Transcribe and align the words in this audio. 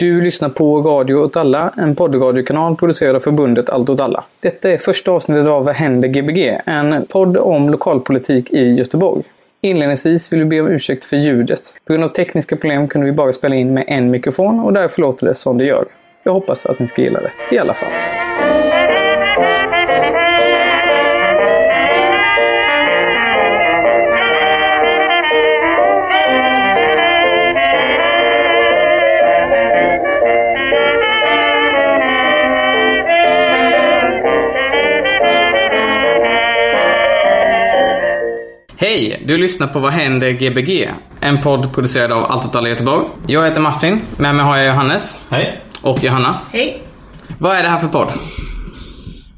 Du 0.00 0.20
lyssnar 0.20 0.48
på 0.48 0.82
Radio 0.82 1.14
åt 1.14 1.36
alla, 1.36 1.74
en 1.76 1.96
poddradiokanal 1.96 2.76
producerad 2.76 3.16
av 3.16 3.20
förbundet 3.20 3.70
Allt 3.70 3.88
åt 3.88 4.00
alla. 4.00 4.24
Detta 4.40 4.70
är 4.70 4.78
första 4.78 5.10
avsnittet 5.10 5.46
av 5.46 5.64
Vad 5.64 5.74
händer 5.74 6.08
Gbg? 6.08 6.60
En 6.66 7.06
podd 7.06 7.36
om 7.36 7.70
lokalpolitik 7.70 8.50
i 8.50 8.74
Göteborg. 8.74 9.22
Inledningsvis 9.60 10.32
vill 10.32 10.38
vi 10.38 10.44
be 10.44 10.60
om 10.60 10.68
ursäkt 10.68 11.04
för 11.04 11.16
ljudet. 11.16 11.74
På 11.86 11.92
grund 11.92 12.04
av 12.04 12.08
tekniska 12.08 12.56
problem 12.56 12.88
kunde 12.88 13.06
vi 13.06 13.12
bara 13.12 13.32
spela 13.32 13.54
in 13.54 13.74
med 13.74 13.84
en 13.86 14.10
mikrofon 14.10 14.60
och 14.60 14.72
därför 14.72 15.00
låter 15.00 15.26
det 15.26 15.34
som 15.34 15.58
det 15.58 15.64
gör. 15.64 15.84
Jag 16.22 16.32
hoppas 16.32 16.66
att 16.66 16.78
ni 16.78 16.88
ska 16.88 17.02
gilla 17.02 17.20
det, 17.20 17.54
i 17.54 17.58
alla 17.58 17.74
fall. 17.74 18.29
Hej! 38.80 39.22
Du 39.26 39.38
lyssnar 39.38 39.66
på 39.66 39.80
Vad 39.80 39.92
händer 39.92 40.30
Gbg? 40.30 40.90
En 41.20 41.40
podd 41.40 41.74
producerad 41.74 42.12
av 42.12 42.24
Allt 42.24 42.46
åt 42.46 42.56
alla 42.56 42.68
Göteborg. 42.68 43.06
Jag 43.26 43.44
heter 43.44 43.60
Martin, 43.60 44.00
med 44.16 44.34
mig 44.34 44.44
har 44.44 44.56
jag 44.56 44.66
Johannes. 44.66 45.18
Hej. 45.30 45.60
Och 45.82 46.04
Johanna. 46.04 46.38
Hej! 46.52 46.82
Vad 47.38 47.56
är 47.56 47.62
det 47.62 47.68
här 47.68 47.78
för 47.78 47.88
podd? 47.88 48.12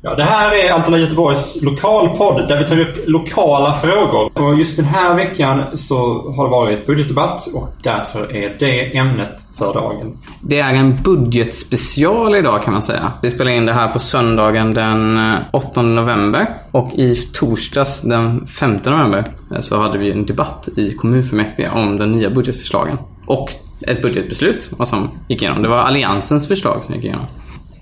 Ja, 0.04 0.14
det 0.14 0.22
här 0.22 0.64
är 0.64 0.70
alla 0.70 0.98
Göteborgs 0.98 1.62
lokalpodd 1.62 2.48
där 2.48 2.58
vi 2.58 2.66
tar 2.66 2.80
upp 2.80 3.08
lokala 3.08 3.74
frågor. 3.74 4.30
Och 4.42 4.58
just 4.58 4.76
den 4.76 4.86
här 4.86 5.14
veckan 5.14 5.78
så 5.78 5.96
har 6.36 6.44
det 6.44 6.50
varit 6.50 6.86
budgetdebatt 6.86 7.46
och 7.54 7.68
därför 7.82 8.36
är 8.36 8.56
det 8.58 8.96
ämnet 8.96 9.44
för 9.58 9.74
dagen. 9.74 10.18
Det 10.40 10.60
är 10.60 10.74
en 10.74 10.96
budgetspecial 11.02 12.34
idag 12.34 12.62
kan 12.62 12.72
man 12.72 12.82
säga. 12.82 13.12
Vi 13.22 13.30
spelar 13.30 13.50
in 13.50 13.66
det 13.66 13.72
här 13.72 13.88
på 13.88 13.98
söndagen 13.98 14.74
den 14.74 15.20
8 15.50 15.82
november. 15.82 16.46
Och 16.70 16.92
i 16.94 17.14
torsdags 17.14 18.00
den 18.00 18.46
5 18.46 18.78
november 18.84 19.24
så 19.60 19.80
hade 19.80 19.98
vi 19.98 20.10
en 20.10 20.26
debatt 20.26 20.68
i 20.76 20.92
kommunfullmäktige 20.92 21.70
om 21.74 21.98
de 21.98 22.12
nya 22.12 22.30
budgetförslagen. 22.30 22.98
Och 23.26 23.52
ett 23.80 24.02
budgetbeslut 24.02 24.70
vad 24.76 24.88
som 24.88 25.10
gick 25.28 25.42
igenom. 25.42 25.62
Det 25.62 25.68
var 25.68 25.78
Alliansens 25.78 26.48
förslag 26.48 26.84
som 26.84 26.94
gick 26.94 27.04
igenom. 27.04 27.26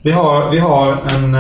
Vi 0.03 0.13
har, 0.13 0.51
vi 0.51 0.59
har 0.59 0.99
en, 1.09 1.35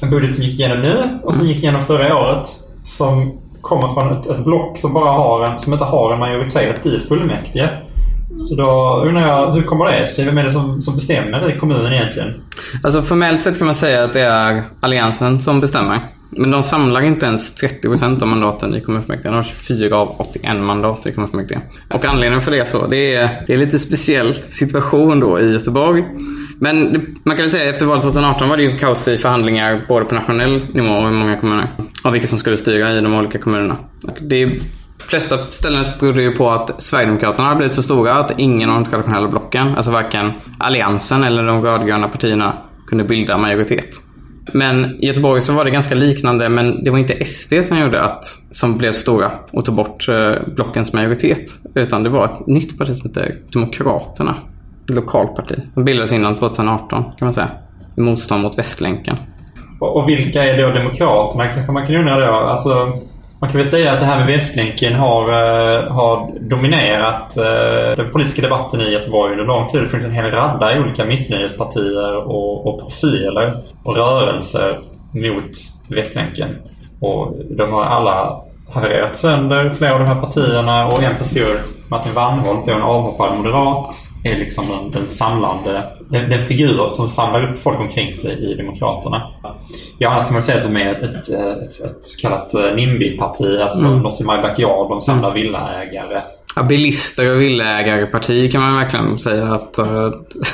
en 0.00 0.10
budget 0.10 0.34
som 0.34 0.44
gick 0.44 0.60
igenom 0.60 0.82
nu 0.82 1.18
och 1.22 1.34
som 1.34 1.46
gick 1.46 1.56
igenom 1.56 1.84
förra 1.84 2.16
året. 2.16 2.48
Som 2.82 3.40
kommer 3.60 3.88
från 3.88 4.12
ett, 4.12 4.26
ett 4.26 4.44
block 4.44 4.78
som 4.78 4.92
bara 4.92 5.10
har 5.10 5.44
en, 5.44 5.58
som 5.58 5.72
inte 5.72 5.84
har 5.84 6.12
en 6.12 6.18
majoritet 6.18 6.86
i 6.86 7.00
fullmäktige. 7.08 7.68
Så 8.40 8.54
då 8.54 9.02
undrar 9.06 9.28
jag, 9.28 9.52
hur 9.52 9.62
kommer 9.62 9.84
det 9.84 10.06
sig? 10.06 10.24
Vem 10.24 10.38
är 10.38 10.44
det 10.44 10.50
som, 10.50 10.82
som 10.82 10.94
bestämmer 10.94 11.56
i 11.56 11.58
kommunen 11.58 11.92
egentligen? 11.92 12.42
Alltså 12.82 13.02
formellt 13.02 13.42
sett 13.42 13.58
kan 13.58 13.66
man 13.66 13.74
säga 13.74 14.04
att 14.04 14.12
det 14.12 14.20
är 14.20 14.62
Alliansen 14.80 15.40
som 15.40 15.60
bestämmer. 15.60 16.00
Men 16.30 16.50
de 16.50 16.62
samlar 16.62 17.00
inte 17.00 17.26
ens 17.26 17.62
30% 17.62 18.22
av 18.22 18.28
mandaten 18.28 18.74
i 18.74 18.80
kommunfullmäktige. 18.80 19.28
De 19.28 19.34
har 19.34 19.42
24 19.42 19.96
av 19.96 20.14
81 20.18 20.60
mandat 20.60 21.06
i 21.06 21.12
kommunfullmäktige. 21.12 21.60
Och 21.90 22.04
anledningen 22.04 22.40
för 22.40 22.50
det 22.50 22.60
är 22.60 22.64
så, 22.64 22.86
det 22.86 23.14
är, 23.14 23.44
det 23.46 23.52
är 23.52 23.56
lite 23.56 23.78
speciell 23.78 24.34
situation 24.34 25.20
då 25.20 25.40
i 25.40 25.52
Göteborg. 25.52 26.04
Men 26.60 26.92
det, 26.92 27.00
man 27.22 27.36
kan 27.36 27.42
väl 27.44 27.50
säga 27.50 27.70
efter 27.70 27.86
valet 27.86 28.02
2018 28.02 28.48
var 28.48 28.56
det 28.56 28.62
ju 28.62 28.76
kaos 28.76 29.08
i 29.08 29.18
förhandlingar 29.18 29.84
både 29.88 30.04
på 30.04 30.14
nationell 30.14 30.62
nivå 30.72 30.88
och 30.88 31.08
i 31.08 31.12
många 31.12 31.36
kommuner. 31.36 31.68
Av 32.04 32.12
vilka 32.12 32.26
som 32.26 32.38
skulle 32.38 32.56
styra 32.56 32.92
i 32.92 33.00
de 33.00 33.14
olika 33.14 33.38
kommunerna. 33.38 33.76
Och 34.02 34.18
det 34.20 34.50
flesta 34.98 35.38
ställen 35.50 35.84
berodde 36.00 36.22
ju 36.22 36.32
på 36.32 36.50
att 36.50 36.82
Sverigedemokraterna 36.82 37.48
har 37.48 37.56
blivit 37.56 37.74
så 37.74 37.82
stora 37.82 38.14
att 38.14 38.38
ingen 38.38 38.70
av 38.70 38.82
de 38.82 38.90
traditionella 38.90 39.28
blocken, 39.28 39.74
alltså 39.76 39.92
varken 39.92 40.32
Alliansen 40.58 41.24
eller 41.24 41.42
de 41.42 41.64
rödgröna 41.64 42.08
partierna, 42.08 42.58
kunde 42.86 43.04
bilda 43.04 43.38
majoritet. 43.38 44.00
Men 44.52 45.02
i 45.02 45.06
Göteborg 45.06 45.40
så 45.40 45.52
var 45.52 45.64
det 45.64 45.70
ganska 45.70 45.94
liknande 45.94 46.48
men 46.48 46.84
det 46.84 46.90
var 46.90 46.98
inte 46.98 47.24
SD 47.24 47.54
som 47.62 47.78
gjorde 47.78 48.02
att, 48.02 48.24
som 48.50 48.78
blev 48.78 48.92
stora 48.92 49.32
och 49.50 49.64
tog 49.64 49.74
bort 49.74 50.08
eh, 50.08 50.48
blockens 50.54 50.92
majoritet. 50.92 51.54
Utan 51.74 52.02
det 52.02 52.10
var 52.10 52.24
ett 52.24 52.46
nytt 52.46 52.78
parti 52.78 52.96
som 52.96 53.10
hette 53.10 53.36
Demokraterna. 53.52 54.36
Ett 54.88 54.94
lokalparti. 54.94 55.54
De 55.74 55.84
bildades 55.84 56.12
innan 56.12 56.36
2018 56.36 57.04
kan 57.04 57.26
man 57.26 57.32
säga. 57.32 57.48
I 57.96 58.00
motstånd 58.00 58.42
mot 58.42 58.58
Västlänken. 58.58 59.16
Och, 59.80 59.96
och 59.96 60.08
vilka 60.08 60.44
är 60.44 60.62
då 60.62 60.70
Demokraterna 60.70 61.48
kanske 61.48 61.72
man 61.72 61.86
kan 61.86 61.94
undra 61.94 62.26
då? 62.26 62.32
Alltså, 62.32 62.92
man 63.40 63.50
kan 63.50 63.58
väl 63.58 63.66
säga 63.66 63.92
att 63.92 64.00
det 64.00 64.06
här 64.06 64.18
med 64.18 64.26
Västlänken 64.26 64.94
har, 64.94 65.22
eh, 65.22 65.92
har 65.92 66.30
dominerat 66.40 67.36
eh, 67.36 67.96
den 67.96 68.12
politiska 68.12 68.42
debatten 68.42 68.80
i 68.80 68.90
Göteborg 68.90 69.32
under 69.32 69.44
lång 69.44 69.68
tid. 69.68 69.82
Det 69.82 69.88
finns 69.88 70.04
en 70.04 70.12
hel 70.12 70.30
radda 70.30 70.76
i 70.76 70.80
olika 70.80 71.04
missnöjespartier 71.04 72.16
och, 72.16 72.66
och 72.66 72.80
profiler 72.80 73.62
och 73.84 73.96
rörelser 73.96 74.78
mot 75.12 75.50
Västlänken. 75.88 76.56
Och 77.00 77.34
de 77.50 77.72
har 77.72 77.84
alla 77.84 78.40
havererat 78.74 79.16
sönder, 79.16 79.70
flera 79.70 79.92
av 79.92 79.98
de 80.00 80.06
här 80.06 80.20
partierna 80.20 80.86
och 80.86 81.02
en 81.02 81.16
person, 81.16 81.58
Martin 81.88 82.14
Wannholt, 82.14 82.68
är 82.68 82.72
en 82.72 82.82
avhoppad 82.82 83.36
moderat, 83.36 83.94
är 84.24 84.38
liksom 84.38 84.68
den, 84.68 84.90
den 84.90 85.08
samlande, 85.08 85.82
den, 86.08 86.30
den 86.30 86.42
figur 86.42 86.88
som 86.88 87.08
samlar 87.08 87.50
upp 87.50 87.58
folk 87.58 87.80
omkring 87.80 88.12
sig 88.12 88.52
i 88.52 88.54
Demokraterna. 88.54 89.22
Ja, 89.98 90.10
annars 90.10 90.24
kan 90.24 90.34
man 90.34 90.42
säga 90.42 90.58
att 90.58 90.64
de 90.64 90.76
är 90.76 90.90
ett, 90.90 91.02
ett, 91.02 91.28
ett, 91.28 91.84
ett 91.84 92.04
så 92.04 92.20
kallat 92.20 92.52
NIMBY-parti, 92.52 93.60
alltså 93.62 93.78
mm. 93.78 93.98
något 93.98 94.20
i 94.20 94.24
My 94.24 94.36
Backyard, 94.36 94.88
de 94.88 95.00
samlar 95.00 95.30
mm. 95.30 95.42
villaägare. 95.42 96.22
Ja, 96.56 96.62
bilister 96.62 97.34
och 97.34 97.40
villaägarparti 97.40 98.52
kan 98.52 98.60
man 98.60 98.76
verkligen 98.76 99.18
säga 99.18 99.44
att 99.44 99.78
uh, 99.78 100.10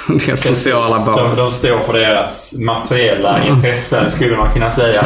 deras 0.26 0.42
sociala 0.42 0.96
bas. 0.96 1.36
De, 1.36 1.42
de 1.42 1.52
står 1.52 1.78
för 1.78 1.92
deras 1.92 2.52
materiella 2.52 3.38
mm. 3.38 3.54
intressen 3.54 4.10
skulle 4.10 4.36
man 4.36 4.52
kunna 4.52 4.70
säga. 4.70 5.04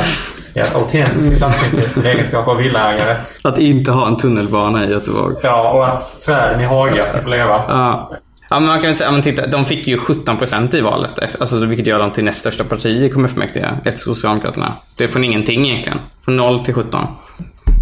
Ett 0.55 0.75
autentiskt 0.75 1.39
klassintresse 1.39 2.01
i 2.01 2.09
egenskap 2.09 2.49
av 2.49 2.57
villaägare. 2.57 3.17
Att 3.43 3.59
inte 3.59 3.91
ha 3.91 4.07
en 4.07 4.17
tunnelbana 4.17 4.85
i 4.85 4.91
Göteborg. 4.91 5.37
Ja, 5.43 5.73
och 5.73 5.89
att 5.89 6.23
träden 6.25 6.61
i 6.61 6.65
Haga 6.65 7.07
ska 7.07 7.23
få 7.23 7.29
leva. 7.29 7.63
Ja. 7.69 8.11
Ja, 8.51 8.61
men 8.61 8.69
man 8.69 8.83
kan 8.83 8.97
säga, 8.97 9.11
men 9.11 9.23
titta, 9.23 9.47
de 9.47 9.65
fick 9.65 9.87
ju 9.87 9.99
17 9.99 10.37
procent 10.37 10.75
i 10.75 10.81
valet, 10.81 11.41
alltså, 11.41 11.67
vilket 11.67 11.87
gör 11.87 11.99
dem 11.99 12.13
till 12.13 12.25
näst 12.25 12.41
största 12.41 12.65
parti 12.65 12.87
i 12.87 13.11
kommunfullmäktige 13.11 13.71
efter 13.85 14.01
Socialdemokraterna. 14.01 14.73
Det 14.97 15.05
är 15.05 15.09
från 15.09 15.25
ingenting 15.25 15.69
egentligen. 15.69 15.99
Från 16.25 16.37
0 16.37 16.65
till 16.65 16.75
17. 16.75 17.07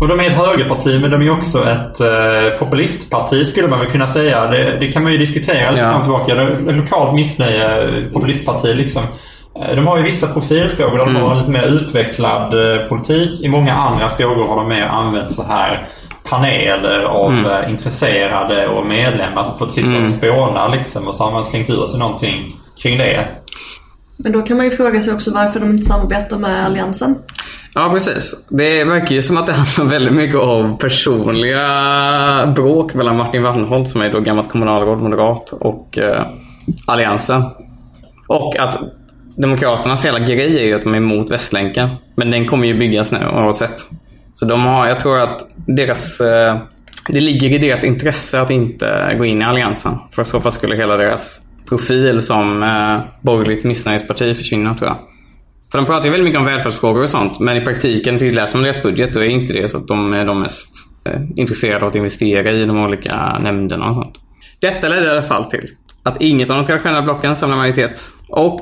Och 0.01 0.09
de 0.09 0.21
är 0.21 0.27
ett 0.27 0.37
högerparti 0.37 1.01
men 1.01 1.11
de 1.11 1.23
är 1.23 1.31
också 1.31 1.69
ett 1.69 2.01
eh, 2.01 2.59
populistparti 2.59 3.47
skulle 3.47 3.69
man 3.69 3.79
väl 3.79 3.91
kunna 3.91 4.07
säga. 4.07 4.47
Det, 4.47 4.77
det 4.81 4.93
kan 4.93 5.03
man 5.03 5.13
ju 5.13 5.19
diskutera 5.19 5.71
lite 5.71 5.83
ja. 5.83 5.91
fram 5.91 6.13
och 6.13 6.27
tillbaka. 6.27 6.73
Lokalt 6.73 7.15
missnöje, 7.15 7.89
populistparti 8.13 8.75
liksom. 8.75 9.03
De 9.75 9.87
har 9.87 9.97
ju 9.97 10.03
vissa 10.03 10.27
profilfrågor 10.27 10.99
där 10.99 11.05
de 11.05 11.17
har 11.17 11.33
en 11.33 11.39
lite 11.39 11.51
mer 11.51 11.67
utvecklad 11.67 12.55
eh, 12.55 12.87
politik. 12.89 13.41
I 13.43 13.49
många 13.49 13.75
andra 13.75 14.11
frågor 14.11 14.47
har 14.47 14.57
de 14.57 14.69
mer 14.69 14.83
använt 14.83 15.33
så 15.33 15.43
här 15.43 15.89
paneler 16.31 17.03
av 17.03 17.33
mm. 17.33 17.71
intresserade 17.71 18.69
och 18.69 18.87
medlemmar 18.87 19.45
som 19.45 19.59
fått 19.59 19.73
sitta 19.73 19.89
och 19.89 19.95
mm. 19.95 20.13
spåna 20.13 20.69
liksom. 20.69 21.09
Och 21.09 21.15
så 21.15 21.25
har 21.25 21.33
man 21.33 21.45
slängt 21.45 21.71
ur 21.71 21.87
sig 21.87 21.99
någonting 21.99 22.51
kring 22.83 22.99
det. 22.99 23.29
Men 24.17 24.33
då 24.33 24.43
kan 24.43 24.57
man 24.57 24.67
ju 24.67 24.77
fråga 24.77 25.01
sig 25.01 25.15
också 25.15 25.31
varför 25.31 25.61
de 25.61 25.71
inte 25.71 25.85
samarbetar 25.85 26.39
med 26.39 26.67
Alliansen. 26.67 27.15
Ja, 27.75 27.91
precis. 27.93 28.35
Det 28.49 28.85
verkar 28.85 29.15
ju 29.15 29.23
som 29.23 29.37
att 29.37 29.47
det 29.47 29.53
handlar 29.53 29.85
väldigt 29.85 30.15
mycket 30.15 30.41
om 30.41 30.79
personliga 30.79 32.53
bråk 32.57 32.95
mellan 32.95 33.17
Martin 33.17 33.43
Wallenholt 33.43 33.91
som 33.91 34.03
är 34.03 34.13
då 34.13 34.21
gammalt 34.21 34.49
kommunalråd, 34.49 34.99
moderat, 34.99 35.53
och 35.53 35.99
eh, 35.99 36.27
Alliansen. 36.87 37.43
Och 38.27 38.57
att 38.59 38.79
Demokraternas 39.37 40.05
hela 40.05 40.19
grej 40.19 40.59
är 40.59 40.65
ju 40.65 40.75
att 40.75 40.83
de 40.83 40.93
är 40.93 40.99
emot 40.99 41.31
Västlänken. 41.31 41.89
Men 42.15 42.31
den 42.31 42.47
kommer 42.47 42.67
ju 42.67 42.75
byggas 42.75 43.13
nu 43.13 43.19
oavsett. 43.19 43.89
Så 44.39 44.45
de 44.45 44.61
har, 44.61 44.89
jag 44.89 45.01
tror 45.01 45.19
att 45.19 45.49
deras, 45.67 46.21
eh, 46.21 46.59
det 47.09 47.21
ligger 47.21 47.53
i 47.53 47.59
deras 47.59 47.85
intresse 47.85 48.41
att 48.41 48.51
inte 48.51 49.15
gå 49.19 49.25
in 49.25 49.43
i 49.43 49.45
Alliansen. 49.45 49.99
För 50.13 50.23
i 50.23 50.25
så 50.25 50.41
fall 50.41 50.53
skulle 50.53 50.77
hela 50.77 50.97
deras 50.97 51.43
profil 51.69 52.23
som 52.23 52.63
eh, 52.63 52.99
borgerligt 53.21 53.65
missnöjesparti 53.65 54.37
försvinna 54.37 54.75
tror 54.75 54.89
jag. 54.89 54.99
För 55.73 55.79
de 55.79 55.87
pratar 55.87 56.05
ju 56.05 56.11
väldigt 56.11 56.25
mycket 56.25 56.41
om 56.41 56.47
välfärdsfrågor 56.47 57.03
och 57.03 57.09
sånt. 57.09 57.41
Men 57.41 57.57
i 57.57 57.61
praktiken, 57.61 58.19
till 58.19 58.35
läser 58.35 58.57
man 58.57 58.65
deras 58.65 58.83
budget, 58.83 59.15
då 59.15 59.21
är 59.21 59.25
inte 59.25 59.53
det 59.53 59.69
så 59.69 59.79
att 59.79 59.89
de 59.89 60.15
är 60.15 60.25
de 60.25 60.41
mest 60.41 60.71
eh, 61.07 61.21
intresserade 61.37 61.85
av 61.85 61.89
att 61.89 61.97
investera 61.97 62.51
i 62.51 62.67
de 62.67 62.85
olika 62.85 63.39
nämnderna 63.39 63.89
och 63.89 63.95
sånt. 63.95 64.15
Detta 64.61 64.89
ledde 64.89 65.07
i 65.07 65.11
alla 65.11 65.23
fall 65.23 65.45
till 65.45 65.69
att 66.03 66.23
inget 66.23 66.51
av 66.51 66.57
de 66.57 66.67
traditionella 66.67 67.03
blocken 67.03 67.37
samlar 67.37 67.57
majoritet. 67.57 68.01
Och 68.29 68.61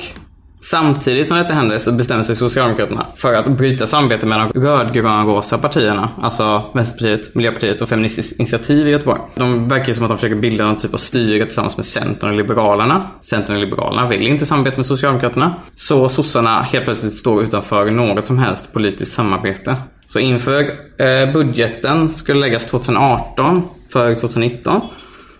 Samtidigt 0.64 1.28
som 1.28 1.36
detta 1.36 1.54
händer 1.54 1.78
så 1.78 1.92
bestämmer 1.92 2.22
sig 2.22 2.36
Socialdemokraterna 2.36 3.06
för 3.16 3.34
att 3.34 3.48
bryta 3.48 3.86
samarbetet 3.86 4.28
med 4.28 4.38
de 4.38 4.60
rödgrön-rosa 4.60 5.58
partierna, 5.58 6.08
alltså 6.20 6.70
Vänsterpartiet, 6.74 7.34
Miljöpartiet 7.34 7.82
och 7.82 7.88
Feministiskt 7.88 8.32
initiativ 8.32 8.88
i 8.88 8.90
Göteborg. 8.90 9.20
De 9.34 9.68
verkar 9.68 9.88
ju 9.88 9.94
som 9.94 10.04
att 10.04 10.08
de 10.08 10.18
försöker 10.18 10.36
bilda 10.36 10.64
någon 10.64 10.78
typ 10.78 10.94
av 10.94 10.98
styre 10.98 11.44
tillsammans 11.44 11.76
med 11.76 11.86
Centern 11.86 12.30
och 12.30 12.36
Liberalerna. 12.36 13.10
Centern 13.20 13.56
och 13.56 13.60
Liberalerna 13.60 14.08
vill 14.08 14.26
inte 14.26 14.46
samarbeta 14.46 14.76
med 14.76 14.86
Socialdemokraterna. 14.86 15.54
Så 15.74 16.08
sossarna 16.08 16.62
helt 16.62 16.84
plötsligt 16.84 17.14
står 17.14 17.42
utanför 17.42 17.90
något 17.90 18.26
som 18.26 18.38
helst 18.38 18.72
politiskt 18.72 19.12
samarbete. 19.12 19.76
Så 20.06 20.18
inför 20.18 20.60
eh, 20.98 21.32
budgeten 21.32 22.12
skulle 22.12 22.40
läggas 22.40 22.66
2018 22.66 23.62
för 23.92 24.14
2019 24.14 24.80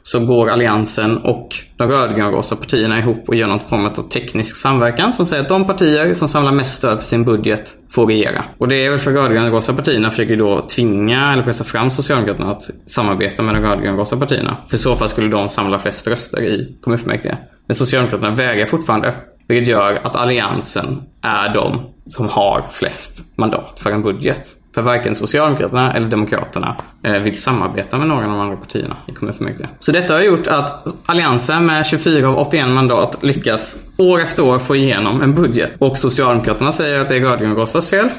så 0.07 0.21
går 0.21 0.49
Alliansen 0.51 1.19
och 1.19 1.57
de 1.77 1.89
rödgrönrosa 1.89 2.57
partierna 2.57 2.99
ihop 2.99 3.29
och 3.29 3.35
gör 3.35 3.49
någon 3.49 3.61
form 3.61 3.87
av 3.87 4.09
teknisk 4.09 4.57
samverkan 4.57 5.13
som 5.13 5.27
säger 5.27 5.43
att 5.43 5.49
de 5.49 5.67
partier 5.67 6.15
som 6.15 6.29
samlar 6.29 6.53
mest 6.53 6.77
stöd 6.77 6.99
för 6.99 7.07
sin 7.07 7.25
budget 7.25 7.75
får 7.91 8.07
regera. 8.07 8.45
Och 8.59 8.69
det 8.69 8.87
är 8.87 8.91
väl 8.91 8.99
för 8.99 9.13
rödgrönrosa 9.13 9.75
partierna 9.75 10.11
försöker 10.11 10.37
då 10.37 10.61
tvinga 10.61 11.33
eller 11.33 11.43
pressa 11.43 11.65
fram 11.65 11.91
Socialdemokraterna 11.91 12.51
att 12.51 12.71
samarbeta 12.87 13.43
med 13.43 13.55
de 13.55 13.63
rödgrönrosa 13.63 14.17
partierna. 14.17 14.57
För 14.69 14.77
i 14.77 14.79
så 14.79 14.97
fall 14.97 15.09
skulle 15.09 15.29
de 15.29 15.49
samla 15.49 15.79
flest 15.79 16.07
röster 16.07 16.43
i 16.43 16.77
kommunfullmäktige. 16.81 17.37
Men 17.67 17.75
Socialdemokraterna 17.75 18.35
vägrar 18.35 18.67
fortfarande. 18.67 19.15
Vilket 19.49 19.69
gör 19.69 19.99
att 20.03 20.17
Alliansen 20.17 21.03
är 21.23 21.55
de 21.55 21.81
som 22.07 22.29
har 22.29 22.67
flest 22.73 23.25
mandat 23.37 23.81
för 23.81 23.91
en 23.91 24.03
budget. 24.03 24.57
För 24.75 24.83
varken 24.83 25.15
Socialdemokraterna 25.15 25.93
eller 25.93 26.09
Demokraterna 26.09 26.77
eh, 27.03 27.13
vill 27.13 27.43
samarbeta 27.43 27.99
med 27.99 28.09
någon 28.09 28.25
av 28.25 28.31
de 28.31 28.41
andra 28.41 28.57
partierna 28.57 28.97
i 29.07 29.13
kommunfullmäktige. 29.13 29.69
Så 29.81 29.93
detta 29.93 30.15
har 30.15 30.21
gjort 30.21 30.47
att 30.47 30.87
Alliansen 31.07 31.67
med 31.67 31.87
24 31.87 32.29
av 32.29 32.39
81 32.39 32.69
mandat 32.69 33.19
lyckas 33.23 33.79
år 33.99 34.21
efter 34.21 34.45
år 34.45 34.59
få 34.59 34.77
igenom 34.77 35.23
en 35.23 35.35
budget. 35.35 35.73
Och 35.79 35.99
Socialdemokraterna 35.99 36.73
säger 36.73 37.01
att 37.01 37.09
det 37.09 37.17
är 37.17 37.21
rödgrönrossas 37.21 37.89
fel. 37.89 38.11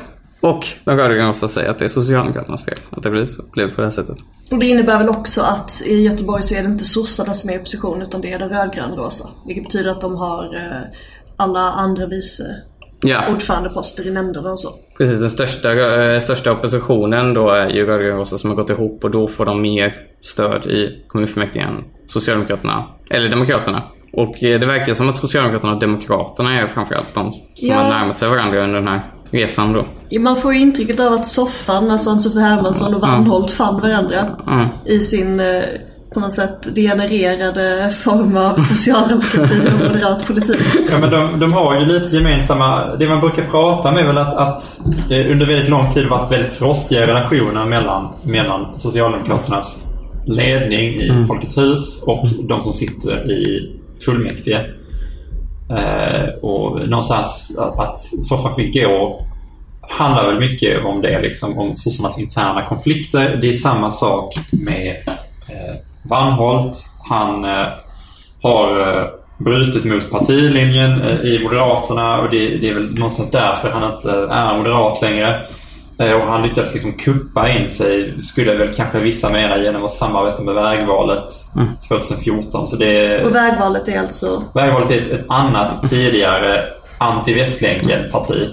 Och 0.42 0.68
de 0.84 0.98
rödgrönrossa 0.98 1.48
säger 1.48 1.70
att 1.70 1.80
det 1.80 1.86
är 1.86 1.90
Socialdemokraternas 1.90 2.66
fel 2.66 2.78
att 2.90 3.04
det 3.04 3.10
blev 3.10 3.26
så, 3.26 3.42
på 3.42 3.56
det 3.56 3.84
här 3.84 3.90
sättet. 3.90 4.18
Och 4.52 4.60
det 4.60 4.66
innebär 4.66 4.98
väl 4.98 5.10
också 5.10 5.42
att 5.42 5.82
i 5.86 6.04
Göteborg 6.04 6.44
så 6.44 6.56
är 6.56 6.64
det 6.64 6.70
inte 6.70 6.86
sossarna 6.86 7.34
som 7.34 7.50
är 7.50 7.54
i 7.54 7.58
opposition 7.58 8.02
utan 8.02 8.22
det 8.22 8.34
är 8.34 8.40
de 8.40 8.50
rödgrönrosa. 8.50 9.30
Vilket 9.46 9.64
betyder 9.64 9.90
att 9.90 10.02
de 10.02 10.16
har 10.16 10.56
eh, 10.56 10.82
alla 11.38 11.60
andra 11.60 12.06
vice 12.06 12.62
Ja, 13.08 13.34
ordförandeposter 13.34 14.08
i 14.08 14.12
nämnderna 14.12 14.52
och 14.52 14.60
så. 14.60 14.70
precis. 14.98 15.20
Den 15.20 15.30
största, 15.30 15.72
eh, 16.14 16.20
största 16.20 16.52
oppositionen 16.52 17.34
då 17.34 17.50
är 17.50 17.70
ju 17.70 17.86
rödgrönrossa 17.86 18.38
som 18.38 18.50
har 18.50 18.58
gått 18.58 18.70
ihop 18.70 19.04
och 19.04 19.12
då 19.12 19.28
får 19.28 19.46
de 19.46 19.62
mer 19.62 19.94
stöd 20.22 20.66
i 20.66 21.04
kommunfullmäktige 21.08 21.64
än 21.64 21.84
Socialdemokraterna, 22.08 22.84
eller 23.10 23.30
Demokraterna. 23.30 23.84
Och 24.14 24.44
eh, 24.44 24.60
det 24.60 24.68
verkar 24.68 24.94
som 24.94 25.10
att 25.10 25.18
Socialdemokraterna 25.18 25.74
och 25.74 25.80
Demokraterna 25.80 26.60
är 26.62 26.68
framförallt 26.68 27.14
de 27.14 27.32
som 27.32 27.42
Ja. 27.56 27.76
har 27.76 27.90
närmat 27.90 28.18
sig 28.20 28.30
varandra 28.30 28.64
under 28.64 28.76
den 28.76 28.88
här 28.88 29.00
resan 29.32 29.74
då. 29.74 29.86
Man 30.20 30.36
får 30.36 30.54
ju 30.54 30.60
intrycket 30.60 31.00
av 31.00 31.14
att 31.14 31.28
soffan, 31.28 31.92
alltså 31.92 32.10
Ann-Sofie 32.10 32.42
Hermansson 32.42 32.96
och 32.96 33.02
Wannholt 33.02 33.52
fann 33.52 33.82
varandra 33.82 34.28
Mm. 34.48 34.68
i 34.86 35.00
sin 35.00 35.40
eh, 35.40 35.64
på 36.16 36.22
något 36.22 36.34
sätt 36.34 36.76
degenererade 36.76 37.92
form 37.92 38.38
av 38.38 38.56
socialdemokrati 38.62 39.68
och 39.74 39.88
moderat 39.88 40.28
politik. 40.28 40.62
Ja, 40.90 41.00
men 41.00 41.10
de, 41.10 41.40
de 41.40 41.54
har 41.54 41.80
ju 41.80 41.86
lite 41.86 42.16
gemensamma... 42.16 42.96
Det 42.96 43.08
man 43.08 43.20
brukar 43.20 43.44
prata 43.44 43.90
om 43.90 43.98
är 43.98 44.04
väl 44.04 44.18
att, 44.18 44.34
att 44.34 44.80
det 45.10 45.32
under 45.32 45.46
väldigt 45.46 45.70
lång 45.70 45.92
tid 45.92 46.08
varit 46.08 46.32
väldigt 46.32 46.52
frostiga 46.52 47.08
relationer 47.08 47.66
mellan, 47.66 48.14
mellan 48.24 48.80
Socialdemokraternas 48.80 49.80
ledning 50.26 51.02
i 51.02 51.26
Folkets 51.28 51.58
hus 51.58 52.04
och 52.04 52.28
de 52.44 52.62
som 52.62 52.74
sitter 52.74 53.32
i 53.32 53.72
fullmäktige. 54.06 54.60
Eh, 55.70 56.34
och 56.42 56.90
någonstans 56.90 57.56
att, 57.58 57.80
att 57.80 57.98
soffan 58.26 58.56
fick 58.56 58.74
gå 58.74 59.26
handlar 59.82 60.28
väl 60.28 60.40
mycket 60.40 60.86
om 60.86 61.02
det, 61.02 61.22
liksom, 61.22 61.58
om 61.58 61.78
sossarnas 61.78 62.18
interna 62.20 62.66
konflikter. 62.66 63.38
Det 63.42 63.50
är 63.50 63.54
samma 63.54 63.92
sak 63.92 64.36
med 64.52 64.96
eh, 65.48 65.76
Wannholt. 66.10 66.78
Han 67.10 67.46
eh, 67.46 67.68
har 68.42 68.80
eh, 68.80 69.08
brutit 69.38 69.86
mot 69.86 70.12
partilinjen 70.12 71.02
eh, 71.02 71.20
i 71.20 71.44
Moderaterna 71.44 72.22
och 72.22 72.30
det, 72.30 72.58
det 72.58 72.70
är 72.70 72.74
väl 72.74 72.94
någonstans 72.94 73.32
därför 73.32 73.70
han 73.70 73.96
inte 73.96 74.12
är 74.12 74.58
moderat 74.58 75.02
längre. 75.02 75.48
Eh, 76.00 76.12
och 76.12 76.28
han 76.28 76.44
lyckades 76.44 76.74
liksom 76.74 76.94
kuppa 76.94 77.52
in 77.52 77.68
sig, 77.68 78.24
skulle 78.24 78.54
väl 78.56 78.74
kanske 78.76 79.00
vissa 79.00 79.30
mena, 79.30 79.58
genom 79.58 79.86
att 79.86 79.92
samarbeta 79.92 80.42
med 80.42 80.54
Vägvalet 80.56 81.34
2014. 81.88 82.68
Så 82.68 82.76
det, 82.76 83.24
Och 83.26 83.36
vägvalet 83.36 83.88
är 83.88 84.00
alltså 84.00 84.44
Vägvalet 84.54 84.92
är 84.92 85.02
ett, 85.02 85.12
ett 85.12 85.26
annat 85.30 85.90
tidigare 85.90 86.64
anti-Västlänken-parti. 86.98 88.50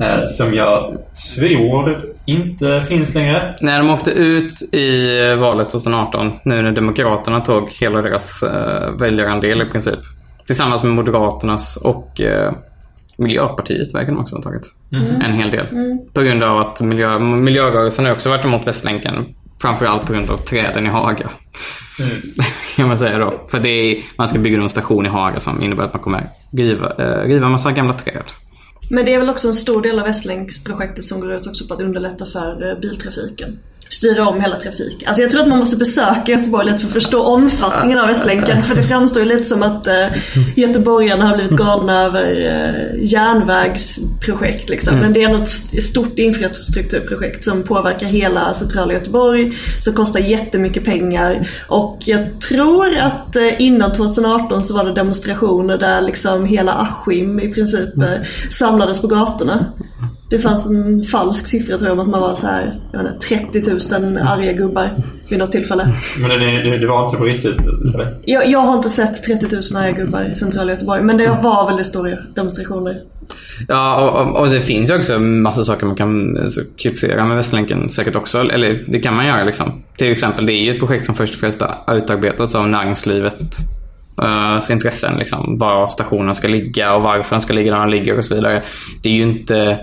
Eh, 0.00 0.26
som 0.26 0.54
jag 0.54 0.98
tror 1.34 2.14
inte 2.24 2.84
finns 2.88 3.14
längre. 3.14 3.54
När 3.60 3.78
de 3.78 3.90
åkte 3.90 4.10
ut 4.10 4.74
i 4.74 5.18
valet 5.34 5.68
2018, 5.68 6.32
nu 6.44 6.62
när 6.62 6.72
Demokraterna 6.72 7.40
tog 7.40 7.70
hela 7.70 8.02
deras 8.02 8.42
eh, 8.42 8.92
väljarandel 8.98 9.62
i 9.62 9.64
princip. 9.64 9.98
Tillsammans 10.46 10.82
med 10.82 10.92
Moderaternas 10.92 11.76
och 11.76 12.20
eh, 12.20 12.52
Miljöpartiet 13.16 13.94
verkar 13.94 14.12
de 14.12 14.20
också 14.20 14.36
ha 14.36 14.42
tagit. 14.42 14.62
En 15.24 15.32
hel 15.32 15.50
del. 15.50 15.66
På 16.14 16.20
grund 16.20 16.42
av 16.42 16.58
att 16.58 16.80
miljö, 16.80 17.18
miljörörelsen 17.18 18.04
har 18.04 18.12
också 18.12 18.28
varit 18.28 18.44
emot 18.44 18.66
Västlänken. 18.66 19.34
Framförallt 19.62 20.06
på 20.06 20.12
grund 20.12 20.30
av 20.30 20.36
träden 20.36 20.86
i 20.86 20.88
Haga. 20.88 21.30
kan 22.76 22.88
man 22.88 22.98
säga 22.98 23.18
då. 23.18 23.34
För 23.50 23.60
det 23.60 23.68
är, 23.68 24.04
man 24.18 24.28
ska 24.28 24.38
bygga 24.38 24.62
en 24.62 24.68
station 24.68 25.06
i 25.06 25.08
Haga 25.08 25.40
som 25.40 25.62
innebär 25.62 25.84
att 25.84 25.94
man 25.94 26.02
kommer 26.02 26.30
riva, 26.52 26.92
eh, 26.98 27.28
riva 27.28 27.48
massa 27.48 27.72
gamla 27.72 27.92
träd. 27.92 28.24
Men 28.90 29.04
det 29.04 29.14
är 29.14 29.18
väl 29.18 29.30
också 29.30 29.48
en 29.48 29.54
stor 29.54 29.82
del 29.82 29.98
av 29.98 30.04
Västlänksprojektet 30.04 31.04
som 31.04 31.20
går 31.20 31.32
ut 31.32 31.46
också 31.46 31.66
på 31.66 31.74
att 31.74 31.80
underlätta 31.80 32.26
för 32.26 32.70
eh, 32.70 32.78
biltrafiken. 32.78 33.58
Styra 33.90 34.28
om 34.28 34.40
hela 34.40 34.56
trafiken. 34.56 35.08
Alltså 35.08 35.22
jag 35.22 35.30
tror 35.30 35.40
att 35.42 35.48
man 35.48 35.58
måste 35.58 35.76
besöka 35.76 36.32
Göteborg 36.32 36.66
lite 36.66 36.78
för 36.78 36.86
att 36.86 36.92
förstå 36.92 37.22
omfattningen 37.22 37.98
av 37.98 38.06
Västlänken. 38.08 38.62
För 38.62 38.74
det 38.74 38.82
framstår 38.82 39.22
ju 39.22 39.28
lite 39.28 39.44
som 39.44 39.62
att 39.62 39.86
eh, 39.86 40.06
göteborgarna 40.56 41.26
har 41.26 41.34
blivit 41.36 41.52
galna 41.56 42.02
över 42.02 42.46
eh, 42.46 43.04
järnvägsprojekt 43.04 44.68
liksom. 44.68 44.96
Men 44.96 45.12
det 45.12 45.22
är 45.22 45.28
något 45.28 45.48
st- 45.48 45.82
stort 45.82 46.18
infrastrukturprojekt 46.18 47.44
som 47.44 47.62
påverkar 47.62 48.06
hela 48.06 48.54
centrala 48.54 48.92
Göteborg. 48.92 49.52
Som 49.80 49.94
kostar 49.94 50.20
jättemycket 50.20 50.84
pengar. 50.84 51.48
Och 51.68 51.98
jag 52.04 52.40
tror 52.40 52.96
att 52.98 53.36
eh, 53.36 53.60
innan 53.62 53.92
2018 53.92 54.64
så 54.64 54.74
var 54.74 54.84
det 54.84 54.92
demonstrationer 54.92 55.78
där 55.78 56.00
liksom 56.00 56.44
hela 56.44 56.72
Askim 56.72 57.40
i 57.40 57.52
princip 57.54 58.02
eh, 58.02 58.08
samlades 58.50 59.00
på 59.00 59.06
gatorna. 59.06 59.64
Det 60.30 60.38
fanns 60.38 60.66
en 60.66 61.02
falsk 61.02 61.46
siffra 61.46 61.78
tror 61.78 61.88
jag 61.88 61.98
om 61.98 62.04
att 62.04 62.10
man 62.10 62.20
var 62.20 62.34
så 62.34 62.46
här, 62.46 62.74
jag 62.92 63.02
vet 63.02 63.12
inte, 63.14 63.26
30 63.26 63.70
000 64.00 64.16
arga 64.16 64.52
gubbar 64.52 64.90
vid 65.30 65.38
något 65.38 65.52
tillfälle. 65.52 65.92
Men 66.20 66.30
det, 66.30 66.78
det, 66.78 66.86
var 66.86 67.02
inte 67.02 67.12
så 67.12 67.18
på 67.18 67.24
riktigt? 67.24 67.66
Eller? 67.94 68.16
Jag, 68.24 68.48
jag 68.48 68.58
har 68.58 68.76
inte 68.76 68.88
sett 68.88 69.22
30 69.22 69.46
000 69.72 69.82
arga 69.82 69.92
gubbar 69.92 70.30
i 70.32 70.36
centrala 70.36 70.72
Göteborg 70.72 71.02
men 71.02 71.16
det 71.16 71.38
var 71.42 71.66
väldigt 71.66 71.86
stora 71.86 72.16
demonstrationer. 72.34 73.02
Ja, 73.68 74.10
och, 74.10 74.26
och, 74.26 74.40
och 74.40 74.48
det 74.48 74.60
finns 74.60 74.90
ju 74.90 74.96
också 74.96 75.14
en 75.14 75.42
massa 75.42 75.64
saker 75.64 75.86
man 75.86 75.96
kan 75.96 76.38
alltså, 76.38 76.60
kritisera 76.76 77.24
med 77.24 77.36
Västlänken 77.36 77.88
säkert 77.88 78.16
också. 78.16 78.38
Eller 78.38 78.84
det 78.86 78.98
kan 78.98 79.14
man 79.14 79.26
göra 79.26 79.44
liksom. 79.44 79.82
Till 79.96 80.12
exempel, 80.12 80.46
det 80.46 80.52
är 80.52 80.62
ju 80.62 80.70
ett 80.70 80.78
projekt 80.78 81.06
som 81.06 81.14
först 81.14 81.34
och 81.34 81.40
främst 81.40 81.60
har 81.60 81.96
utarbetats 81.96 82.54
av 82.54 82.68
näringslivet. 82.68 83.40
Uh, 84.22 84.72
intressen 84.72 85.18
liksom. 85.18 85.58
Var 85.58 85.88
stationerna 85.88 86.34
ska 86.34 86.48
ligga 86.48 86.94
och 86.94 87.02
varför 87.02 87.36
de 87.36 87.42
ska 87.42 87.52
ligga 87.52 87.72
där 87.72 87.80
de 87.80 87.88
ligger 87.88 88.18
och 88.18 88.24
så 88.24 88.34
vidare. 88.34 88.62
Det 89.02 89.08
är 89.08 89.12
ju 89.12 89.22
inte 89.22 89.78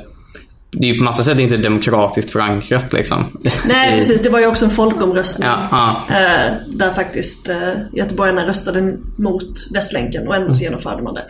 det 0.79 0.87
är 0.87 0.91
ju 0.93 0.97
på 0.97 1.03
massa 1.03 1.23
sätt 1.23 1.39
inte 1.39 1.57
demokratiskt 1.57 2.31
förankrat 2.31 2.93
liksom. 2.93 3.25
Nej 3.67 3.93
I- 3.93 3.95
precis, 3.99 4.21
det 4.23 4.29
var 4.29 4.39
ju 4.39 4.47
också 4.47 4.65
en 4.65 4.71
folkomröstning. 4.71 5.47
Ja, 5.47 5.67
ja. 6.09 6.15
eh, 6.15 6.51
där 6.67 6.89
faktiskt 6.93 7.49
eh, 7.49 7.57
göteborgarna 7.93 8.47
röstade 8.47 8.97
mot 9.17 9.71
Västlänken 9.73 10.27
och 10.27 10.35
ändå 10.35 10.55
så 10.55 10.63
genomförde 10.63 11.03
man 11.03 11.13
det. 11.13 11.23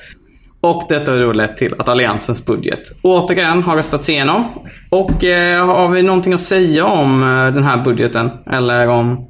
Och 0.62 0.86
detta 0.90 1.12
har 1.12 1.20
då 1.20 1.32
lett 1.34 1.58
till 1.58 1.74
att 1.80 1.90
Alliansens 1.90 2.46
budget 2.46 2.80
återigen 3.02 3.64
har 3.64 3.76
röstats 3.76 4.10
igenom. 4.10 4.46
Och 4.90 5.24
eh, 5.24 5.66
har 5.66 5.90
vi 5.90 6.02
någonting 6.02 6.34
att 6.34 6.40
säga 6.40 6.86
om 6.86 7.22
den 7.56 7.64
här 7.64 7.84
budgeten? 7.84 8.30
Eller 8.52 8.88
om 8.88 9.28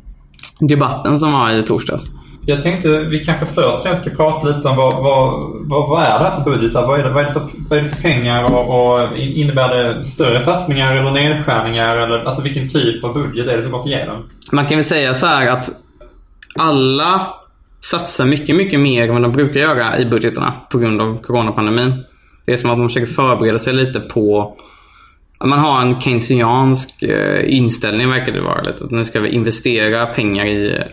debatten 0.59 1.19
som 1.19 1.31
var 1.31 1.51
i 1.51 1.63
torsdags? 1.63 2.03
Jag 2.45 2.63
tänkte 2.63 2.99
vi 2.99 3.25
kanske 3.25 3.45
först 3.45 4.01
ska 4.01 4.09
prata 4.09 4.47
lite 4.47 4.67
om 4.67 4.75
vad, 4.75 4.93
vad, 4.93 5.33
vad, 5.67 5.89
vad 5.89 6.03
är 6.03 6.19
det 6.19 6.25
här 6.25 6.35
för 6.35 6.51
budgetar? 6.51 6.87
Vad 6.87 6.99
är 6.99 7.03
det, 7.03 7.09
vad 7.09 7.23
är 7.23 7.27
det, 7.27 7.33
för, 7.33 7.47
vad 7.69 7.79
är 7.79 7.83
det 7.83 7.89
för 7.89 8.01
pengar 8.01 8.43
och, 8.43 8.97
och 8.97 9.17
innebär 9.17 9.77
det 9.77 10.05
större 10.05 10.41
satsningar 10.41 10.95
eller 10.95 11.11
nedskärningar? 11.11 11.97
Eller, 11.97 12.25
alltså 12.25 12.41
vilken 12.41 12.69
typ 12.69 13.03
av 13.03 13.13
budget 13.13 13.47
är 13.47 13.57
det 13.57 13.63
som 13.63 13.71
gått 13.71 13.85
igenom? 13.85 14.29
Man 14.51 14.65
kan 14.65 14.77
väl 14.77 14.85
säga 14.85 15.13
så 15.13 15.25
här 15.25 15.49
att 15.49 15.69
alla 16.55 17.27
satsar 17.81 18.25
mycket, 18.25 18.55
mycket 18.55 18.79
mer 18.79 19.07
än 19.07 19.13
vad 19.13 19.21
de 19.21 19.31
brukar 19.31 19.59
göra 19.59 19.99
i 19.99 20.05
budgeterna 20.05 20.53
på 20.71 20.77
grund 20.77 21.01
av 21.01 21.21
coronapandemin. 21.21 22.03
Det 22.45 22.53
är 22.53 22.57
som 22.57 22.69
att 22.69 22.77
de 22.77 22.89
försöker 22.89 23.13
förbereda 23.13 23.59
sig 23.59 23.73
lite 23.73 23.99
på 23.99 24.57
man 25.43 25.59
har 25.59 25.81
en 25.81 26.01
keynesiansk 26.01 27.03
eh, 27.03 27.55
inställning 27.55 28.09
verkar 28.09 28.31
det 28.31 28.41
vara 28.41 28.61
lite. 28.61 28.83
Att 28.83 28.91
nu 28.91 29.05
ska 29.05 29.19
vi 29.19 29.29
investera 29.29 30.05
pengar 30.05 30.45
i 30.45 30.83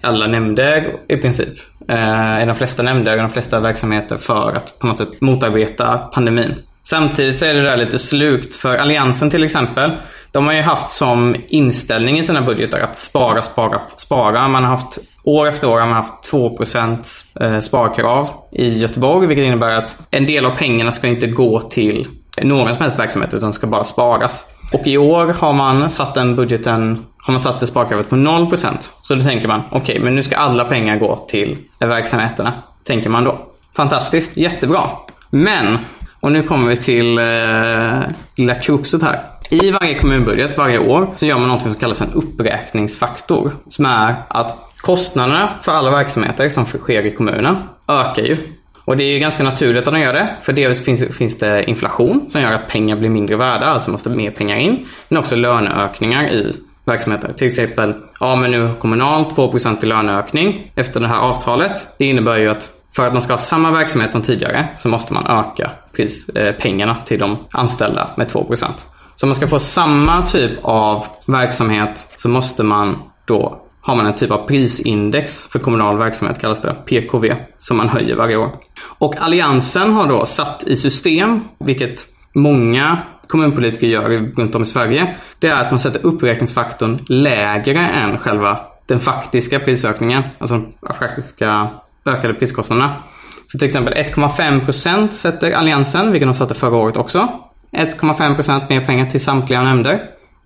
alla 0.00 0.26
nämnder 0.26 0.92
i 1.08 1.16
princip. 1.16 1.58
Eh, 1.88 2.42
I 2.42 2.46
de 2.46 2.54
flesta 2.54 2.82
nämnder 2.82 3.16
och 3.16 3.22
de 3.22 3.30
flesta 3.30 3.60
verksamheter 3.60 4.16
för 4.16 4.52
att 4.56 4.78
på 4.78 4.86
något 4.86 4.98
sätt 4.98 5.20
motarbeta 5.20 5.98
pandemin. 5.98 6.54
Samtidigt 6.84 7.38
så 7.38 7.44
är 7.44 7.54
det 7.54 7.62
där 7.62 7.76
lite 7.76 7.98
slukt 7.98 8.56
för 8.56 8.76
Alliansen 8.76 9.30
till 9.30 9.44
exempel. 9.44 9.90
De 10.32 10.46
har 10.46 10.52
ju 10.52 10.60
haft 10.60 10.90
som 10.90 11.36
inställning 11.48 12.18
i 12.18 12.22
sina 12.22 12.42
budgetar 12.42 12.80
att 12.80 12.98
spara, 12.98 13.42
spara, 13.42 13.80
spara. 13.96 14.48
Man 14.48 14.64
har 14.64 14.70
haft 14.70 14.98
år 15.24 15.48
efter 15.48 15.68
år 15.68 15.80
har 15.80 15.86
man 15.86 15.96
haft 15.96 16.32
2% 16.32 17.24
eh, 17.40 17.60
sparkrav 17.60 18.28
i 18.52 18.78
Göteborg. 18.78 19.26
Vilket 19.26 19.46
innebär 19.46 19.70
att 19.70 19.96
en 20.10 20.26
del 20.26 20.46
av 20.46 20.50
pengarna 20.50 20.92
ska 20.92 21.08
inte 21.08 21.26
gå 21.26 21.60
till 21.60 22.06
någon 22.42 22.74
som 22.74 22.82
helst 22.82 22.98
verksamhet 22.98 23.34
utan 23.34 23.52
ska 23.52 23.66
bara 23.66 23.84
sparas. 23.84 24.44
Och 24.72 24.86
i 24.86 24.98
år 24.98 25.26
har 25.26 25.52
man 25.52 25.90
satt 25.90 26.14
den 26.14 26.36
budgeten, 26.36 27.06
har 27.22 27.32
man 27.32 27.40
satt 27.40 27.60
det 27.60 27.66
sparkravet 27.66 28.08
på 28.08 28.16
0%. 28.16 28.90
Så 29.02 29.14
då 29.14 29.20
tänker 29.20 29.48
man, 29.48 29.62
okej, 29.70 29.80
okay, 29.80 30.00
men 30.04 30.14
nu 30.14 30.22
ska 30.22 30.36
alla 30.36 30.64
pengar 30.64 30.96
gå 30.96 31.16
till 31.16 31.58
verksamheterna. 31.78 32.52
Tänker 32.84 33.10
man 33.10 33.24
då. 33.24 33.38
Fantastiskt, 33.76 34.36
jättebra. 34.36 34.90
Men, 35.30 35.78
och 36.20 36.32
nu 36.32 36.42
kommer 36.42 36.68
vi 36.68 36.76
till 36.76 37.18
eh, 37.18 38.02
lilla 38.36 38.54
kruxet 38.54 39.02
här. 39.02 39.20
I 39.50 39.70
varje 39.70 39.98
kommunbudget 39.98 40.58
varje 40.58 40.78
år 40.78 41.10
så 41.16 41.26
gör 41.26 41.38
man 41.38 41.48
något 41.48 41.62
som 41.62 41.74
kallas 41.74 42.00
en 42.00 42.12
uppräkningsfaktor. 42.12 43.52
Som 43.68 43.86
är 43.86 44.14
att 44.28 44.56
kostnaderna 44.80 45.50
för 45.62 45.72
alla 45.72 45.90
verksamheter 45.90 46.48
som 46.48 46.64
sker 46.64 47.06
i 47.06 47.10
kommunen 47.14 47.56
ökar 47.88 48.22
ju. 48.22 48.57
Och 48.88 48.96
det 48.96 49.04
är 49.04 49.12
ju 49.12 49.18
ganska 49.18 49.42
naturligt 49.42 49.86
att 49.88 49.94
de 49.94 50.00
gör 50.00 50.12
det. 50.12 50.36
För 50.42 50.52
dels 50.52 50.84
finns, 50.84 51.16
finns 51.16 51.38
det 51.38 51.64
inflation 51.64 52.30
som 52.30 52.40
gör 52.40 52.52
att 52.52 52.68
pengar 52.68 52.96
blir 52.96 53.08
mindre 53.08 53.36
värda, 53.36 53.66
alltså 53.66 53.90
måste 53.90 54.10
mer 54.10 54.30
pengar 54.30 54.56
in. 54.56 54.86
Men 55.08 55.18
också 55.18 55.36
löneökningar 55.36 56.28
i 56.28 56.52
verksamheter. 56.84 57.32
Till 57.32 57.46
exempel, 57.46 57.94
ja 58.20 58.36
men 58.36 58.50
nu 58.50 58.70
kommunalt 58.78 59.28
2% 59.28 59.84
i 59.84 59.86
löneökning 59.86 60.72
efter 60.74 61.00
det 61.00 61.08
här 61.08 61.18
avtalet. 61.18 61.88
Det 61.98 62.04
innebär 62.04 62.36
ju 62.36 62.48
att 62.48 62.70
för 62.96 63.06
att 63.06 63.12
man 63.12 63.22
ska 63.22 63.32
ha 63.32 63.38
samma 63.38 63.70
verksamhet 63.70 64.12
som 64.12 64.22
tidigare 64.22 64.68
så 64.76 64.88
måste 64.88 65.12
man 65.14 65.26
öka 65.26 65.70
pris, 65.92 66.28
eh, 66.28 66.54
pengarna 66.54 66.96
till 67.06 67.18
de 67.18 67.36
anställda 67.52 68.10
med 68.16 68.28
2%. 68.28 68.86
Så 69.16 69.26
om 69.26 69.28
man 69.28 69.36
ska 69.36 69.46
få 69.46 69.58
samma 69.58 70.26
typ 70.26 70.58
av 70.62 71.06
verksamhet 71.26 72.06
så 72.16 72.28
måste 72.28 72.62
man 72.62 72.98
då 73.24 73.67
har 73.88 73.96
man 73.96 74.06
en 74.06 74.14
typ 74.14 74.30
av 74.30 74.46
prisindex 74.46 75.44
för 75.44 75.58
kommunal 75.58 75.98
verksamhet, 75.98 76.40
kallas 76.40 76.60
det, 76.60 76.74
PKV, 76.74 77.34
som 77.58 77.76
man 77.76 77.88
höjer 77.88 78.16
varje 78.16 78.36
år. 78.36 78.50
Och 78.98 79.16
Alliansen 79.18 79.92
har 79.92 80.08
då 80.08 80.26
satt 80.26 80.62
i 80.62 80.76
system, 80.76 81.40
vilket 81.58 82.06
många 82.32 82.98
kommunpolitiker 83.26 83.86
gör 83.86 84.08
runt 84.36 84.54
om 84.54 84.62
i 84.62 84.66
Sverige, 84.66 85.16
det 85.38 85.46
är 85.46 85.64
att 85.64 85.70
man 85.70 85.78
sätter 85.78 86.06
uppräkningsfaktorn 86.06 86.98
lägre 87.08 87.78
än 87.78 88.18
själva 88.18 88.60
den 88.86 89.00
faktiska 89.00 89.60
prisökningen, 89.60 90.22
alltså 90.38 90.62
de 90.80 90.94
faktiska 90.98 91.70
ökade 92.06 92.34
priskostnaderna. 92.34 93.02
Så 93.46 93.58
till 93.58 93.66
exempel 93.66 93.94
1,5% 93.94 95.08
sätter 95.08 95.52
Alliansen, 95.52 96.12
vilket 96.12 96.28
de 96.28 96.34
satte 96.34 96.54
förra 96.54 96.76
året 96.76 96.96
också. 96.96 97.28
1,5% 97.72 98.62
mer 98.68 98.84
pengar 98.84 99.06
till 99.06 99.20
samtliga 99.20 99.62
nämnder. 99.62 100.00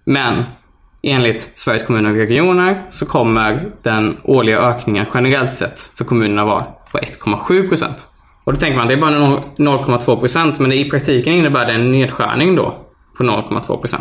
Men 0.04 0.44
enligt 1.02 1.52
Sveriges 1.54 1.84
kommuner 1.84 2.10
och 2.10 2.16
regioner 2.16 2.82
så 2.90 3.06
kommer 3.06 3.70
den 3.82 4.16
årliga 4.24 4.58
ökningen 4.58 5.06
generellt 5.14 5.56
sett 5.56 5.80
för 5.80 6.04
kommunerna 6.04 6.44
vara 6.44 6.64
på 6.92 6.98
1,7%. 6.98 7.86
Och 8.44 8.52
då 8.52 8.58
tänker 8.58 8.78
man 8.78 8.88
det 8.88 8.94
är 8.94 9.00
bara 9.00 9.10
0,2% 9.10 10.54
men 10.58 10.72
i 10.72 10.90
praktiken 10.90 11.32
innebär 11.32 11.66
det 11.66 11.72
en 11.72 11.92
nedskärning 11.92 12.56
då 12.56 12.78
på 13.18 13.24
0,2%. 13.24 13.96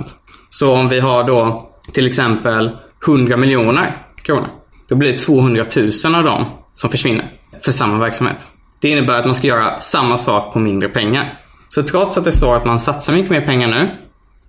Så 0.50 0.74
om 0.76 0.90
vi 0.90 1.00
har 1.00 1.24
då 1.24 1.70
till 1.94 2.08
exempel 2.08 2.78
100 3.08 3.38
miljoner 3.38 3.98
kronor. 4.24 4.48
Då 4.90 4.96
blir 4.96 5.12
det 5.12 5.18
200 5.18 5.64
000 6.06 6.16
av 6.16 6.24
dem 6.24 6.46
som 6.74 6.90
försvinner 6.90 7.32
för 7.62 7.72
samma 7.72 7.98
verksamhet. 7.98 8.48
Det 8.82 8.90
innebär 8.90 9.14
att 9.14 9.26
man 9.26 9.36
ska 9.36 9.48
göra 9.48 9.80
samma 9.80 10.18
sak 10.18 10.54
på 10.54 10.60
mindre 10.60 10.90
pengar. 10.90 11.40
Så 11.70 11.84
trots 11.84 12.18
att 12.18 12.26
det 12.26 12.32
står 12.32 12.56
att 12.56 12.66
man 12.66 12.80
satsar 12.80 13.14
mycket 13.14 13.32
mer 13.32 13.42
pengar 13.42 13.68
nu 13.68 13.90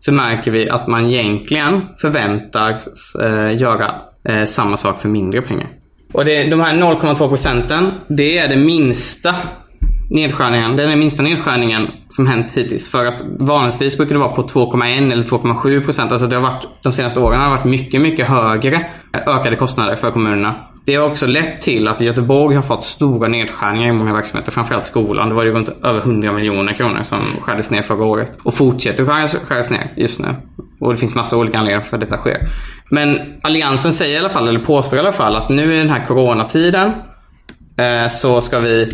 så 0.04 0.12
märker 0.12 0.50
vi 0.50 0.70
att 0.70 0.86
man 0.86 1.10
egentligen 1.10 1.80
förväntas 1.98 3.14
eh, 3.14 3.60
göra 3.60 3.94
eh, 4.28 4.44
samma 4.44 4.76
sak 4.76 4.98
för 4.98 5.08
mindre 5.08 5.42
pengar. 5.42 5.68
Och 6.12 6.24
det, 6.24 6.50
de 6.50 6.60
här 6.60 6.74
0,2 6.74 7.28
procenten, 7.28 7.90
det 8.08 8.38
är 8.38 8.48
den 8.48 8.66
minsta 8.66 9.34
nedskärningen, 10.10 10.76
det 10.76 10.82
är 10.82 10.86
den 10.86 10.98
minsta 10.98 11.22
nedskärningen 11.22 11.88
som 12.08 12.26
hänt 12.26 12.52
hittills. 12.52 12.90
För 12.90 13.06
att 13.06 13.22
vanligtvis 13.38 13.96
brukar 13.96 14.14
det 14.14 14.18
vara 14.18 14.34
på 14.34 14.42
2,1 14.42 15.12
eller 15.12 15.22
2,7 15.22 15.84
procent. 15.84 16.12
Alltså 16.12 16.26
det 16.26 16.36
har 16.36 16.42
varit, 16.42 16.66
de 16.82 16.92
senaste 16.92 17.20
åren 17.20 17.40
har 17.40 17.46
det 17.46 17.56
varit 17.56 17.64
mycket, 17.64 18.00
mycket 18.00 18.28
högre 18.28 18.86
ökade 19.26 19.56
kostnader 19.56 19.96
för 19.96 20.10
kommunerna. 20.10 20.54
Det 20.84 20.94
har 20.94 21.10
också 21.10 21.26
lett 21.26 21.60
till 21.60 21.88
att 21.88 22.00
Göteborg 22.00 22.56
har 22.56 22.62
fått 22.62 22.82
stora 22.82 23.28
nedskärningar 23.28 23.88
i 23.88 23.92
många 23.92 24.14
verksamheter, 24.14 24.52
framförallt 24.52 24.86
skolan. 24.86 25.28
Det 25.28 25.34
var 25.34 25.44
ju 25.44 25.52
runt 25.52 25.68
över 25.68 26.00
100 26.00 26.32
miljoner 26.32 26.74
kronor 26.74 27.02
som 27.02 27.36
skärdes 27.42 27.70
ner 27.70 27.82
förra 27.82 28.04
året 28.04 28.38
och 28.42 28.54
fortsätter 28.54 29.06
skäras, 29.06 29.36
skäras 29.46 29.70
ner 29.70 29.86
just 29.96 30.20
nu. 30.20 30.28
Och 30.80 30.92
det 30.92 30.96
finns 30.96 31.14
massa 31.14 31.36
olika 31.36 31.58
anledningar 31.58 31.80
för 31.80 31.96
att 31.96 32.00
detta 32.00 32.16
sker. 32.16 32.48
Men 32.90 33.18
Alliansen 33.42 33.92
säger 33.92 34.14
i 34.14 34.18
alla 34.18 34.28
fall, 34.28 34.48
eller 34.48 34.60
påstår 34.60 34.96
i 34.96 35.00
alla 35.00 35.12
fall, 35.12 35.36
att 35.36 35.48
nu 35.48 35.74
i 35.74 35.78
den 35.78 35.90
här 35.90 36.06
coronatiden 36.06 36.92
eh, 37.76 38.08
så 38.08 38.40
ska 38.40 38.60
vi 38.60 38.88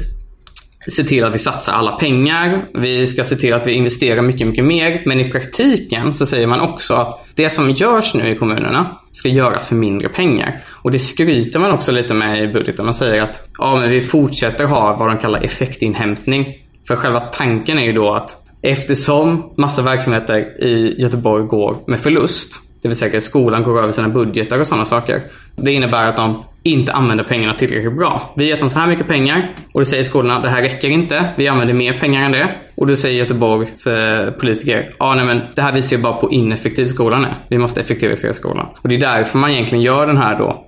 se 0.87 1.05
till 1.05 1.25
att 1.25 1.35
vi 1.35 1.39
satsar 1.39 1.73
alla 1.73 1.93
pengar. 1.93 2.69
Vi 2.75 3.07
ska 3.07 3.25
se 3.25 3.37
till 3.37 3.55
att 3.55 3.67
vi 3.67 3.73
investerar 3.73 4.23
mycket, 4.23 4.47
mycket 4.47 4.65
mer. 4.65 5.03
Men 5.07 5.21
i 5.21 5.31
praktiken 5.31 6.15
så 6.15 6.27
säger 6.27 6.47
man 6.47 6.61
också 6.61 6.95
att 6.95 7.27
det 7.35 7.51
som 7.51 7.71
görs 7.71 8.15
nu 8.15 8.29
i 8.31 8.37
kommunerna 8.37 8.99
ska 9.13 9.29
göras 9.29 9.69
för 9.69 9.75
mindre 9.75 10.09
pengar. 10.09 10.65
Och 10.69 10.91
det 10.91 10.99
skryter 10.99 11.59
man 11.59 11.71
också 11.71 11.93
lite 11.93 12.15
med 12.15 12.45
i 12.45 12.49
budgeten. 12.49 12.85
Man 12.85 12.95
säger 12.95 13.23
att 13.23 13.49
ja, 13.59 13.77
men 13.81 13.91
vi 13.91 14.01
fortsätter 14.01 14.65
ha 14.65 14.97
vad 14.97 15.09
de 15.09 15.19
kallar 15.19 15.45
effektinhämtning. 15.45 16.55
För 16.89 16.97
själva 16.97 17.21
tanken 17.21 17.79
är 17.79 17.83
ju 17.83 17.93
då 17.93 18.15
att 18.15 18.37
eftersom 18.63 19.53
massa 19.57 19.83
verksamheter 19.83 20.65
i 20.65 20.95
Göteborg 20.99 21.47
går 21.47 21.83
med 21.87 22.01
förlust 22.01 22.61
det 22.83 22.89
vill 22.89 22.97
säga 22.97 23.17
att 23.17 23.23
skolan 23.23 23.63
går 23.63 23.79
över 23.79 23.91
sina 23.91 24.09
budgetar 24.09 24.59
och 24.59 24.67
sådana 24.67 24.85
saker. 24.85 25.23
Det 25.57 25.73
innebär 25.73 26.09
att 26.09 26.17
de 26.17 26.45
inte 26.63 26.93
använder 26.93 27.25
pengarna 27.25 27.55
tillräckligt 27.55 27.97
bra. 27.97 28.33
Vi 28.37 28.45
har 28.45 28.51
gett 28.51 28.61
dem 28.61 28.69
så 28.69 28.79
här 28.79 28.89
mycket 28.89 29.09
pengar 29.09 29.55
och 29.73 29.81
då 29.81 29.85
säger 29.85 30.03
skolorna 30.03 30.37
att 30.37 30.43
det 30.43 30.49
här 30.49 30.63
räcker 30.63 30.89
inte. 30.89 31.29
Vi 31.37 31.49
använder 31.49 31.75
mer 31.75 31.93
pengar 31.93 32.25
än 32.25 32.33
det. 32.33 32.55
Och 32.75 32.87
då 32.87 32.97
säger 32.97 33.19
Göteborgs 33.19 33.87
eh, 33.87 34.31
politiker 34.31 34.91
ja 34.99 35.15
nej 35.15 35.25
men 35.25 35.41
det 35.55 35.63
här 35.63 35.73
visar 35.73 35.97
ju 35.97 36.03
bara 36.03 36.13
på 36.13 36.31
ineffektiv 36.31 36.87
skolan 36.87 37.25
är. 37.25 37.35
Vi 37.49 37.59
måste 37.59 37.81
effektivisera 37.81 38.33
skolan. 38.33 38.67
Och 38.83 38.89
det 38.89 38.95
är 38.95 39.01
därför 39.01 39.39
man 39.39 39.51
egentligen 39.51 39.85
gör 39.85 40.07
den 40.07 40.17
här 40.17 40.39
då 40.39 40.65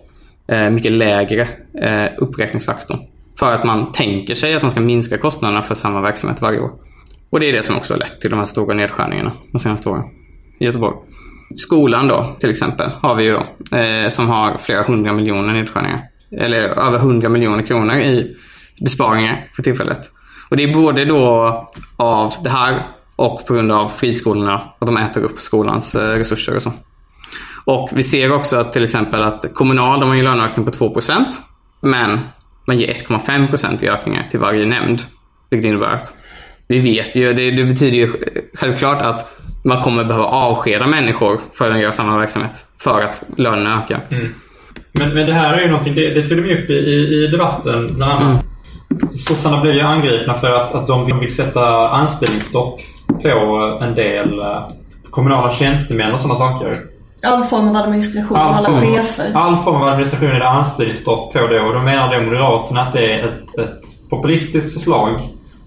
eh, 0.55 0.71
mycket 0.71 0.93
lägre 0.93 1.49
eh, 1.83 2.13
uppräkningsfaktorn. 2.19 2.99
För 3.39 3.53
att 3.53 3.65
man 3.65 3.93
tänker 3.93 4.35
sig 4.35 4.55
att 4.55 4.63
man 4.63 4.71
ska 4.71 4.81
minska 4.81 5.19
kostnaderna 5.19 5.63
för 5.63 5.75
samma 5.75 6.01
verksamhet 6.01 6.43
varje 6.43 6.61
år. 6.61 6.71
Och 7.31 7.41
det 7.41 7.49
är 7.49 7.53
det 7.53 7.63
som 7.63 7.77
också 7.77 7.95
har 7.95 7.99
lett 7.99 8.21
till 8.21 8.31
de 8.31 8.39
här 8.39 8.47
stora 8.47 8.75
nedskärningarna 8.75 9.33
de 9.53 9.59
senaste 9.59 9.89
åren 9.89 10.05
i 10.59 10.65
Göteborg. 10.65 10.97
Skolan 11.57 12.09
då 12.09 12.37
till 12.41 12.51
exempel 12.51 12.91
har 13.03 13.15
vi 13.15 13.25
ju 13.25 13.33
då, 13.33 13.77
eh, 13.77 14.09
som 14.09 14.29
har 14.29 14.59
flera 14.59 14.83
hundra 14.83 15.13
miljoner 15.13 15.53
nedskärningar. 15.53 16.03
Eller 16.39 16.59
över 16.59 16.99
hundra 16.99 17.29
miljoner 17.29 17.63
kronor 17.63 17.95
i 17.95 18.37
besparingar 18.81 19.49
för 19.57 19.63
tillfället. 19.63 20.11
Och 20.51 20.57
det 20.57 20.65
är 20.65 20.75
både 20.75 21.05
då 21.05 21.69
av 21.97 22.35
det 22.45 22.51
här 22.51 22.87
och 23.17 23.47
på 23.47 23.55
grund 23.55 23.73
av 23.73 23.89
friskolorna 23.89 24.55
att 24.79 24.87
de 24.87 24.97
äter 24.97 25.23
upp 25.23 25.41
skolans 25.41 25.95
eh, 25.95 26.09
resurser 26.09 26.57
och 26.57 26.63
så. 26.63 26.73
Och 27.65 27.89
vi 27.93 28.03
ser 28.03 28.33
också 28.33 28.57
att 28.57 28.73
till 28.73 28.85
exempel 28.85 29.23
att 29.23 29.55
Kommunal 29.55 30.01
de 30.01 30.09
har 30.09 30.17
en 30.17 30.25
löneökning 30.25 30.67
på 30.67 30.71
2% 30.71 31.25
men 31.81 32.21
man 32.67 32.79
ger 32.79 32.95
1,5% 32.95 33.85
i 33.85 33.89
ökningar 33.89 34.29
till 34.31 34.41
varje 34.41 34.67
nämnd. 34.67 35.03
Vilket 35.51 35.69
innebär 35.69 35.87
att 35.87 36.15
vi 36.71 36.79
vet 36.79 37.17
ju, 37.17 37.33
det, 37.33 37.51
det 37.51 37.65
betyder 37.65 37.97
ju 37.97 38.13
självklart 38.55 39.03
att 39.03 39.37
man 39.63 39.83
kommer 39.83 40.05
behöva 40.05 40.25
avskeda 40.25 40.87
människor 40.87 41.41
för 41.55 41.71
att 41.71 41.81
göra 41.81 41.93
samma 41.93 42.19
verksamhet. 42.19 42.65
För 42.79 43.01
att 43.01 43.23
lönerna 43.37 43.83
ökar. 43.83 44.01
Mm. 44.11 44.35
Men, 44.93 45.15
men 45.15 45.27
det 45.27 45.33
här 45.33 45.55
är 45.55 45.61
ju 45.61 45.69
någonting, 45.69 45.95
det, 45.95 46.15
det 46.15 46.27
tog 46.27 46.43
de 46.43 46.55
upp 46.55 46.71
i, 46.71 46.75
i 46.75 47.29
debatten 47.33 47.95
bland 47.95 48.13
annat. 48.13 48.45
Mm. 48.91 49.17
Sossarna 49.17 49.61
blev 49.61 49.75
ju 49.75 49.81
angripna 49.81 50.35
för 50.35 50.55
att, 50.55 50.75
att 50.75 50.87
de 50.87 51.21
vill 51.21 51.35
sätta 51.35 51.89
anställningsstopp 51.89 52.81
på 53.23 53.79
en 53.83 53.95
del 53.95 54.39
eh, 54.39 54.69
kommunala 55.11 55.53
tjänstemän 55.53 56.13
och 56.13 56.21
sådana 56.21 56.39
saker. 56.39 56.81
All 57.23 57.45
form 57.45 57.69
av 57.69 57.77
administration, 57.77 58.37
all 58.37 58.55
alla 58.55 58.81
form, 58.81 58.95
chefer. 58.95 59.33
All 59.35 59.57
form 59.57 59.77
av 59.77 59.89
administration 59.89 60.29
är 60.29 60.39
det 60.39 60.49
anställningsstopp 60.49 61.33
på 61.33 61.47
det 61.47 61.61
och 61.61 61.75
då 61.75 61.81
menar 61.81 62.15
då 62.15 62.25
Moderaterna 62.25 62.83
att 62.83 62.93
det 62.93 63.13
är 63.13 63.29
ett, 63.29 63.59
ett 63.59 64.11
populistiskt 64.11 64.73
förslag. 64.73 65.21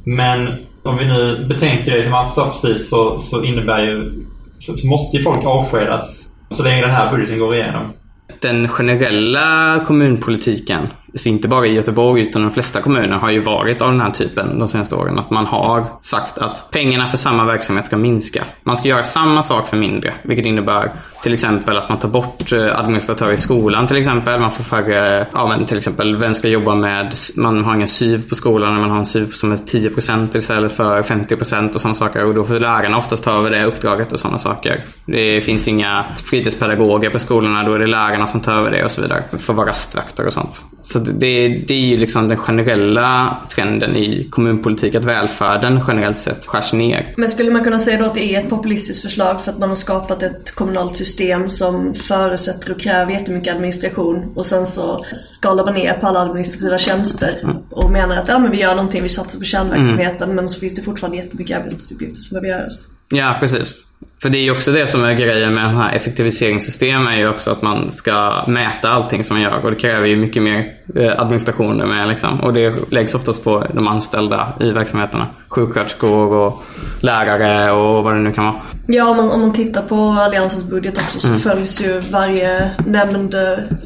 Men 0.03 0.49
om 0.83 0.97
vi 0.97 1.05
nu 1.05 1.45
betänker 1.49 1.91
det 1.91 2.03
som 2.03 2.13
Assa 2.13 2.35
sa 2.35 2.49
precis 2.49 2.89
så, 2.89 3.19
så 3.19 3.43
innebär 3.43 3.81
ju 3.83 4.25
så, 4.59 4.77
så 4.77 4.87
måste 4.87 5.17
ju 5.17 5.23
folk 5.23 5.45
avskedas 5.45 6.29
så 6.49 6.63
länge 6.63 6.81
den 6.81 6.91
här 6.91 7.11
budgeten 7.11 7.39
går 7.39 7.55
igenom. 7.55 7.93
Den 8.41 8.67
generella 8.67 9.79
kommunpolitiken 9.87 10.87
så 11.15 11.29
inte 11.29 11.47
bara 11.47 11.65
i 11.65 11.73
Göteborg 11.73 12.21
utan 12.21 12.41
de 12.41 12.51
flesta 12.51 12.81
kommuner 12.81 13.17
har 13.17 13.31
ju 13.31 13.39
varit 13.39 13.81
av 13.81 13.91
den 13.91 14.01
här 14.01 14.11
typen 14.11 14.59
de 14.59 14.67
senaste 14.67 14.95
åren. 14.95 15.19
Att 15.19 15.29
man 15.29 15.45
har 15.45 15.85
sagt 16.01 16.37
att 16.37 16.71
pengarna 16.71 17.09
för 17.09 17.17
samma 17.17 17.45
verksamhet 17.45 17.85
ska 17.85 17.97
minska. 17.97 18.43
Man 18.63 18.77
ska 18.77 18.87
göra 18.87 19.03
samma 19.03 19.43
sak 19.43 19.67
för 19.67 19.77
mindre. 19.77 20.13
Vilket 20.23 20.45
innebär 20.45 20.91
till 21.23 21.33
exempel 21.33 21.77
att 21.77 21.89
man 21.89 21.99
tar 21.99 22.09
bort 22.09 22.51
eh, 22.51 22.79
administratörer 22.79 23.33
i 23.33 23.37
skolan 23.37 23.87
till 23.87 23.97
exempel. 23.97 24.39
Man 24.39 24.51
får 24.51 24.63
färre, 24.63 25.27
ja 25.33 25.47
men 25.47 25.65
till 25.65 25.77
exempel 25.77 26.15
vem 26.15 26.33
ska 26.33 26.47
jobba 26.47 26.75
med, 26.75 27.13
man 27.35 27.63
har 27.63 27.75
ingen 27.75 27.87
SYV 27.87 28.29
på 28.29 28.35
skolan. 28.35 28.79
Man 28.79 28.89
har 28.89 28.97
en 28.97 29.05
SYV 29.05 29.31
som 29.31 29.51
är 29.51 29.57
10% 29.57 30.37
istället 30.37 30.71
för 30.71 31.01
50% 31.01 31.73
och 31.73 31.81
sådana 31.81 31.95
saker. 31.95 32.25
Och 32.25 32.33
då 32.33 32.43
får 32.43 32.59
lärarna 32.59 32.97
oftast 32.97 33.23
ta 33.23 33.31
över 33.31 33.51
det 33.51 33.65
uppdraget 33.65 34.11
och 34.11 34.19
sådana 34.19 34.37
saker. 34.37 34.79
Det 35.05 35.41
finns 35.41 35.67
inga 35.67 36.05
fritidspedagoger 36.25 37.09
på 37.09 37.19
skolorna. 37.19 37.63
Då 37.63 37.73
är 37.73 37.79
det 37.79 37.87
lärarna 37.87 38.27
som 38.27 38.41
tar 38.41 38.53
över 38.53 38.71
det 38.71 38.83
och 38.83 38.91
så 38.91 39.01
vidare. 39.01 39.23
För 39.29 39.53
att 39.53 39.57
vara 39.57 39.69
rastvakter 39.69 40.25
och 40.25 40.33
sånt. 40.33 40.63
Så 40.83 41.02
det, 41.03 41.47
det 41.67 41.73
är 41.73 41.79
ju 41.79 41.97
liksom 41.97 42.27
den 42.27 42.37
generella 42.37 43.37
trenden 43.49 43.95
i 43.95 44.27
kommunpolitik 44.29 44.95
att 44.95 45.05
välfärden 45.05 45.79
generellt 45.87 46.19
sett 46.19 46.45
skärs 46.45 46.73
ner. 46.73 47.13
Men 47.17 47.29
skulle 47.29 47.51
man 47.51 47.63
kunna 47.63 47.79
säga 47.79 47.97
då 47.97 48.05
att 48.05 48.15
det 48.15 48.35
är 48.35 48.39
ett 48.39 48.49
populistiskt 48.49 49.01
förslag 49.03 49.41
för 49.41 49.51
att 49.51 49.59
man 49.59 49.69
har 49.69 49.75
skapat 49.75 50.23
ett 50.23 50.51
kommunalt 50.51 50.97
system 50.97 51.49
som 51.49 51.93
förutsätter 51.93 52.71
och 52.71 52.79
kräver 52.79 53.11
jättemycket 53.11 53.55
administration 53.55 54.31
och 54.35 54.45
sen 54.45 54.65
så 54.65 55.05
skalar 55.15 55.65
man 55.65 55.73
ner 55.73 55.93
på 55.93 56.07
alla 56.07 56.19
administrativa 56.19 56.77
tjänster 56.77 57.55
och 57.69 57.91
menar 57.91 58.17
att 58.17 58.27
ja 58.27 58.39
men 58.39 58.51
vi 58.51 58.59
gör 58.61 58.75
någonting, 58.75 59.03
vi 59.03 59.09
satsar 59.09 59.39
på 59.39 59.45
kärnverksamheten 59.45 60.35
men 60.35 60.49
så 60.49 60.59
finns 60.59 60.75
det 60.75 60.81
fortfarande 60.81 61.17
jättemycket 61.17 61.57
arbetsuppgifter 61.57 62.21
som 62.21 62.41
behöver 62.41 62.59
göras. 62.59 62.87
Ja, 63.09 63.37
precis. 63.39 63.73
För 64.23 64.29
det 64.29 64.37
är 64.37 64.43
ju 64.43 64.51
också 64.51 64.71
det 64.71 64.87
som 64.87 65.03
är 65.03 65.13
grejen 65.13 65.53
med 65.53 65.63
de 65.63 65.75
här 65.75 65.95
effektiviseringssystemen 65.95 67.13
är 67.13 67.17
ju 67.17 67.29
också 67.29 67.51
att 67.51 67.61
man 67.61 67.91
ska 67.91 68.43
mäta 68.47 68.89
allting 68.89 69.23
som 69.23 69.35
man 69.35 69.43
gör 69.43 69.65
och 69.65 69.71
det 69.71 69.77
kräver 69.77 70.07
ju 70.07 70.15
mycket 70.15 70.43
mer 70.43 70.73
eh, 70.95 71.21
administration 71.21 71.77
med 71.77 72.07
liksom. 72.07 72.41
Och 72.41 72.53
det 72.53 72.91
läggs 72.91 73.15
oftast 73.15 73.43
på 73.43 73.67
de 73.73 73.87
anställda 73.87 74.53
i 74.59 74.71
verksamheterna. 74.71 75.27
Sjuksköterskor 75.47 76.33
och 76.33 76.63
lärare 76.99 77.71
och 77.71 78.03
vad 78.03 78.13
det 78.13 78.19
nu 78.19 78.31
kan 78.31 78.43
vara. 78.45 78.55
Ja, 78.87 79.09
om 79.09 79.17
man, 79.17 79.31
om 79.31 79.41
man 79.41 79.53
tittar 79.53 79.81
på 79.81 79.95
Alliansens 79.95 80.63
budget 80.63 80.97
också 80.97 81.19
så 81.19 81.35
följs 81.35 81.81
ju 81.81 81.99
varje 81.99 82.71
nämnd 82.85 83.35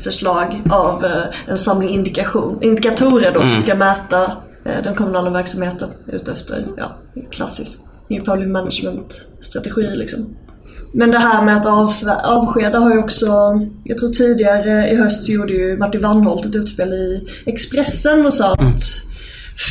förslag 0.03 0.61
av 0.69 1.05
eh, 1.05 1.11
en 1.47 1.57
samling 1.57 1.89
indikation, 1.89 2.59
indikatorer 2.61 3.31
då 3.31 3.41
som 3.41 3.57
ska 3.57 3.75
mäta 3.75 4.23
eh, 4.65 4.83
den 4.83 4.95
kommunala 4.95 5.29
verksamheten 5.29 5.89
utefter, 6.07 6.65
ja, 6.77 6.97
klassisk 7.31 7.79
New 8.07 8.25
Public 8.25 8.47
Management 8.47 9.21
strategi 9.41 9.95
liksom. 9.95 10.35
Men 10.93 11.11
det 11.11 11.19
här 11.19 11.45
med 11.45 11.57
att 11.57 11.65
av, 11.65 11.93
avskeda 12.23 12.79
har 12.79 12.91
ju 12.93 12.99
också, 12.99 13.27
jag 13.83 13.97
tror 13.97 14.09
tidigare 14.09 14.89
i 14.89 14.95
höst 14.95 15.23
så 15.23 15.31
gjorde 15.31 15.53
ju 15.53 15.77
Martin 15.77 16.01
Wannholt 16.01 16.45
ett 16.45 16.55
utspel 16.55 16.93
i 16.93 17.27
Expressen 17.45 18.25
och 18.25 18.33
sa 18.33 18.53
att 18.53 18.81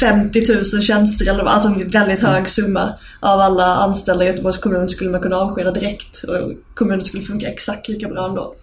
50 0.01 0.53
000 0.75 0.83
tjänster, 0.83 1.27
eller 1.27 1.45
alltså 1.45 1.69
en 1.69 1.91
väldigt 1.91 2.21
hög 2.21 2.49
summa 2.49 2.93
av 3.21 3.41
alla 3.41 3.77
anställda 3.77 4.25
i 4.25 4.27
Göteborgs 4.27 4.59
kommun 4.59 4.89
skulle 4.89 5.11
man 5.11 5.21
kunna 5.21 5.37
avskeda 5.37 5.71
direkt 5.71 6.25
och 6.25 6.53
kommunen 6.75 7.03
skulle 7.03 7.23
funka 7.23 7.49
exakt 7.49 7.89
lika 7.89 8.09
bra 8.09 8.29
ändå. 8.29 8.55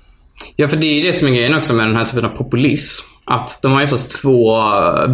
Ja, 0.55 0.67
för 0.67 0.77
det 0.77 0.87
är 0.87 0.93
ju 0.93 1.01
det 1.01 1.13
som 1.13 1.27
är 1.27 1.31
grejen 1.31 1.55
också 1.55 1.73
med 1.73 1.87
den 1.87 1.95
här 1.95 2.05
typen 2.05 2.25
av 2.25 2.29
populism. 2.29 3.05
Att 3.25 3.61
de 3.61 3.71
har 3.71 3.79
ju 3.79 3.85
oftast 3.85 4.21
två 4.21 4.57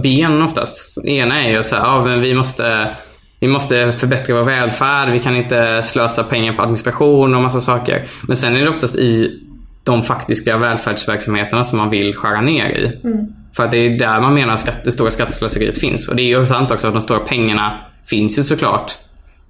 ben 0.04 0.42
oftast. 0.42 0.98
Det 1.04 1.10
ena 1.10 1.44
är 1.44 1.50
ju 1.50 1.64
så 1.64 1.76
här, 1.76 1.84
ja 1.84 2.06
men 2.06 2.22
vi 2.22 2.34
måste 2.34 2.96
vi 3.40 3.48
måste 3.48 3.92
förbättra 3.92 4.36
vår 4.36 4.44
välfärd, 4.44 5.12
vi 5.12 5.20
kan 5.20 5.36
inte 5.36 5.84
slösa 5.84 6.24
pengar 6.24 6.54
på 6.54 6.62
administration 6.62 7.36
och 7.36 7.42
massa 7.42 7.62
saker. 7.62 8.08
Men 8.28 8.38
sen 8.38 8.56
är 8.56 8.62
det 8.62 8.70
oftast 8.70 8.96
i 8.96 9.40
de 9.84 10.04
faktiska 10.04 10.58
välfärdsverksamheterna 10.58 11.64
som 11.64 11.78
man 11.78 11.90
vill 11.90 12.16
skära 12.16 12.42
ner 12.42 12.70
i. 12.70 12.86
Mm. 13.04 13.28
För 13.56 13.64
att 13.64 13.72
det 13.72 13.78
är 13.78 14.00
där 14.00 14.22
man 14.22 14.34
menar 14.34 14.54
att 14.54 14.84
det 14.84 14.92
stora 14.92 15.12
skatteslöseriet 15.12 15.78
finns. 15.78 16.08
Och 16.08 16.16
det 16.16 16.22
är 16.22 16.40
ju 16.40 16.46
sant 16.46 16.72
också 16.72 16.88
att 16.88 16.94
de 16.94 17.02
stora 17.02 17.20
pengarna 17.20 17.82
finns 18.06 18.40
ju 18.40 18.44
såklart 18.44 18.92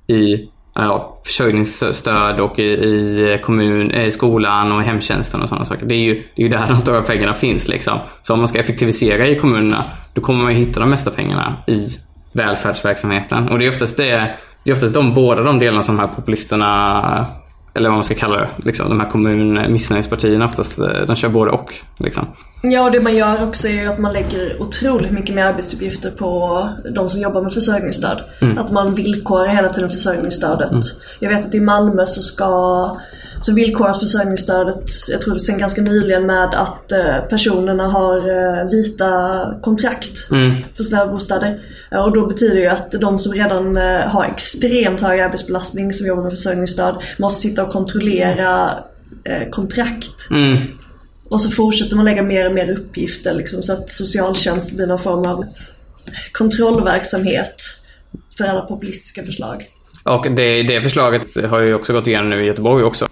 i 0.07 0.49
ja, 0.75 1.21
försörjningsstöd 1.25 2.39
och 2.39 2.59
i, 2.59 2.63
i, 2.63 3.39
kommun, 3.43 3.91
i 3.91 4.11
skolan 4.11 4.71
och 4.71 4.81
hemtjänsten 4.81 5.41
och 5.41 5.49
sådana 5.49 5.65
saker. 5.65 5.85
Det 5.85 5.95
är, 5.95 5.99
ju, 5.99 6.13
det 6.35 6.41
är 6.41 6.43
ju 6.43 6.49
där 6.49 6.67
de 6.67 6.77
stora 6.77 7.01
pengarna 7.01 7.33
finns. 7.33 7.67
Liksom. 7.67 7.99
Så 8.21 8.33
om 8.33 8.39
man 8.39 8.47
ska 8.47 8.59
effektivisera 8.59 9.27
i 9.27 9.39
kommunerna 9.39 9.85
då 10.13 10.21
kommer 10.21 10.43
man 10.43 10.53
ju 10.53 10.65
hitta 10.65 10.79
de 10.79 10.89
mesta 10.89 11.11
pengarna 11.11 11.57
i 11.67 11.87
välfärdsverksamheten. 12.31 13.49
Och 13.49 13.59
det 13.59 13.65
är 13.65 13.69
oftast, 13.69 13.97
det, 13.97 14.35
det 14.63 14.71
är 14.71 14.73
oftast 14.73 14.93
de, 14.93 15.13
båda 15.13 15.43
de 15.43 15.59
delarna 15.59 15.81
som 15.81 15.97
de 15.97 16.01
här 16.01 16.15
populisterna 16.15 17.27
eller 17.73 17.89
vad 17.89 17.97
man 17.97 18.03
ska 18.03 18.15
kalla 18.15 18.37
det, 18.37 18.49
liksom, 18.57 18.89
de 18.89 18.99
här 18.99 19.09
kommun 19.09 19.71
missnöjespartierna 19.71 20.45
oftast, 20.45 20.79
de 21.07 21.15
kör 21.15 21.29
både 21.29 21.51
och. 21.51 21.73
Liksom. 21.97 22.25
Ja, 22.61 22.83
och 22.83 22.91
det 22.91 22.99
man 22.99 23.15
gör 23.15 23.43
också 23.43 23.67
är 23.67 23.87
att 23.87 23.99
man 23.99 24.13
lägger 24.13 24.61
otroligt 24.61 25.11
mycket 25.11 25.35
mer 25.35 25.45
arbetsuppgifter 25.45 26.11
på 26.11 26.69
de 26.95 27.09
som 27.09 27.21
jobbar 27.21 27.41
med 27.41 27.53
försörjningsstöd. 27.53 28.23
Mm. 28.41 28.57
Att 28.57 28.71
man 28.71 28.95
villkorar 28.95 29.47
hela 29.47 29.69
tiden 29.69 29.89
försörjningsstödet. 29.89 30.71
Mm. 30.71 30.83
Jag 31.19 31.29
vet 31.29 31.45
att 31.45 31.55
i 31.55 31.59
Malmö 31.59 32.05
så 32.05 32.21
ska 32.21 32.97
så 33.41 33.53
villkoras 33.53 33.99
försörjningsstödet, 33.99 34.85
jag 35.09 35.21
tror 35.21 35.33
det 35.33 35.39
sen 35.39 35.57
ganska 35.57 35.81
nyligen 35.81 36.25
med 36.25 36.53
att 36.53 36.93
personerna 37.29 37.87
har 37.87 38.69
vita 38.71 39.53
kontrakt 39.61 40.31
mm. 40.31 40.55
för 40.75 40.83
sina 40.83 41.07
bostäder. 41.07 41.59
Och 41.91 42.13
då 42.13 42.27
betyder 42.27 42.55
det 42.55 42.61
ju 42.61 42.67
att 42.67 42.91
de 42.91 43.19
som 43.19 43.33
redan 43.33 43.75
har 44.07 44.25
extremt 44.25 45.01
hög 45.01 45.19
arbetsbelastning 45.19 45.93
som 45.93 46.07
jobbar 46.07 46.23
med 46.23 46.31
försörjningsstöd 46.31 46.95
måste 47.19 47.41
sitta 47.41 47.63
och 47.63 47.71
kontrollera 47.71 48.83
kontrakt. 49.51 50.29
Mm. 50.31 50.57
Och 51.29 51.41
så 51.41 51.49
fortsätter 51.49 51.95
man 51.95 52.05
lägga 52.05 52.23
mer 52.23 52.47
och 52.47 52.55
mer 52.55 52.71
uppgifter 52.71 53.33
liksom, 53.33 53.63
så 53.63 53.73
att 53.73 53.91
socialtjänst 53.91 54.75
blir 54.75 54.87
någon 54.87 54.99
form 54.99 55.25
av 55.25 55.45
kontrollverksamhet 56.31 57.55
för 58.37 58.45
alla 58.45 58.61
populistiska 58.61 59.23
förslag. 59.23 59.69
Och 60.03 60.31
det, 60.31 60.63
det 60.63 60.81
förslaget 60.81 61.45
har 61.49 61.59
ju 61.59 61.73
också 61.73 61.93
gått 61.93 62.07
igenom 62.07 62.29
nu 62.29 62.43
i 62.43 62.47
Göteborg 62.47 62.83
också. 62.83 63.07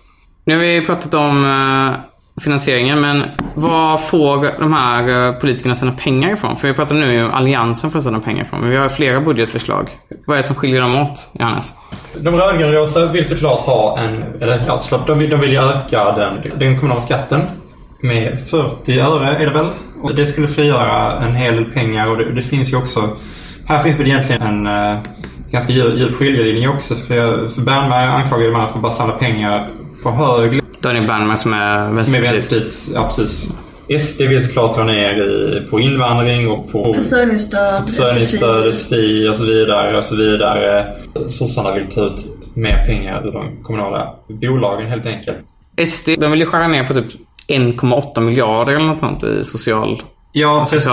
Nu 0.47 0.55
har 0.55 0.61
vi 0.61 0.85
pratat 0.85 1.13
om 1.13 1.45
eh, 1.45 1.99
finansieringen 2.43 3.01
men 3.01 3.23
var 3.55 3.97
får 3.97 4.59
de 4.59 4.73
här 4.73 5.27
eh, 5.27 5.39
politikerna 5.39 5.75
sina 5.75 5.91
pengar 5.91 6.33
ifrån? 6.33 6.57
För 6.57 6.67
vi 6.67 6.73
pratar 6.73 6.95
nu 6.95 7.25
om 7.25 7.31
Alliansen 7.31 7.91
får 7.91 7.99
sina 7.99 8.19
pengar 8.19 8.41
ifrån 8.41 8.61
men 8.61 8.69
vi 8.69 8.77
har 8.77 8.89
flera 8.89 9.21
budgetförslag. 9.21 9.89
Vad 10.25 10.37
är 10.37 10.41
det 10.41 10.47
som 10.47 10.55
skiljer 10.55 10.81
dem 10.81 10.95
åt, 10.95 11.29
Johannes? 11.31 11.73
De 12.17 12.35
rödgrönrosa 12.35 13.05
vill 13.05 13.27
såklart 13.27 13.59
ha 13.59 13.99
en, 13.99 14.23
eller 14.41 14.63
ja 14.67 14.79
såklart, 14.79 15.07
de 15.07 15.19
vill, 15.19 15.29
de 15.29 15.39
vill 15.39 15.57
öka 15.57 16.11
den, 16.11 16.59
den 16.59 16.79
kommunala 16.79 17.01
skatten 17.01 17.41
med 18.01 18.39
40 18.49 18.99
öre 18.99 19.35
är 19.35 19.45
det 19.45 19.53
väl. 19.53 19.67
Och 20.01 20.15
det 20.15 20.27
skulle 20.27 20.47
frigöra 20.47 21.11
en 21.11 21.35
hel 21.35 21.55
del 21.55 21.65
pengar 21.65 22.07
och 22.07 22.17
det, 22.17 22.31
det 22.31 22.41
finns 22.41 22.73
ju 22.73 22.77
också 22.77 23.17
här 23.67 23.83
finns 23.83 23.99
väl 23.99 24.07
egentligen 24.07 24.41
en 24.41 24.67
uh, 24.67 24.99
ganska 25.51 25.73
djup, 25.73 25.99
djup 25.99 26.15
skiljelinje 26.15 26.67
också. 26.67 26.95
För, 26.95 27.47
för 27.47 27.61
Bernberg 27.61 28.07
anklagade 28.07 28.51
man 28.51 28.69
för 28.69 28.75
att 28.75 28.81
bara 28.81 28.91
samla 28.91 29.13
pengar 29.13 29.67
på 30.07 30.13
hög 30.13 30.61
Daniel 30.79 31.07
Bernberg 31.07 31.37
som 31.37 31.53
är 31.53 31.91
Vänsterpartiet. 31.91 32.87
Ja, 32.93 33.03
precis. 33.03 33.51
SD 33.99 34.21
vill 34.21 34.45
såklart 34.45 34.75
dra 34.75 34.83
ner 34.83 35.13
i, 35.13 35.61
på 35.69 35.79
invandring 35.79 36.49
och 36.49 36.71
på 36.71 36.93
försörjningsstöd, 36.93 37.89
försörjningsstöd 37.89 38.73
SFI 38.73 39.29
och 39.29 39.35
så 39.35 39.43
vidare. 39.43 39.97
Och 39.97 40.05
så 40.05 40.15
vidare. 40.15 40.93
Sossarna 41.29 41.71
vill 41.71 41.87
ta 41.87 42.05
ut 42.05 42.25
mer 42.53 42.85
pengar 42.85 43.27
ur 43.27 43.31
de 43.31 43.63
kommunala 43.63 44.13
bolagen 44.27 44.87
helt 44.87 45.05
enkelt. 45.05 45.37
SD 45.87 46.09
de 46.17 46.31
vill 46.31 46.39
ju 46.39 46.45
skära 46.45 46.67
ner 46.67 46.83
på 46.83 46.93
typ 46.93 47.05
1,8 47.47 48.19
miljarder 48.19 48.73
eller 48.73 48.85
något 48.85 48.99
sånt 48.99 49.23
i 49.23 49.43
social 49.43 50.01
Ja, 50.31 50.67
precis. 50.69 50.89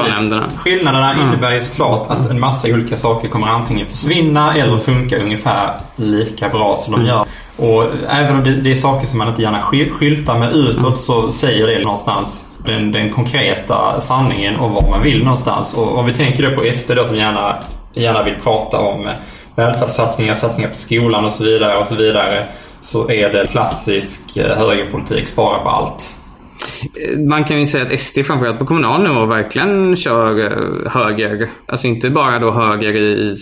Skillnaderna 0.56 1.12
mm. 1.12 1.28
innebär 1.28 1.54
ju 1.54 1.60
såklart 1.60 2.10
att 2.10 2.30
en 2.30 2.40
massa 2.40 2.68
olika 2.68 2.96
saker 2.96 3.28
kommer 3.28 3.46
antingen 3.46 3.86
försvinna 3.86 4.54
eller 4.54 4.76
funka 4.76 5.18
ungefär 5.18 5.70
lika 5.96 6.48
bra 6.48 6.76
som 6.76 6.92
de 6.92 7.06
gör. 7.06 7.26
Och 7.56 7.84
även 8.08 8.36
om 8.36 8.44
det, 8.44 8.50
det 8.50 8.70
är 8.70 8.74
saker 8.74 9.06
som 9.06 9.18
man 9.18 9.28
inte 9.28 9.42
gärna 9.42 9.62
skyltar 9.62 10.38
med 10.38 10.52
utåt 10.52 10.98
så 10.98 11.30
säger 11.30 11.66
det 11.66 11.78
någonstans 11.82 12.46
den, 12.66 12.92
den 12.92 13.12
konkreta 13.12 14.00
sanningen 14.00 14.56
om 14.56 14.74
vad 14.74 14.90
man 14.90 15.02
vill 15.02 15.24
någonstans. 15.24 15.74
Och 15.74 15.98
om 15.98 16.06
vi 16.06 16.14
tänker 16.14 16.50
då 16.50 16.56
på 16.56 16.72
SD 16.72 16.92
då 16.96 17.04
som 17.04 17.16
gärna, 17.16 17.56
gärna 17.94 18.22
vill 18.22 18.34
prata 18.42 18.78
om 18.78 19.10
välfärdssatsningar, 19.56 20.34
satsningar 20.34 20.70
på 20.70 20.76
skolan 20.76 21.24
och 21.24 21.32
så 21.32 21.44
vidare 21.44 21.78
och 21.78 21.86
så 21.86 21.94
vidare. 21.94 22.46
Så 22.80 23.10
är 23.10 23.32
det 23.32 23.46
klassisk 23.46 24.20
högerpolitik, 24.36 25.28
spara 25.28 25.58
på 25.58 25.68
allt. 25.68 26.14
Man 27.28 27.44
kan 27.44 27.58
ju 27.58 27.66
säga 27.66 27.84
att 27.84 28.00
SD 28.00 28.18
framförallt 28.24 28.58
på 28.58 28.66
kommunal 28.66 29.02
nivå 29.02 29.26
verkligen 29.26 29.96
kör 29.96 30.38
eh, 30.38 30.90
höger. 30.92 31.50
Alltså 31.66 31.86
inte 31.86 32.10
bara 32.10 32.38
då 32.38 32.50
höger 32.50 32.96
i 32.96 33.36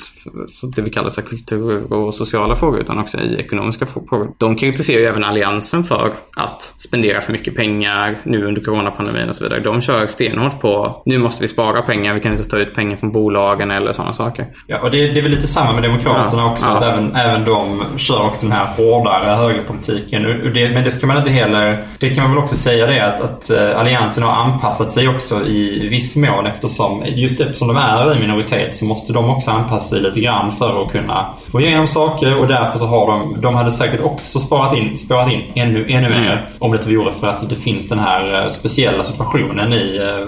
det 0.77 0.83
vi 0.83 0.91
kallar 0.91 1.11
så 1.11 1.23
kultur 1.23 1.93
och 1.93 2.15
sociala 2.15 2.57
frågor 2.57 2.81
utan 2.81 2.99
också 2.99 3.21
i 3.21 3.37
ekonomiska 3.37 3.87
frågor. 3.87 4.31
De 4.39 4.57
kritiserar 4.57 5.01
ju 5.01 5.07
även 5.07 5.25
Alliansen 5.25 5.85
för 5.85 6.15
att 6.37 6.63
spendera 6.63 7.21
för 7.21 7.33
mycket 7.33 7.57
pengar 7.57 8.19
nu 8.25 8.47
under 8.47 8.63
coronapandemin 8.63 9.29
och 9.29 9.35
så 9.35 9.45
vidare. 9.45 9.61
De 9.61 9.81
kör 9.81 10.07
stenhårt 10.07 10.61
på 10.61 11.03
nu 11.07 11.19
måste 11.19 11.43
vi 11.43 11.49
spara 11.49 11.83
pengar, 11.83 12.15
vi 12.15 12.21
kan 12.21 12.33
inte 12.33 12.45
ta 12.45 12.57
ut 12.57 12.75
pengar 12.75 12.97
från 12.97 13.13
bolagen 13.13 13.71
eller 13.71 13.93
sådana 13.93 14.13
saker. 14.13 14.47
Ja, 14.67 14.81
och 14.81 14.91
det, 14.91 14.99
det 14.99 15.19
är 15.19 15.23
väl 15.23 15.31
lite 15.31 15.47
samma 15.47 15.73
med 15.73 15.83
Demokraterna 15.83 16.43
ja, 16.43 16.53
också. 16.53 16.67
Ja. 16.67 16.77
Att 16.77 16.83
även, 16.83 17.17
även 17.17 17.45
de 17.45 17.83
kör 17.97 18.27
också 18.27 18.47
den 18.47 18.57
här 18.57 18.67
hårdare 18.77 19.37
högerpolitiken. 19.37 20.23
Det, 20.55 20.75
men 20.75 20.85
det 20.85 20.91
ska 20.91 21.07
man 21.07 21.19
inte 21.19 21.31
heller... 21.31 21.87
Det 21.99 22.11
kan 22.11 22.25
man 22.25 22.35
väl 22.35 22.45
också 22.45 22.57
säga 22.57 22.87
det 22.87 23.01
att, 23.01 23.21
att 23.21 23.51
eh, 23.51 23.81
Alliansen 23.81 24.23
har 24.23 24.33
anpassat 24.33 24.91
sig 24.91 25.09
också 25.09 25.47
i 25.47 25.89
viss 25.89 26.17
mån 26.17 26.47
eftersom 26.47 27.05
just 27.07 27.41
eftersom 27.41 27.69
de 27.69 27.77
är 27.77 28.17
i 28.17 28.21
minoritet 28.21 28.77
så 28.77 28.85
måste 28.85 29.13
de 29.13 29.31
också 29.31 29.51
anpassa 29.51 29.89
sig 29.89 30.01
lite 30.13 30.27
grann 30.27 30.53
för 30.53 30.83
att 30.83 30.93
kunna 30.93 31.27
få 31.53 31.61
igenom 31.61 31.87
saker 31.87 32.41
och 32.41 32.49
därför 32.49 32.79
så 32.79 32.87
har 32.87 33.07
de, 33.07 33.41
de 33.41 33.55
hade 33.55 33.71
säkert 33.71 34.01
också 34.01 34.39
sparat 34.39 34.77
in, 34.77 34.99
sparat 34.99 35.33
in 35.33 35.43
ännu, 35.55 35.87
ännu 35.89 36.07
mm. 36.07 36.21
mer 36.21 36.49
om 36.59 36.71
det 36.71 36.77
inte 36.77 36.97
vore 36.97 37.13
för 37.13 37.27
att 37.27 37.51
det 37.51 37.57
finns 37.57 37.89
den 37.89 37.99
här 37.99 38.45
eh, 38.45 38.51
speciella 38.51 39.03
situationen 39.03 39.73
i, 39.73 40.01
eh, 40.03 40.27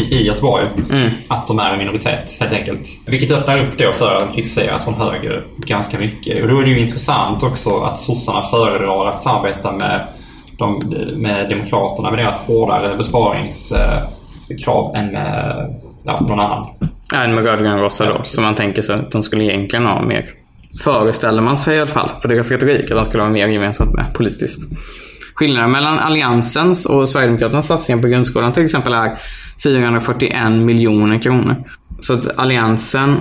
i, 0.00 0.14
i 0.14 0.26
Göteborg. 0.26 0.64
Mm. 0.90 1.10
Att 1.28 1.46
de 1.46 1.58
är 1.58 1.72
en 1.72 1.78
minoritet 1.78 2.36
helt 2.40 2.52
enkelt. 2.52 2.88
Vilket 3.06 3.30
öppnar 3.30 3.58
upp 3.58 3.78
då 3.78 3.92
för 3.92 4.16
att 4.16 4.34
kritiseras 4.34 4.84
från 4.84 4.94
höger 4.94 5.44
ganska 5.56 5.98
mycket. 5.98 6.42
Och 6.42 6.48
då 6.48 6.58
är 6.58 6.64
det 6.64 6.70
ju 6.70 6.80
intressant 6.80 7.42
också 7.42 7.80
att 7.80 7.98
sossarna 7.98 8.42
föredrar 8.42 9.06
att 9.06 9.22
samarbeta 9.22 9.72
med, 9.72 10.06
de, 10.58 10.80
med 11.16 11.48
Demokraterna 11.48 12.10
med 12.10 12.18
deras 12.18 12.38
hårdare 12.38 12.96
besparingskrav 12.96 14.96
än 14.96 15.06
med 15.06 15.70
ja, 16.02 16.20
någon 16.20 16.40
annan. 16.40 16.66
En 17.14 17.34
med 17.34 17.44
rödgrön-rosa 17.44 18.04
då, 18.04 18.10
Ja, 18.10 18.24
som 18.24 18.44
man 18.44 18.54
tänker 18.54 18.82
sig 18.82 18.94
att 18.94 19.10
de 19.10 19.22
skulle 19.22 19.44
egentligen 19.44 19.86
ha 19.86 20.02
mer. 20.02 20.24
Föreställer 20.82 21.42
man 21.42 21.56
sig 21.56 21.76
i 21.76 21.80
alla 21.80 21.90
fall, 21.90 22.10
på 22.22 22.28
deras 22.28 22.50
retorik, 22.50 22.90
att 22.90 22.96
de 22.96 23.04
skulle 23.04 23.22
ha 23.22 23.30
mer 23.30 23.48
gemensamt 23.48 23.94
med 23.94 24.14
politiskt. 24.14 24.60
Skillnaden 25.34 25.70
mellan 25.70 25.98
Alliansens 25.98 26.86
och 26.86 27.08
Sverigedemokraternas 27.08 27.66
satsningar 27.66 28.02
på 28.02 28.08
grundskolan 28.08 28.52
till 28.52 28.64
exempel 28.64 28.92
är 28.92 29.18
441 29.62 30.52
miljoner 30.52 31.18
kronor. 31.18 31.56
Så 32.00 32.14
att 32.14 32.38
Alliansen 32.38 33.16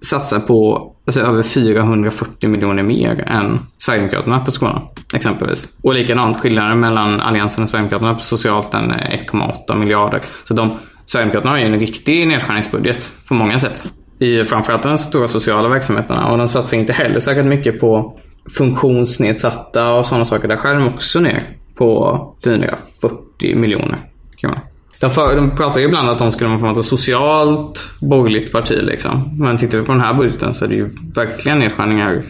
satsar 0.00 0.40
på 0.40 0.92
alltså, 1.06 1.20
över 1.20 1.42
440 1.42 2.48
miljoner 2.48 2.82
mer 2.82 3.24
än 3.26 3.58
Sverigedemokraterna 3.78 4.40
på 4.40 4.50
skolan. 4.50 4.80
Exempelvis. 5.14 5.68
Och 5.82 5.94
likadant 5.94 6.40
skillnaden 6.40 6.80
mellan 6.80 7.20
Alliansen 7.20 7.62
och 7.62 7.70
Sverigedemokraterna 7.70 8.14
på 8.14 8.20
socialt 8.20 8.72
den 8.72 8.90
är 8.90 9.18
1,8 9.32 9.76
miljarder. 9.76 10.22
Så 10.44 10.54
de, 10.54 10.78
Sverigedemokraterna 11.08 11.50
har 11.50 11.58
ju 11.58 11.64
en 11.64 11.80
riktig 11.80 12.28
nedskärningsbudget 12.28 13.08
på 13.28 13.34
många 13.34 13.58
sätt. 13.58 13.84
I 14.18 14.44
framförallt 14.44 14.82
de 14.82 14.98
stora 14.98 15.28
sociala 15.28 15.68
verksamheterna. 15.68 16.30
Och 16.32 16.38
de 16.38 16.48
satsar 16.48 16.76
inte 16.76 16.92
heller 16.92 17.20
särskilt 17.20 17.48
mycket 17.48 17.80
på 17.80 18.18
funktionsnedsatta 18.56 19.92
och 19.94 20.06
sådana 20.06 20.24
saker. 20.24 20.48
Där 20.48 20.56
skär 20.56 20.74
de 20.74 20.88
också 20.88 21.20
ner 21.20 21.42
på 21.74 22.34
440 22.44 23.56
miljoner 23.56 23.98
kronor. 24.36 24.60
De, 25.00 25.10
för, 25.10 25.36
de 25.36 25.56
pratar 25.56 25.80
ju 25.80 25.86
ibland 25.86 26.08
att 26.08 26.18
de 26.18 26.32
skulle 26.32 26.56
vara 26.56 26.78
ett 26.78 26.84
socialt 26.84 27.92
borgerligt 28.00 28.52
parti. 28.52 28.78
Liksom. 28.82 29.36
Men 29.38 29.58
tittar 29.58 29.78
vi 29.78 29.84
på 29.84 29.92
den 29.92 30.00
här 30.00 30.14
budgeten 30.14 30.54
så 30.54 30.64
är 30.64 30.68
det 30.68 30.74
ju 30.74 30.90
verkligen 31.14 31.58
nedskärningar 31.58 32.24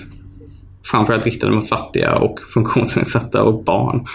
framförallt 0.84 1.24
riktade 1.24 1.52
mot 1.52 1.68
fattiga 1.68 2.14
och 2.14 2.40
funktionsnedsatta 2.54 3.42
och 3.42 3.64
barn. 3.64 4.06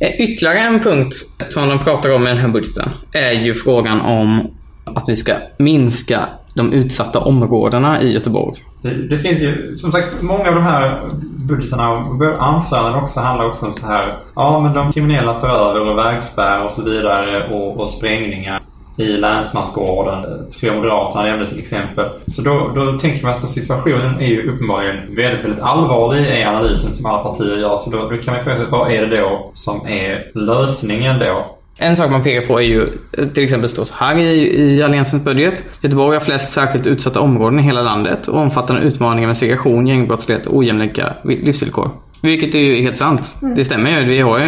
Eh, 0.00 0.20
ytterligare 0.20 0.58
en 0.58 0.80
punkt 0.80 1.14
som 1.48 1.68
de 1.68 1.78
pratar 1.78 2.14
om 2.14 2.26
i 2.26 2.28
den 2.28 2.38
här 2.38 2.48
budgeten 2.48 2.90
är 3.12 3.32
ju 3.32 3.54
frågan 3.54 4.00
om 4.00 4.50
att 4.84 5.08
vi 5.08 5.16
ska 5.16 5.32
minska 5.58 6.28
de 6.54 6.72
utsatta 6.72 7.18
områdena 7.18 8.02
i 8.02 8.12
Göteborg. 8.12 8.64
Det, 8.82 9.08
det 9.08 9.18
finns 9.18 9.40
ju, 9.40 9.76
som 9.76 9.92
sagt, 9.92 10.22
många 10.22 10.48
av 10.48 10.54
de 10.54 10.64
här 10.64 11.08
budgetarna 11.36 11.90
och 11.90 12.46
anföranden 12.46 13.02
också 13.02 13.20
handlar 13.20 13.46
också 13.46 13.66
om 13.66 13.72
så 13.72 13.86
här. 13.86 14.18
Ja, 14.34 14.60
men 14.60 14.74
de 14.74 14.92
kriminella 14.92 15.40
tar 15.40 15.48
över 15.48 15.80
och 15.80 15.98
vägspärr 15.98 16.64
och 16.64 16.72
så 16.72 16.82
vidare 16.82 17.48
och, 17.48 17.80
och 17.80 17.90
sprängningar 17.90 18.60
i 18.98 19.06
länsmansgården. 19.06 20.24
Tre 20.60 20.72
Moderaterna 20.72 21.22
nämnde 21.22 21.46
till 21.46 21.58
exempel. 21.58 22.08
Så 22.26 22.42
då, 22.42 22.72
då 22.74 22.98
tänker 22.98 23.22
man 23.22 23.32
att 23.32 23.50
situationen 23.50 24.20
är 24.20 24.26
ju 24.26 24.52
uppenbarligen 24.52 24.96
väldigt, 25.16 25.44
väldigt 25.44 25.60
allvarlig 25.60 26.38
i 26.38 26.44
analysen 26.44 26.92
som 26.92 27.06
alla 27.06 27.22
partier 27.22 27.56
gör. 27.56 27.76
Så 27.76 27.90
då, 27.90 27.98
då 28.10 28.16
kan 28.16 28.34
man 28.34 28.44
fråga 28.44 28.56
sig, 28.56 28.66
vad 28.70 28.92
är 28.92 29.06
det 29.06 29.20
då 29.20 29.50
som 29.54 29.86
är 29.86 30.30
lösningen 30.34 31.18
då? 31.18 31.54
En 31.80 31.96
sak 31.96 32.10
man 32.10 32.22
pekar 32.22 32.46
på 32.46 32.58
är 32.58 32.64
ju 32.64 32.86
till 33.34 33.44
exempel 33.44 33.68
står 33.68 33.84
så 33.84 33.94
här 33.94 34.18
i, 34.18 34.60
i 34.60 34.82
Alliansens 34.82 35.24
budget. 35.24 35.64
Göteborg 35.80 36.16
har 36.16 36.24
flest 36.24 36.52
särskilt 36.52 36.86
utsatta 36.86 37.20
områden 37.20 37.58
i 37.58 37.62
hela 37.62 37.82
landet 37.82 38.28
och 38.28 38.38
omfattande 38.38 38.82
utmaningar 38.82 39.26
med 39.26 39.36
segregation, 39.36 39.86
gängbrottslighet 39.86 40.46
och 40.46 40.56
ojämlika 40.56 41.14
livsvillkor. 41.24 41.90
Vilket 42.22 42.54
är 42.54 42.58
ju 42.58 42.82
helt 42.82 42.98
sant. 42.98 43.34
Det 43.56 43.64
stämmer 43.64 44.00
ju. 44.00 44.06
Vi 44.06 44.20
har 44.20 44.38
ju 44.38 44.44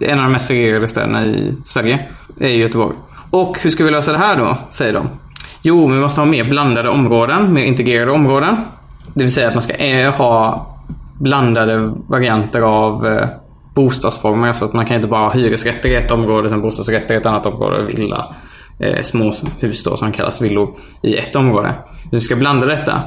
en 0.00 0.18
av 0.18 0.24
de 0.24 0.32
mest 0.32 0.46
segregerade 0.46 0.88
städerna 0.88 1.26
i 1.26 1.54
Sverige. 1.64 2.00
Det 2.38 2.44
är 2.44 2.50
Göteborg. 2.50 2.96
Och 3.30 3.58
hur 3.62 3.70
ska 3.70 3.84
vi 3.84 3.90
lösa 3.90 4.12
det 4.12 4.18
här 4.18 4.36
då? 4.36 4.58
Säger 4.70 4.92
de. 4.92 5.08
Jo, 5.62 5.88
vi 5.88 6.00
måste 6.00 6.20
ha 6.20 6.26
mer 6.26 6.44
blandade 6.44 6.88
områden, 6.88 7.52
mer 7.52 7.64
integrerade 7.64 8.12
områden. 8.12 8.56
Det 9.14 9.22
vill 9.22 9.32
säga 9.32 9.48
att 9.48 9.54
man 9.54 9.62
ska 9.62 9.74
eh, 9.74 10.14
ha 10.14 10.66
blandade 11.18 11.92
varianter 12.08 12.60
av 12.60 13.06
eh, 13.06 13.28
bostadsformer. 13.74 14.52
Så 14.52 14.64
att 14.64 14.72
man 14.72 14.86
kan 14.86 14.96
inte 14.96 15.08
bara 15.08 15.20
ha 15.20 15.30
hyresrätter 15.30 15.88
i 15.88 15.94
ett 15.94 16.10
område, 16.10 16.50
sen 16.50 16.60
bostadsrätter 16.60 17.14
i 17.14 17.16
ett 17.16 17.26
annat 17.26 17.46
område, 17.46 17.84
villa, 17.84 18.34
eh, 18.78 19.02
små 19.02 19.32
hus 19.58 19.82
då 19.82 19.96
som 19.96 20.12
kallas 20.12 20.40
villor 20.40 20.74
i 21.02 21.16
ett 21.16 21.36
område. 21.36 21.74
Vi 22.10 22.20
ska 22.20 22.36
blanda 22.36 22.66
detta. 22.66 23.02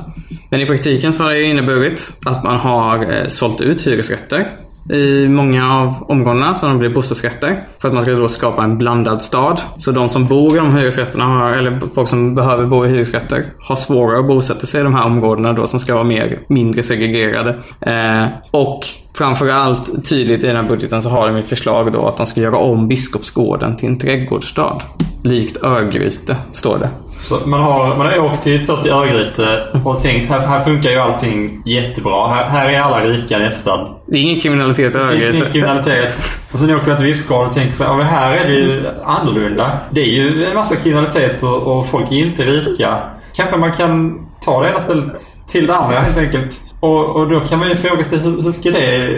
Men 0.50 0.62
i 0.62 0.66
praktiken 0.66 1.14
så 1.14 1.24
har 1.24 1.30
det 1.30 1.44
inneburit 1.44 2.14
att 2.26 2.44
man 2.44 2.58
har 2.58 3.14
eh, 3.14 3.28
sålt 3.28 3.62
ut 3.62 3.88
hyresrätter 3.88 4.58
i 4.90 5.28
många 5.28 5.74
av 5.74 6.12
områdena 6.12 6.56
så 6.56 6.68
de 6.68 6.80
blir 6.80 6.90
bostadsrätter. 6.90 7.64
För 7.82 7.88
att 7.88 7.94
man 7.94 8.04
ska 8.04 8.12
då 8.12 8.28
skapa 8.28 8.64
en 8.64 8.78
blandad 8.78 9.22
stad. 9.22 9.62
Så 9.78 9.92
de 9.92 10.10
som 10.10 10.26
bor 10.26 10.56
i 10.56 10.58
de 10.58 10.76
hyresrätterna, 10.76 11.26
har, 11.26 11.52
eller 11.52 11.80
folk 11.96 12.10
som 12.10 12.36
behöver 12.36 12.66
bo 12.66 12.86
i 12.86 12.90
hyresrätter, 12.90 13.46
har 13.60 13.76
svårare 13.76 14.20
att 14.20 14.28
bosätta 14.28 14.68
sig 14.68 14.82
i 14.82 14.84
de 14.84 14.94
här 14.94 15.06
områdena 15.06 15.54
då 15.54 15.68
som 15.68 15.80
ska 15.80 15.94
vara 15.94 16.04
mer, 16.04 16.40
mindre 16.48 16.84
segregerade. 16.84 17.60
Eh, 17.80 18.26
och 18.52 18.88
framförallt 19.14 20.10
tydligt 20.10 20.44
i 20.44 20.48
den 20.48 20.56
här 20.56 20.64
budgeten 20.64 21.02
så 21.02 21.10
har 21.10 21.28
de 21.28 21.36
ett 21.36 21.48
förslag 21.48 21.94
då 21.94 22.08
att 22.08 22.18
de 22.18 22.26
ska 22.26 22.42
göra 22.42 22.58
om 22.58 22.88
Biskopsgården 22.88 23.76
till 23.76 23.90
en 23.90 24.00
trädgårdsstad. 24.00 24.82
Likt 25.24 25.64
Örgryte, 25.64 26.38
står 26.52 26.78
det. 26.78 26.90
Så 27.22 27.40
man 27.46 27.62
har, 27.62 27.98
man 27.98 28.08
har 28.08 28.20
åkt 28.20 28.44
till 28.44 28.66
först 28.66 28.84
till 28.84 28.92
Örgryte 28.92 29.64
och 29.86 30.02
tänkt 30.02 30.30
här, 30.30 30.40
här 30.40 30.64
funkar 30.64 30.90
ju 30.90 30.98
allting 30.98 31.62
jättebra. 31.66 32.28
Här, 32.28 32.50
här 32.50 32.70
är 32.70 32.80
alla 32.80 33.00
rika 33.00 33.40
nästan. 33.40 33.88
Det 34.12 34.18
är 34.18 34.22
ingen 34.22 34.40
kriminalitet 34.40 34.96
i 34.96 34.98
Det 34.98 35.18
finns 35.18 35.36
ingen 35.36 35.52
kriminalitet. 35.52 36.14
Och 36.52 36.60
sen 36.60 36.76
åker 36.76 36.88
man 36.88 36.98
till 36.98 37.06
Biskopsgården 37.06 37.48
och 37.48 37.54
tänker 37.54 37.74
så 37.74 37.84
här, 37.84 37.90
"Ja, 37.92 37.98
men 37.98 38.06
här 38.06 38.36
är 38.38 38.48
det 38.50 38.54
ju 38.54 38.86
annorlunda. 39.06 39.72
Det 39.92 40.02
är 40.02 40.06
ju 40.06 40.46
en 40.46 40.56
massa 40.56 40.76
kriminalitet 40.76 41.44
och, 41.44 41.80
och 41.80 41.88
folk 41.88 42.12
är 42.12 42.16
inte 42.16 42.44
rika. 42.44 42.98
Kanske 43.36 43.58
man 43.58 43.72
kan 43.72 44.20
ta 44.46 44.64
det 44.64 44.70
ena 44.70 44.80
stället 44.80 45.22
till 45.50 45.68
det 45.68 45.76
andra 45.76 46.00
helt 46.00 46.18
enkelt. 46.18 46.60
Och, 46.80 47.16
och 47.16 47.30
då 47.30 47.40
kan 47.40 47.60
man 47.60 47.70
ju 47.70 47.76
fråga 47.76 48.04
sig 48.04 48.18
hur, 48.20 48.42
hur 48.42 48.52
ska 48.52 48.72
det 48.72 49.10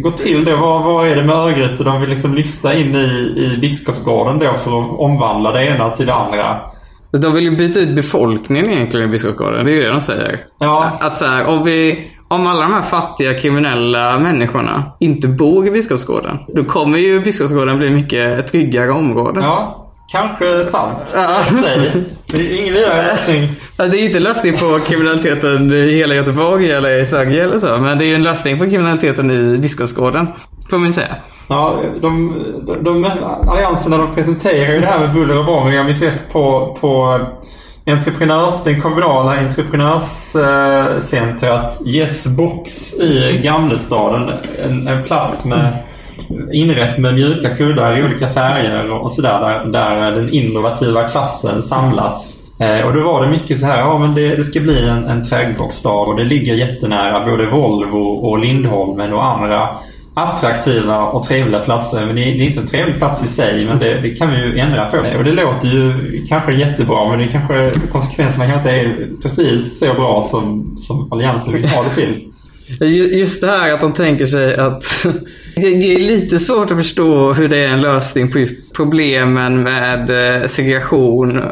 gå 0.00 0.10
till 0.10 0.44
då? 0.44 0.56
Vad, 0.56 0.84
vad 0.84 1.08
är 1.08 1.16
det 1.16 1.22
med 1.22 1.36
Örgryte 1.36 1.84
de 1.84 2.00
vill 2.00 2.10
liksom 2.10 2.34
lyfta 2.34 2.74
in 2.74 2.94
i, 2.94 3.34
i 3.36 3.58
Biskopsgården 3.60 4.38
då 4.38 4.52
för 4.54 4.78
att 4.78 4.98
omvandla 4.98 5.52
det 5.52 5.66
ena 5.66 5.90
till 5.90 6.06
det 6.06 6.14
andra? 6.14 6.60
De 7.12 7.34
vill 7.34 7.44
ju 7.44 7.56
byta 7.56 7.80
ut 7.80 7.96
befolkningen 7.96 8.70
egentligen 8.70 9.08
i 9.08 9.12
Biskopsgården. 9.12 9.64
Det 9.66 9.72
är 9.72 9.74
ju 9.76 9.82
det 9.82 9.92
de 9.92 10.00
säger. 10.00 10.38
Ja. 10.58 10.90
Att 11.00 11.16
så 11.16 11.24
här, 11.24 11.46
om, 11.46 11.64
vi, 11.64 12.10
om 12.28 12.46
alla 12.46 12.62
de 12.62 12.72
här 12.72 12.82
fattiga 12.82 13.38
kriminella 13.38 14.18
människorna 14.18 14.92
inte 15.00 15.28
bor 15.28 15.66
i 15.66 15.70
Biskopsgården. 15.70 16.38
Då 16.48 16.64
kommer 16.64 16.98
ju 16.98 17.20
Biskopsgården 17.20 17.78
bli 17.78 17.90
mycket 17.90 18.46
tryggare 18.46 18.90
område. 18.90 19.40
Ja, 19.40 19.86
kanske 20.12 20.64
sant. 20.64 21.14
Ja. 21.14 21.40
Det 22.26 22.36
är 22.36 22.60
ingen 22.60 22.74
vidare 22.74 23.02
lösning. 23.02 23.48
Det 23.76 23.82
är 23.82 23.94
ju 23.94 24.06
inte 24.06 24.20
lösning 24.20 24.56
på 24.56 24.78
kriminaliteten 24.86 25.72
i 25.72 25.96
hela 25.96 26.14
Göteborg 26.14 26.70
eller 26.72 27.00
i 27.00 27.06
Sverige 27.06 27.44
eller 27.44 27.58
så. 27.58 27.78
Men 27.78 27.98
det 27.98 28.04
är 28.04 28.06
ju 28.06 28.14
en 28.14 28.22
lösning 28.22 28.58
på 28.58 28.64
kriminaliteten 28.64 29.30
i 29.30 29.58
Biskopsgården. 29.58 30.28
Får 30.70 30.78
man 30.78 30.86
ju 30.86 30.92
säga. 30.92 31.16
Ja, 31.48 31.80
de, 32.00 32.42
de, 32.66 32.84
de 32.84 33.04
allianserna 33.48 33.96
de 33.96 34.14
presenterar 34.14 34.74
ju 34.74 34.80
det 34.80 34.86
här 34.86 35.00
med 35.00 35.14
buller 35.14 35.38
och 35.38 35.44
bång. 35.44 35.72
Jag 35.72 35.84
har 35.84 35.92
sett 35.92 36.32
på, 36.32 36.76
på 36.80 37.20
entreprenörs, 37.86 38.64
den 38.64 38.80
kommunala 38.80 39.38
entreprenörscentret 39.38 41.80
eh, 41.80 41.86
Yesbox 41.86 42.94
i 42.94 43.40
Gamlestaden. 43.44 44.30
En, 44.64 44.88
en 44.88 45.04
plats 45.04 45.44
med 45.44 45.78
inrett 46.52 46.98
med 46.98 47.14
mjuka 47.14 47.56
kuddar 47.56 47.98
i 47.98 48.04
olika 48.04 48.28
färger 48.28 48.90
och 48.90 49.12
sådär 49.12 49.40
där, 49.40 49.64
där 49.64 50.12
den 50.12 50.30
innovativa 50.30 51.08
klassen 51.08 51.62
samlas. 51.62 52.40
Eh, 52.58 52.86
och 52.86 52.94
då 52.94 53.04
var 53.04 53.24
det 53.24 53.30
mycket 53.30 53.60
så 53.60 53.66
här, 53.66 53.78
ja 53.78 53.98
men 53.98 54.14
det, 54.14 54.36
det 54.36 54.44
ska 54.44 54.60
bli 54.60 54.88
en, 54.88 55.04
en 55.04 55.28
trädgårdsstad 55.28 55.90
och 55.90 56.16
det 56.16 56.24
ligger 56.24 56.54
jättenära 56.54 57.26
både 57.26 57.46
Volvo 57.46 57.98
och 57.98 58.38
Lindholmen 58.38 59.12
och 59.12 59.24
andra 59.24 59.76
attraktiva 60.14 61.04
och 61.06 61.26
trevliga 61.26 61.60
platser. 61.60 62.06
Men 62.06 62.16
det 62.16 62.22
är, 62.22 62.42
inte 62.42 62.60
en 62.60 62.66
trevlig 62.66 62.98
plats 62.98 63.24
i 63.24 63.26
sig 63.26 63.64
men 63.64 63.78
det, 63.78 64.00
det 64.02 64.10
kan 64.10 64.30
vi 64.30 64.36
ju 64.36 64.58
ändra 64.58 64.90
på. 64.90 64.96
Och 64.96 65.24
det 65.24 65.32
låter 65.32 65.68
ju 65.68 65.92
kanske 66.28 66.56
jättebra 66.56 67.08
men 67.10 67.18
det 67.18 67.28
kanske, 67.28 67.70
konsekvenserna 67.92 68.46
kanske 68.46 68.78
inte 68.78 68.90
är 68.90 69.08
precis 69.22 69.78
så 69.78 69.94
bra 69.94 70.26
som, 70.30 70.76
som 70.76 71.12
Alliansen 71.12 71.52
vill 71.52 71.68
ha 71.68 71.82
det 71.82 71.94
till. 71.94 72.30
Just 73.18 73.40
det 73.40 73.46
här 73.46 73.72
att 73.72 73.80
de 73.80 73.92
tänker 73.92 74.26
sig 74.26 74.56
att 74.56 74.84
det 75.56 75.68
är 75.68 75.98
lite 75.98 76.38
svårt 76.38 76.70
att 76.70 76.76
förstå 76.76 77.32
hur 77.32 77.48
det 77.48 77.64
är 77.64 77.68
en 77.68 77.80
lösning 77.80 78.30
på 78.30 78.38
just 78.38 78.72
problemen 78.72 79.62
med 79.62 80.10
eh, 80.10 80.46
segregation 80.48 81.42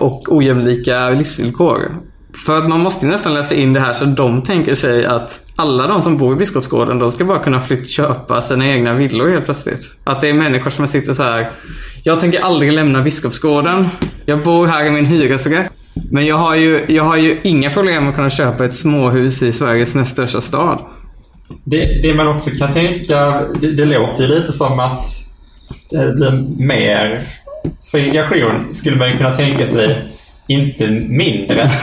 och 0.00 0.34
ojämlika 0.36 1.10
livsvillkor. 1.10 2.09
För 2.46 2.58
att 2.58 2.68
man 2.68 2.80
måste 2.80 3.06
ju 3.06 3.12
nästan 3.12 3.34
läsa 3.34 3.54
in 3.54 3.72
det 3.72 3.80
här 3.80 3.92
så 3.92 4.04
de 4.04 4.42
tänker 4.42 4.74
sig 4.74 5.06
att 5.06 5.40
alla 5.56 5.86
de 5.86 6.02
som 6.02 6.16
bor 6.16 6.32
i 6.32 6.36
Biskopsgården 6.36 6.98
de 6.98 7.10
ska 7.10 7.24
bara 7.24 7.38
kunna 7.38 7.60
flytta 7.60 7.84
köpa 7.84 8.42
sina 8.42 8.66
egna 8.66 8.92
villor 8.92 9.30
helt 9.30 9.44
plötsligt. 9.44 9.94
Att 10.04 10.20
det 10.20 10.28
är 10.28 10.34
människor 10.34 10.70
som 10.70 10.86
sitter 10.86 11.12
så 11.12 11.22
här. 11.22 11.50
Jag 12.02 12.20
tänker 12.20 12.40
aldrig 12.40 12.72
lämna 12.72 13.02
Biskopsgården. 13.02 13.88
Jag 14.26 14.38
bor 14.38 14.66
här 14.66 14.84
i 14.84 14.90
min 14.90 15.06
hyresrätt. 15.06 15.72
Men 16.10 16.26
jag 16.26 16.36
har 16.36 16.54
ju, 16.54 16.84
jag 16.88 17.04
har 17.04 17.16
ju 17.16 17.40
inga 17.44 17.70
problem 17.70 18.08
att 18.08 18.14
kunna 18.14 18.30
köpa 18.30 18.64
ett 18.64 18.74
småhus 18.74 19.42
i 19.42 19.52
Sveriges 19.52 19.94
näst 19.94 20.12
största 20.12 20.40
stad. 20.40 20.78
Det, 21.64 22.02
det 22.02 22.14
man 22.14 22.28
också 22.28 22.50
kan 22.50 22.72
tänka, 22.72 23.46
det, 23.60 23.72
det 23.72 23.84
låter 23.84 24.22
ju 24.22 24.28
lite 24.28 24.52
som 24.52 24.80
att 24.80 25.06
det 25.90 26.14
blir 26.14 26.44
mer 26.58 27.26
segregation 27.78 28.74
skulle 28.74 28.96
man 28.96 29.10
ju 29.10 29.16
kunna 29.16 29.32
tänka 29.32 29.66
sig. 29.66 29.96
Inte 30.50 30.86
mindre. 30.90 31.70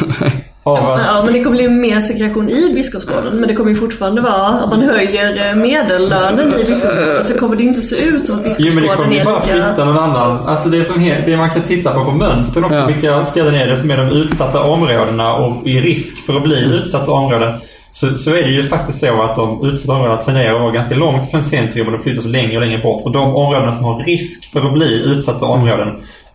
Av 0.63 0.75
att, 0.77 1.01
Ja, 1.05 1.21
men 1.25 1.33
det 1.33 1.43
kommer 1.43 1.57
bli 1.57 1.69
mer 1.69 2.01
segregation 2.01 2.49
i 2.49 2.73
Biskopsgården. 2.75 3.33
Men 3.39 3.47
det 3.47 3.55
kommer 3.55 3.69
ju 3.69 3.75
fortfarande 3.75 4.21
vara, 4.21 4.63
om 4.63 4.69
man 4.69 4.81
höjer 4.81 5.49
eh, 5.49 5.55
medellönen 5.55 6.53
i 6.59 6.63
Biskopsgården 6.63 7.23
så 7.23 7.39
kommer 7.39 7.55
det 7.55 7.63
inte 7.63 7.81
se 7.81 7.95
ut 7.95 8.27
som 8.27 8.39
att 8.39 8.59
Jo 8.59 8.73
men 8.73 8.75
det 8.75 8.81
Biskopsgården 8.81 8.97
kommer 8.97 9.13
ju 9.15 9.19
är 9.21 9.25
bara 9.25 9.41
flytta 9.41 9.69
lika... 9.69 9.85
någon 9.85 9.97
annan. 9.97 10.37
Alltså 10.47 10.69
det, 10.69 10.83
som 10.83 11.03
det 11.25 11.37
man 11.37 11.49
kan 11.49 11.61
titta 11.61 11.93
på 11.93 12.05
på 12.05 12.11
mönster 12.11 12.63
också. 12.63 12.75
Ja. 12.75 12.85
Vilka 12.85 13.25
ställen 13.25 13.55
är 13.55 13.67
det 13.67 13.77
som 13.77 13.91
är 13.91 13.97
de 13.97 14.09
utsatta 14.09 14.63
områdena 14.63 15.33
och 15.35 15.67
i 15.67 15.79
risk 15.79 16.25
för 16.25 16.35
att 16.37 16.43
bli 16.43 16.63
Mm. 16.63 16.71
utsatta 16.79 17.11
områden. 17.11 17.53
Så, 17.91 18.17
så 18.17 18.31
är 18.31 18.41
det 18.43 18.49
ju 18.49 18.63
faktiskt 18.63 18.99
så 18.99 19.21
att 19.21 19.35
de 19.35 19.65
utsatta 19.67 19.93
områdena 19.93 20.21
tenderar 20.21 20.55
att 20.55 20.61
vara 20.61 20.71
ganska 20.71 20.95
långt 20.95 21.31
från 21.31 21.43
centrum 21.43 21.85
och 21.87 21.91
de 21.93 21.99
flyttas 22.03 22.25
längre 22.25 22.55
och 22.55 22.61
längre 22.61 22.77
bort. 22.81 23.01
Och 23.05 23.11
de 23.11 23.35
områdena 23.35 23.73
som 23.75 23.85
har 23.85 24.03
risk 24.03 24.51
för 24.53 24.65
att 24.67 24.73
bli 24.73 25.03
utsatta 25.05 25.45
områden 25.45 25.87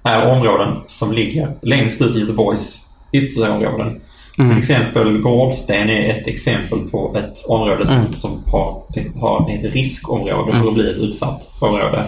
är 0.02 0.26
områden 0.26 0.76
som 0.86 1.12
ligger 1.12 1.54
längst 1.62 2.02
ut 2.02 2.16
i 2.16 2.20
Göteborgs 2.20 2.88
ytterområden. 3.12 4.00
Mm. 4.38 4.50
Till 4.50 4.58
exempel 4.58 5.18
Gårdsten 5.18 5.90
är 5.90 6.10
ett 6.10 6.26
exempel 6.26 6.78
på 6.78 7.16
ett 7.18 7.46
område 7.48 7.86
som, 7.86 7.96
Mm. 7.96 8.12
som 8.12 8.44
har, 8.46 8.82
har 9.20 9.50
ett 9.50 9.74
riskområde 9.74 10.52
för 10.52 10.68
att 10.68 10.74
bli 10.74 10.90
ett 10.92 10.98
utsatt 10.98 11.50
område. 11.60 12.04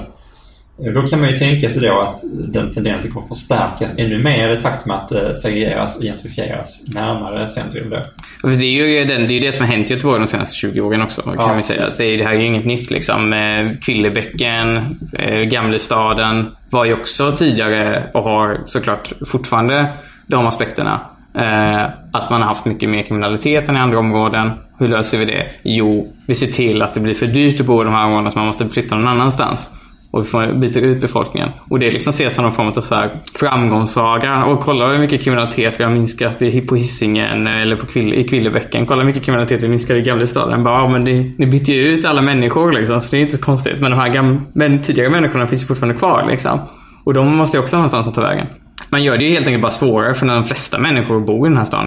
Då 0.77 1.07
kan 1.07 1.21
man 1.21 1.31
ju 1.31 1.39
tänka 1.39 1.71
sig 1.71 1.83
då 1.83 2.01
att 2.01 2.23
den 2.33 2.73
tendensen 2.73 3.11
kommer 3.11 3.27
förstärkas 3.29 3.91
ännu 3.97 4.19
mer 4.19 4.49
i 4.49 4.63
takt 4.63 4.87
med 4.87 4.97
att 4.97 5.09
det 5.09 5.35
segregeras 5.35 5.97
och 5.97 6.03
gentrifieras 6.03 6.83
närmare 6.87 7.49
centrum. 7.49 7.91
Då. 7.91 8.49
Det 8.49 8.65
är 8.65 8.99
ju 8.99 9.05
den, 9.05 9.29
det, 9.29 9.35
är 9.35 9.41
det 9.41 9.53
som 9.53 9.67
har 9.67 9.73
hänt 9.75 9.91
i 9.91 9.95
Göteborg 9.95 10.21
de 10.21 10.27
senaste 10.27 10.55
20 10.55 10.81
åren 10.81 11.03
också. 11.03 11.23
Kan 11.23 11.35
Ja, 11.35 11.55
vi 11.55 11.63
säga. 11.63 11.87
Det, 11.99 12.05
är, 12.05 12.19
det 12.19 12.25
här 12.25 12.33
är 12.33 12.39
ju 12.39 12.47
inget 12.47 12.65
nytt. 12.65 12.91
Liksom. 12.91 13.33
Eh, 13.33 13.79
Kvillebäcken, 13.83 14.81
eh, 15.19 15.41
Gamlestaden 15.41 16.47
var 16.71 16.85
ju 16.85 16.93
också 16.93 17.33
tidigare 17.33 18.03
och 18.15 18.23
har 18.23 18.61
såklart 18.67 19.13
fortfarande 19.27 19.89
de 20.27 20.47
aspekterna. 20.47 21.01
Eh, 21.35 21.85
att 22.13 22.31
man 22.31 22.41
har 22.41 22.49
haft 22.49 22.65
mycket 22.65 22.89
mer 22.91 23.03
kriminalitet 23.03 23.69
än 23.69 23.77
i 23.77 23.79
andra 23.79 23.99
områden. 23.99 24.51
Hur 24.79 24.89
löser 24.89 25.19
vi 25.19 25.25
det? 25.25 25.47
Jo, 25.63 26.13
vi 26.27 26.35
ser 26.35 26.47
till 26.47 26.83
att 26.83 26.95
det 26.95 27.01
blir 27.01 27.15
för 27.15 27.27
dyrt 27.27 27.61
att 27.61 27.67
bo 27.67 27.83
i 27.83 27.85
de 27.85 27.95
här 27.95 28.07
områdena 28.07 28.31
så 28.31 28.39
man 28.39 28.47
måste 28.47 28.69
flytta 28.69 28.95
någon 28.97 29.09
annanstans. 29.09 29.71
Och 30.15 30.21
vi 30.21 30.25
får 30.25 30.55
byta 30.55 30.81
ut 30.81 31.01
befolkningen. 31.01 31.49
Och 31.69 31.79
det 31.79 31.91
liksom 31.91 32.11
ses 32.11 32.35
som 32.35 32.45
någon 32.45 32.53
form 32.53 32.69
av 32.69 32.81
så 32.81 32.95
här 32.95 33.21
framgångssaga. 33.35 34.45
Och 34.45 34.61
kolla 34.61 34.89
hur 34.89 34.99
mycket 34.99 35.23
kriminalitet 35.23 35.81
vi 35.81 35.85
har 35.85 35.91
minskat 35.91 36.39
på 36.69 36.77
Hisingen 36.77 37.47
eller 37.47 37.77
på 37.77 37.87
Kville, 37.87 38.17
i 38.17 38.25
Kvillebäcken. 38.25 38.87
Kolla 38.87 39.01
hur 39.03 39.07
mycket 39.07 39.23
kriminalitet 39.23 39.63
vi 39.63 39.69
minskade 39.69 39.99
i 39.99 40.03
Gamlestaden. 40.03 40.65
Bara, 40.65 40.89
men 40.89 41.05
ni, 41.05 41.35
ni 41.39 41.47
bytte 41.47 41.73
ju 41.73 41.89
ut 41.89 42.05
alla 42.05 42.23
människor 42.23 42.73
liksom, 42.73 43.01
så 43.01 43.11
det 43.11 43.17
är 43.17 43.21
inte 43.21 43.37
så 43.37 43.43
konstigt. 43.43 43.81
Men 43.81 43.91
de 43.91 43.97
här 43.97 44.09
gam, 44.09 44.47
men 44.53 44.83
tidigare 44.83 45.11
människorna 45.11 45.47
finns 45.47 45.63
ju 45.63 45.67
fortfarande 45.67 45.99
kvar 45.99 46.27
liksom. 46.31 46.61
Och 47.05 47.15
de 47.15 47.37
måste 47.37 47.57
ju 47.57 47.63
också 47.63 47.77
ha 47.77 47.79
någonstans 47.79 48.09
att 48.09 48.15
ta 48.15 48.21
vägen. 48.21 48.47
Man 48.91 49.03
gör 49.03 49.19
det 49.19 49.25
ju 49.25 49.31
helt 49.31 49.47
enkelt 49.47 49.63
bara 49.63 49.73
svårare 49.73 50.15
för 50.15 50.27
när 50.27 50.35
de 50.35 50.45
flesta 50.45 50.79
människor 50.79 51.21
bor 51.21 51.47
i 51.47 51.51
den 51.51 51.59
här 51.59 51.65
stan. 51.65 51.87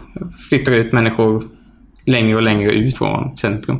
Flyttar 0.49 0.71
ut 0.71 0.93
människor 0.93 1.43
längre 2.05 2.35
och 2.35 2.43
längre 2.43 2.71
ut 2.71 2.97
från 2.97 3.37
centrum. 3.37 3.79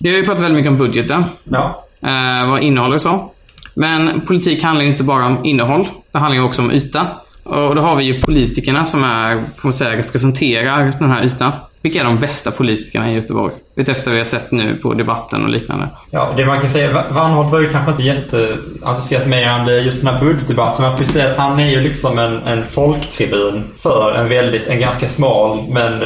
Vi 0.00 0.10
har 0.10 0.16
ju 0.16 0.24
pratat 0.24 0.42
väldigt 0.42 0.56
mycket 0.56 0.72
om 0.72 0.78
budgeten. 0.78 1.24
Ja. 1.44 1.84
Eh, 2.02 2.50
vad 2.50 2.62
innehåller 2.62 2.98
så. 2.98 3.32
Men 3.74 4.20
politik 4.20 4.62
handlar 4.62 4.84
ju 4.84 4.90
inte 4.90 5.04
bara 5.04 5.26
om 5.26 5.44
innehåll. 5.44 5.88
Det 6.12 6.18
handlar 6.18 6.40
ju 6.40 6.44
också 6.44 6.62
om 6.62 6.70
yta. 6.70 7.06
Och 7.42 7.74
då 7.74 7.82
har 7.82 7.96
vi 7.96 8.04
ju 8.04 8.20
politikerna 8.20 8.84
som 8.84 9.04
är, 9.04 9.36
får 9.36 9.68
man 9.68 9.72
säga, 9.72 9.96
representerar 9.96 10.94
den 10.98 11.10
här 11.10 11.24
ytan. 11.24 11.52
Vilka 11.82 12.00
är 12.00 12.04
de 12.04 12.20
bästa 12.20 12.50
politikerna 12.50 13.10
i 13.10 13.14
Göteborg? 13.14 13.54
Utefter 13.76 14.10
vi 14.10 14.18
har 14.18 14.24
sett 14.24 14.50
nu 14.50 14.74
på 14.74 14.94
debatten 14.94 15.42
och 15.44 15.48
liknande. 15.48 15.88
Ja, 16.10 16.34
det 16.36 16.46
man 16.46 16.60
kan 16.60 16.70
säga, 16.70 16.92
Wannholt 17.12 17.52
var 17.52 17.60
ju 17.60 17.68
kanske 17.68 17.90
inte 17.90 18.02
jätteentusiasmerande 18.02 19.80
just 19.80 20.00
den 20.00 20.14
här 20.14 20.20
budgetdebatten. 20.20 20.84
Man 20.84 20.96
får 20.96 21.06
ju 21.06 21.12
säga 21.12 21.30
att 21.30 21.36
han 21.36 21.60
är 21.60 21.70
ju 21.70 21.80
liksom 21.80 22.18
en, 22.18 22.42
en 22.42 22.64
folktribun 22.66 23.64
för 23.76 24.14
en 24.14 24.28
väldigt, 24.28 24.68
en 24.68 24.80
ganska 24.80 25.08
smal 25.08 25.68
men 25.68 26.02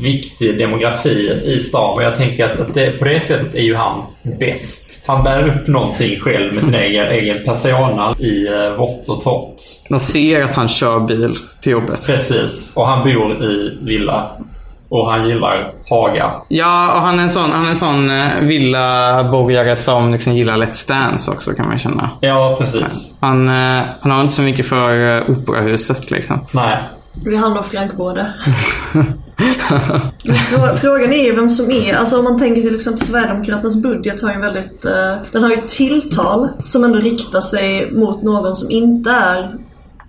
viktig 0.00 0.58
demografi 0.58 1.40
i 1.44 1.60
stan. 1.60 1.94
Och 1.94 2.02
jag 2.02 2.16
tänker 2.16 2.52
att, 2.52 2.60
att 2.60 2.74
det, 2.74 2.98
på 2.98 3.04
det 3.04 3.20
sättet 3.20 3.54
är 3.54 3.62
ju 3.62 3.74
han 3.74 4.02
bäst. 4.22 5.00
Han 5.06 5.24
bär 5.24 5.48
upp 5.48 5.66
någonting 5.66 6.20
själv 6.20 6.54
med 6.54 6.64
sin 6.64 6.74
egen, 6.74 7.06
egen 7.06 7.44
persona 7.44 8.14
i 8.18 8.46
eh, 8.46 8.76
vått 8.78 9.08
och 9.08 9.20
torrt. 9.20 9.60
Man 9.90 10.00
ser 10.00 10.42
att 10.42 10.54
han 10.54 10.68
kör 10.68 11.00
bil 11.00 11.36
till 11.60 11.72
jobbet. 11.72 12.06
Precis. 12.06 12.72
Och 12.76 12.86
han 12.86 13.04
bor 13.04 13.44
i 13.44 13.78
villa. 13.82 14.30
Och 14.88 15.10
han 15.10 15.28
gillar 15.28 15.72
Haga. 15.88 16.30
Ja, 16.48 16.92
och 16.94 17.00
han 17.00 17.18
är 17.18 17.22
en 17.22 17.30
sån, 17.30 17.50
han 17.50 17.64
är 17.64 17.68
en 17.68 17.76
sån 17.76 18.10
eh, 18.10 18.28
villaborgare 18.40 19.76
som 19.76 20.12
liksom 20.12 20.34
gillar 20.34 20.56
Let's 20.56 20.88
Dance 20.88 21.30
också 21.30 21.52
kan 21.52 21.68
man 21.68 21.78
känna. 21.78 22.10
Ja, 22.20 22.56
precis. 22.60 23.12
Han, 23.20 23.48
eh, 23.48 23.82
han 24.00 24.10
har 24.10 24.20
inte 24.20 24.32
så 24.32 24.42
mycket 24.42 24.66
för 24.66 24.90
uh, 24.98 25.30
operahuset 25.30 26.10
liksom. 26.10 26.40
Nej. 26.52 26.78
Vi 27.24 27.36
handlar 27.36 27.96
både. 27.96 28.32
Frå- 30.50 30.74
Frågan 30.74 31.12
är 31.12 31.24
ju 31.24 31.36
vem 31.36 31.50
som 31.50 31.70
är, 31.70 31.94
alltså 31.94 32.18
om 32.18 32.24
man 32.24 32.38
tänker 32.38 32.62
till 32.62 32.74
exempel 32.74 33.06
Sverigedemokraternas 33.06 33.76
budget 33.76 34.22
har 34.22 34.28
ju 34.28 34.34
en 34.34 34.40
väldigt, 34.40 34.84
eh, 34.84 35.14
den 35.32 35.42
har 35.42 35.50
ju 35.50 35.56
ett 35.56 35.68
tilltal 35.68 36.48
som 36.64 36.84
ändå 36.84 36.98
riktar 36.98 37.40
sig 37.40 37.90
mot 37.92 38.22
någon 38.22 38.56
som 38.56 38.70
inte 38.70 39.10
är 39.10 39.50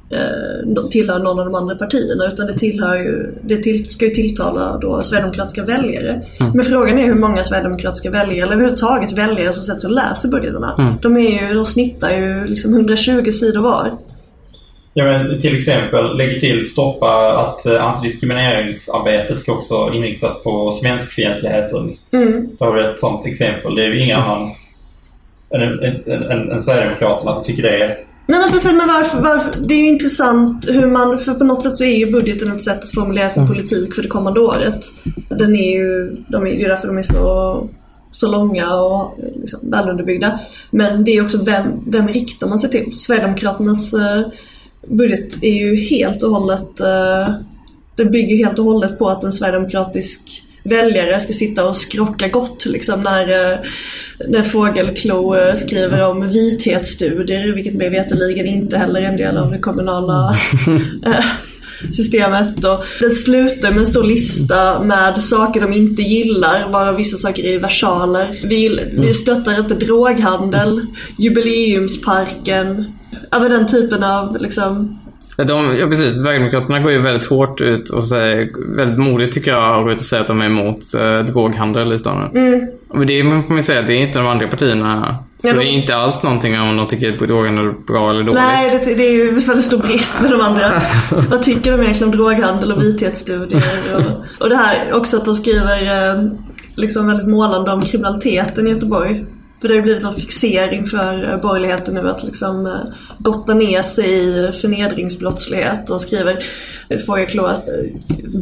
eh, 0.10 0.88
tillhör 0.90 1.20
någon 1.20 1.40
av 1.40 1.46
de 1.46 1.56
andra 1.56 1.76
partierna 1.76 2.28
utan 2.28 2.48
det 2.48 2.58
tillhör 2.58 2.96
ju, 2.96 3.32
det 3.42 3.64
till, 3.64 3.90
ska 3.90 4.06
ju 4.06 4.12
tilltala 4.12 4.78
då 4.78 5.02
sverigedemokratiska 5.02 5.64
väljare. 5.64 6.22
Men 6.54 6.66
frågan 6.66 6.98
är 6.98 7.06
hur 7.06 7.16
många 7.16 7.44
sverigedemokratiska 7.44 8.10
väljare, 8.10 8.42
eller 8.42 8.54
överhuvudtaget 8.54 9.12
väljare 9.12 9.54
som 9.54 9.64
sätter 9.64 9.80
sig 9.80 9.88
och 9.88 9.96
läser 9.96 10.30
budgeterna. 10.30 10.98
De, 11.02 11.18
är 11.18 11.48
ju, 11.48 11.54
de 11.54 11.66
snittar 11.66 12.12
ju 12.12 12.46
liksom 12.46 12.74
120 12.74 13.32
sidor 13.32 13.62
var. 13.62 13.92
Ja, 14.94 15.06
men 15.06 15.40
till 15.40 15.58
exempel 15.58 16.18
lägg 16.18 16.40
till 16.40 16.70
stoppa 16.70 17.32
att 17.32 17.66
eh, 17.66 17.86
antidiskrimineringsarbetet 17.86 19.40
ska 19.40 19.54
också 19.54 19.92
inriktas 19.94 20.44
på 20.44 20.72
svenskfientligheten. 20.72 21.98
Mm. 22.12 22.50
Då 22.60 22.66
har 22.66 22.74
vi 22.74 22.84
ett 22.84 23.00
sånt 23.00 23.26
exempel. 23.26 23.76
Det 23.76 23.86
är 23.86 23.88
ju 23.88 24.04
ingen 24.04 24.20
annan 24.20 24.52
än, 25.50 25.62
än, 25.62 26.04
än, 26.06 26.24
än, 26.24 26.52
än 26.52 26.62
Sverigedemokraterna 26.62 27.32
som 27.32 27.44
tycker 27.44 27.64
det 27.64 27.84
är... 27.84 27.98
Nej 28.28 28.40
men 28.40 28.50
precis, 28.50 28.72
men 28.72 28.88
varför, 28.88 29.22
varför? 29.22 29.52
Det 29.60 29.74
är 29.74 29.80
ju 29.80 29.88
intressant 29.88 30.70
hur 30.70 30.88
man, 30.88 31.20
för 31.20 31.34
på 31.34 31.44
något 31.44 31.64
sätt 31.64 31.78
så 31.78 31.84
är 31.84 31.98
ju 31.98 32.12
budgeten 32.12 32.52
ett 32.52 32.64
sätt 32.64 32.84
att 32.84 32.92
formulera 32.92 33.30
sin 33.30 33.48
politik 33.48 33.96
för 33.96 34.02
det 34.02 34.08
kommande 34.08 34.40
året. 34.40 34.86
Den 35.30 35.56
är 35.56 35.76
ju, 35.78 36.16
de 36.28 36.48
är, 36.48 36.52
det 36.52 36.64
är 36.64 36.70
därför 36.70 36.88
de 36.88 36.98
är 36.98 37.04
så, 37.04 37.70
så 38.12 38.32
långa 38.32 38.76
och 38.76 39.20
liksom 39.36 39.60
välunderbyggda. 39.72 40.40
Men 40.72 41.04
det 41.04 41.12
är 41.12 41.24
också 41.24 41.44
vem, 41.44 41.64
vem 41.88 42.08
riktar 42.08 42.48
man 42.48 42.60
sig 42.60 42.70
till? 42.70 42.94
Sverigedemokraternas 42.98 43.94
eh, 43.94 44.22
budget 44.88 45.44
är 45.44 45.54
ju 45.54 45.76
helt 45.76 46.24
och 46.24 46.32
hållet, 46.32 46.80
eh, 46.80 47.34
det 47.96 48.06
bygger 48.06 48.46
helt 48.46 48.60
och 48.60 48.66
hållet 48.66 49.00
på 49.00 49.10
att 49.10 49.24
en 49.24 49.34
sverigedemokratisk 49.34 50.44
väljare 50.64 51.20
ska 51.20 51.34
sitta 51.34 51.68
och 51.68 51.78
skrocka 51.78 52.28
gott 52.28 52.66
liksom 52.66 53.02
när, 53.02 53.60
när 54.26 54.44
Fågelklo 54.44 55.36
eh, 55.36 55.54
skriver 55.54 56.08
om 56.08 56.30
vithetsstudier, 56.30 57.54
vilket 57.54 57.74
mig 57.74 57.90
veterligen 57.90 58.46
inte 58.46 58.78
heller 58.78 59.00
är 59.00 59.06
en 59.06 59.18
del 59.18 59.38
av 59.38 59.52
det 59.52 59.60
kommunala 59.60 60.30
eh, 61.06 61.26
systemet. 61.94 62.66
Och 62.66 62.84
den 63.00 63.12
slutar 63.12 63.72
med 63.72 63.80
en 63.80 63.86
stor 63.86 64.04
lista 64.04 64.80
med 64.84 65.18
saker 65.24 65.62
de 65.62 65.74
inte 65.74 66.02
gillar, 66.02 66.70
varav 66.72 66.96
vissa 66.96 67.18
saker 67.18 67.46
är 67.46 67.60
versaler. 67.60 68.40
Vi, 68.44 68.90
vi 68.94 69.14
stöttar 69.14 69.60
inte 69.60 69.76
droghandel, 69.76 70.86
jubileumsparken, 71.18 72.86
men 73.32 73.52
den 73.52 73.68
typen 73.68 74.04
av 74.04 74.38
liksom 74.40 75.00
De, 75.38 75.78
ja 75.80 75.88
precis, 75.88 76.22
Sverigedemokraterna 76.22 76.80
går 76.80 76.92
ju 76.92 77.02
väldigt 77.02 77.26
hårt 77.26 77.62
ut 77.62 77.90
och 77.90 78.08
säger, 78.08 78.50
väldigt 78.78 79.00
modigt 79.00 79.34
tycker 79.34 79.52
jag, 79.52 79.80
att 79.80 79.86
gå 79.86 79.92
ut 79.92 80.00
och 80.00 80.06
säga 80.06 80.22
att 80.22 80.28
de 80.28 80.42
är 80.42 80.46
emot 80.46 80.94
eh, 80.94 81.20
droghandel 81.20 81.94
i 81.94 81.98
stan. 81.98 82.32
Mm. 82.36 82.68
Och 82.90 83.06
det 83.06 83.24
får 83.24 83.54
man 83.54 83.64
säga, 83.64 83.82
det 83.82 83.94
är 83.94 83.98
inte 84.08 84.20
de 84.20 84.28
andra 84.28 84.48
partierna. 84.48 85.18
Så 85.38 85.48
Ja, 85.48 85.54
det 85.54 85.60
de- 85.60 85.66
är 85.68 85.72
inte 85.72 85.96
alls 85.96 86.24
någonting 86.24 86.60
om 86.60 86.78
de 86.78 86.88
tycker 86.88 87.14
att 87.14 87.20
droghandel 87.20 87.66
är 87.66 87.72
bra 87.88 88.10
eller 88.12 88.24
dåligt. 88.24 88.42
Nej, 88.42 88.82
det, 88.86 88.96
det 88.96 89.08
är 89.08 89.12
ju 89.12 89.32
väldigt 89.32 89.66
stor 89.66 89.78
brist 89.78 90.22
med 90.22 90.32
de 90.32 90.42
andra. 90.42 90.72
Vad 91.30 91.44
tycker 91.44 91.72
de 91.72 91.82
egentligen 91.82 92.14
om 92.14 92.18
droghandel 92.18 92.72
och 92.72 92.84
vithetsstudier? 92.84 93.64
Och, 93.96 94.44
och 94.44 94.50
det 94.50 94.56
här 94.56 94.94
också 94.94 95.18
att 95.18 95.26
de 95.26 95.36
skriver 95.36 96.10
eh, 96.16 96.24
liksom 96.76 97.08
väldigt 97.08 97.28
målande 97.28 97.72
om 97.72 97.82
kriminaliteten 97.82 98.68
i 98.68 98.70
Göteborg. 98.70 99.26
För 99.62 99.68
det 99.68 99.74
har 99.74 99.78
ju 99.78 99.82
blivit 99.84 100.04
en 100.04 100.14
fixering 100.14 100.86
för 100.86 101.34
eh, 101.34 101.42
borgerligheten 101.42 101.94
nu 101.94 102.10
att 102.10 102.24
liksom 102.24 102.66
eh, 102.66 102.72
gotta 103.20 103.54
ner 103.54 103.82
sig 103.82 104.10
i 104.10 104.52
förnedringsbrottslighet 104.62 105.90
och 105.90 106.02
skriver 106.02 106.44
Fågelklå 107.06 107.46
att 107.46 107.66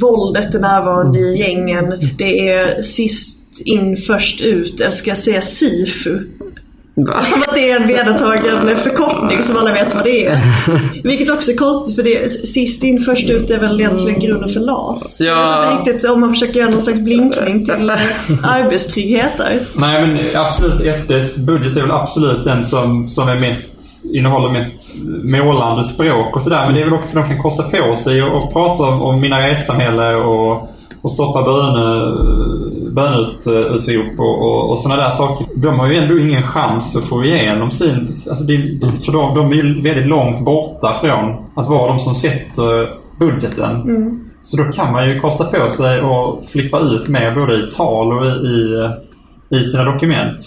våldet 0.02 0.56
är 0.56 0.60
närvarande 0.60 1.20
i 1.20 1.38
gängen. 1.40 1.94
Det 2.18 2.50
är 2.50 2.82
sist 2.82 3.45
in 3.60 3.98
först 3.98 4.42
ut, 4.42 4.82
eller 4.82 4.92
ska 4.92 5.10
jag 5.10 5.18
säga 5.18 5.42
SIFU? 5.42 6.20
Va? 6.98 7.22
Som 7.22 7.42
att 7.42 7.54
det 7.54 7.72
är 7.72 7.80
en 7.82 7.88
vedertagen 7.88 8.78
förkortning 8.78 9.42
som 9.42 9.58
alla 9.58 9.74
vet 9.74 9.96
vad 9.96 10.04
det 10.04 10.26
är. 10.26 10.40
Vilket 11.04 11.30
också 11.30 11.52
är 11.52 11.56
konstigt 11.56 11.96
för 11.96 12.04
det 12.04 12.30
sist 12.48 12.84
in 12.84 13.00
först 13.00 13.30
ut 13.30 13.50
är 13.50 13.60
väl 13.60 13.80
egentligen 13.80 14.20
grunden 14.20 14.50
för 14.50 14.60
LAS. 14.60 15.18
Ja. 15.20 15.32
Jag 15.32 15.72
vet 15.72 15.80
inte 15.80 15.92
riktigt 15.92 16.10
om 16.10 16.22
man 16.22 16.34
försöker 16.34 16.60
göra 16.60 16.70
någon 16.70 16.82
slags 16.82 17.00
blinkning 17.00 17.66
till 17.66 17.90
eh, 17.90 17.98
arbetstrygghet 18.44 19.32
där. 19.38 19.60
Nej 19.74 20.08
men 20.08 20.20
absolut, 20.34 20.96
SDs 20.96 21.38
budget 21.38 21.78
är 21.78 21.82
väl 21.82 21.92
absolut 21.92 22.44
den 22.44 22.66
som, 22.66 23.08
som 23.08 23.30
är 23.30 23.40
mest 23.40 23.72
innehåller 24.14 24.50
mest 24.50 24.96
målande 25.24 25.84
språk 25.84 26.36
och 26.36 26.42
sådär. 26.42 26.66
Men 26.66 26.76
det 26.76 26.82
är 26.82 26.86
väl 26.86 26.94
också 26.94 27.10
för 27.10 27.20
att 27.20 27.28
de 27.28 27.34
kan 27.34 27.44
kosta 27.44 27.64
på 27.64 27.96
sig 27.96 28.24
och 28.24 28.54
prata 28.54 28.84
om, 28.84 29.02
om 29.02 29.22
minaretsamhälle 29.22 30.16
och, 30.16 30.70
och 31.02 31.12
stoppa 31.12 31.42
böneutrop 32.96 34.20
och, 34.20 34.42
och, 34.42 34.72
och 34.72 34.80
sådana 34.80 35.02
där 35.02 35.10
saker. 35.10 35.48
De 35.56 35.80
har 35.80 35.90
ju 35.90 35.96
ändå 35.96 36.20
ingen 36.20 36.44
chans 36.44 36.96
att 36.96 37.08
få 37.08 37.24
igenom 37.24 37.72
sin... 37.72 38.08
Alltså 38.30 38.44
det, 38.44 38.80
för 39.06 39.12
de, 39.12 39.36
de 39.36 39.52
är 39.52 39.84
väldigt 39.84 40.08
långt 40.08 40.46
borta 40.46 40.98
från 41.02 41.36
att 41.56 41.68
vara 41.68 41.88
de 41.88 42.00
som 42.00 42.16
sätter 42.16 42.90
budgeten. 43.20 43.82
Mm. 43.82 44.20
Så 44.42 44.58
då 44.58 44.64
kan 44.64 44.92
man 44.92 45.10
ju 45.10 45.20
kosta 45.20 45.44
på 45.44 45.70
sig 45.70 46.02
och 46.02 46.46
flippa 46.46 46.80
ut 46.80 47.08
mer 47.08 47.36
både 47.36 47.56
i 47.56 47.72
tal 47.72 48.14
och 48.14 48.26
i, 48.26 48.90
i 49.50 49.64
sina 49.64 49.84
dokument. 49.84 50.38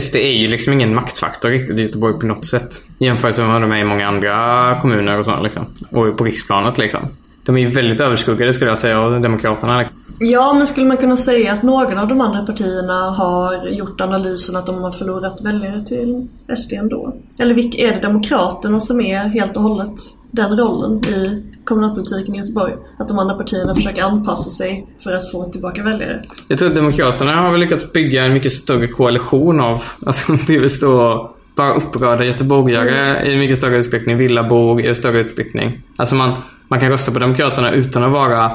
SD 0.00 0.16
är 0.16 0.32
ju 0.32 0.46
liksom 0.46 0.72
ingen 0.72 0.94
maktfaktor 0.94 1.50
riktigt 1.50 1.78
i 1.78 1.82
Göteborg 1.82 2.20
på 2.20 2.26
något 2.26 2.44
sätt. 2.44 2.74
Jämfört 2.98 3.38
med 3.38 3.48
vad 3.48 3.60
de 3.60 3.72
är 3.72 3.76
i 3.76 3.84
många 3.84 4.08
andra 4.08 4.74
kommuner 4.74 5.18
och 5.18 5.24
så 5.24 5.42
liksom. 5.42 5.66
Och 5.90 6.18
på 6.18 6.24
riksplanet 6.24 6.78
liksom. 6.78 7.00
De 7.46 7.56
är 7.56 7.70
väldigt 7.70 8.00
överskuggade 8.00 8.52
skulle 8.52 8.70
jag 8.70 8.78
säga 8.78 9.00
av 9.00 9.20
Demokraterna. 9.20 9.78
Liksom. 9.78 9.96
Ja, 10.18 10.52
men 10.52 10.66
skulle 10.66 10.86
man 10.86 10.96
kunna 10.96 11.16
säga 11.16 11.52
att 11.52 11.62
några 11.62 12.02
av 12.02 12.08
de 12.08 12.20
andra 12.20 12.46
partierna 12.46 13.10
har 13.10 13.66
gjort 13.66 14.00
analysen 14.00 14.56
att 14.56 14.66
de 14.66 14.82
har 14.82 14.90
förlorat 14.90 15.40
väljare 15.44 15.80
till 15.80 16.28
SD 16.58 16.72
ändå? 16.72 17.16
Eller 17.38 17.54
vilka 17.54 17.78
är 17.78 17.92
det 17.92 18.00
Demokraterna 18.00 18.80
som 18.80 19.00
är 19.00 19.18
helt 19.18 19.56
och 19.56 19.62
hållet 19.62 19.94
den 20.30 20.56
rollen 20.58 21.04
i 21.04 21.42
kommunalpolitiken 21.64 22.34
i 22.34 22.38
Göteborg? 22.38 22.74
Att 22.98 23.08
de 23.08 23.18
andra 23.18 23.34
partierna 23.34 23.74
försöker 23.74 24.02
anpassa 24.02 24.50
sig 24.50 24.86
för 25.04 25.12
att 25.12 25.30
få 25.30 25.44
tillbaka 25.44 25.82
väljare? 25.82 26.22
Jag 26.48 26.58
tror 26.58 26.68
att 26.68 26.74
Demokraterna 26.74 27.32
har 27.32 27.50
väl 27.52 27.60
lyckats 27.60 27.92
bygga 27.92 28.24
en 28.24 28.32
mycket 28.32 28.52
större 28.52 28.86
koalition 28.86 29.60
av, 29.60 29.82
alltså 30.06 30.32
det 30.46 30.58
vill 30.58 30.70
stå 30.70 31.30
bara 31.56 31.74
upprörda 31.74 32.24
göteborgare 32.24 33.26
i 33.32 33.36
mycket 33.36 33.58
större 33.58 33.78
utsträckning, 33.78 34.16
villabor 34.16 34.80
i 34.80 34.94
större 34.94 35.20
utsträckning. 35.20 35.82
Alltså 35.96 36.14
man, 36.14 36.42
man 36.68 36.80
kan 36.80 36.88
rösta 36.88 37.12
på 37.12 37.18
Demokraterna 37.18 37.70
utan 37.70 38.04
att 38.04 38.12
vara 38.12 38.50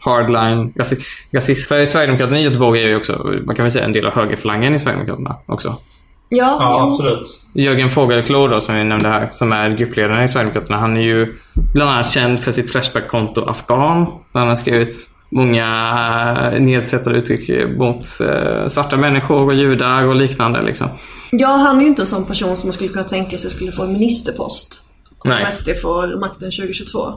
hardline 0.00 0.72
rasist. 1.32 1.68
För 1.68 1.84
Sverigedemokraterna 1.84 2.40
i 2.40 2.42
Göteborg 2.42 2.82
är 2.82 2.88
ju 2.88 2.96
också, 2.96 3.30
man 3.46 3.54
kan 3.54 3.62
väl 3.62 3.72
säga 3.72 3.84
en 3.84 3.92
del 3.92 4.06
av 4.06 4.12
högerfalangen 4.12 4.74
i 4.74 4.78
Sverigedemokraterna 4.78 5.36
också. 5.46 5.76
Ja, 6.28 6.56
Ja, 6.60 6.90
absolut. 6.92 7.40
Jörgen 7.52 7.90
Fågelklo 7.90 8.46
då, 8.46 8.60
som 8.60 8.74
vi 8.74 8.84
nämnde 8.84 9.08
här, 9.08 9.28
som 9.32 9.52
är 9.52 9.70
gruppledaren 9.70 10.24
i 10.24 10.28
Sverigedemokraterna. 10.28 10.78
Han 10.78 10.96
är 10.96 11.00
ju 11.00 11.34
bland 11.74 11.90
annat 11.90 12.10
känd 12.10 12.40
för 12.40 12.52
sitt 12.52 12.70
Flashback-konto 12.70 13.44
Afghan. 13.48 14.04
Där 14.04 14.40
han 14.40 14.48
har 14.48 14.54
skrivit 14.54 15.08
många 15.28 16.50
eh, 16.52 16.60
nedsättande 16.60 17.18
uttryck 17.18 17.76
mot 17.78 18.20
eh, 18.20 18.66
svarta 18.68 18.96
människor 18.96 19.46
och 19.46 19.54
judar 19.54 20.04
och 20.04 20.16
liknande. 20.16 20.62
Liksom. 20.62 20.88
ja, 21.30 21.48
han 21.48 21.76
är 21.76 21.80
ju 21.80 21.86
inte 21.88 22.02
en 22.02 22.06
sån 22.06 22.24
person 22.24 22.56
som 22.56 22.66
man 22.66 22.72
skulle 22.72 22.90
kunna 22.90 23.04
tänka 23.04 23.38
sig 23.38 23.50
skulle 23.50 23.72
få 23.72 23.82
en 23.82 23.92
ministerpost. 23.92 24.82
Nej. 25.24 25.44
Om 25.44 25.52
SD 25.52 25.68
får 25.82 26.20
makten 26.20 26.50
2022. 26.50 27.14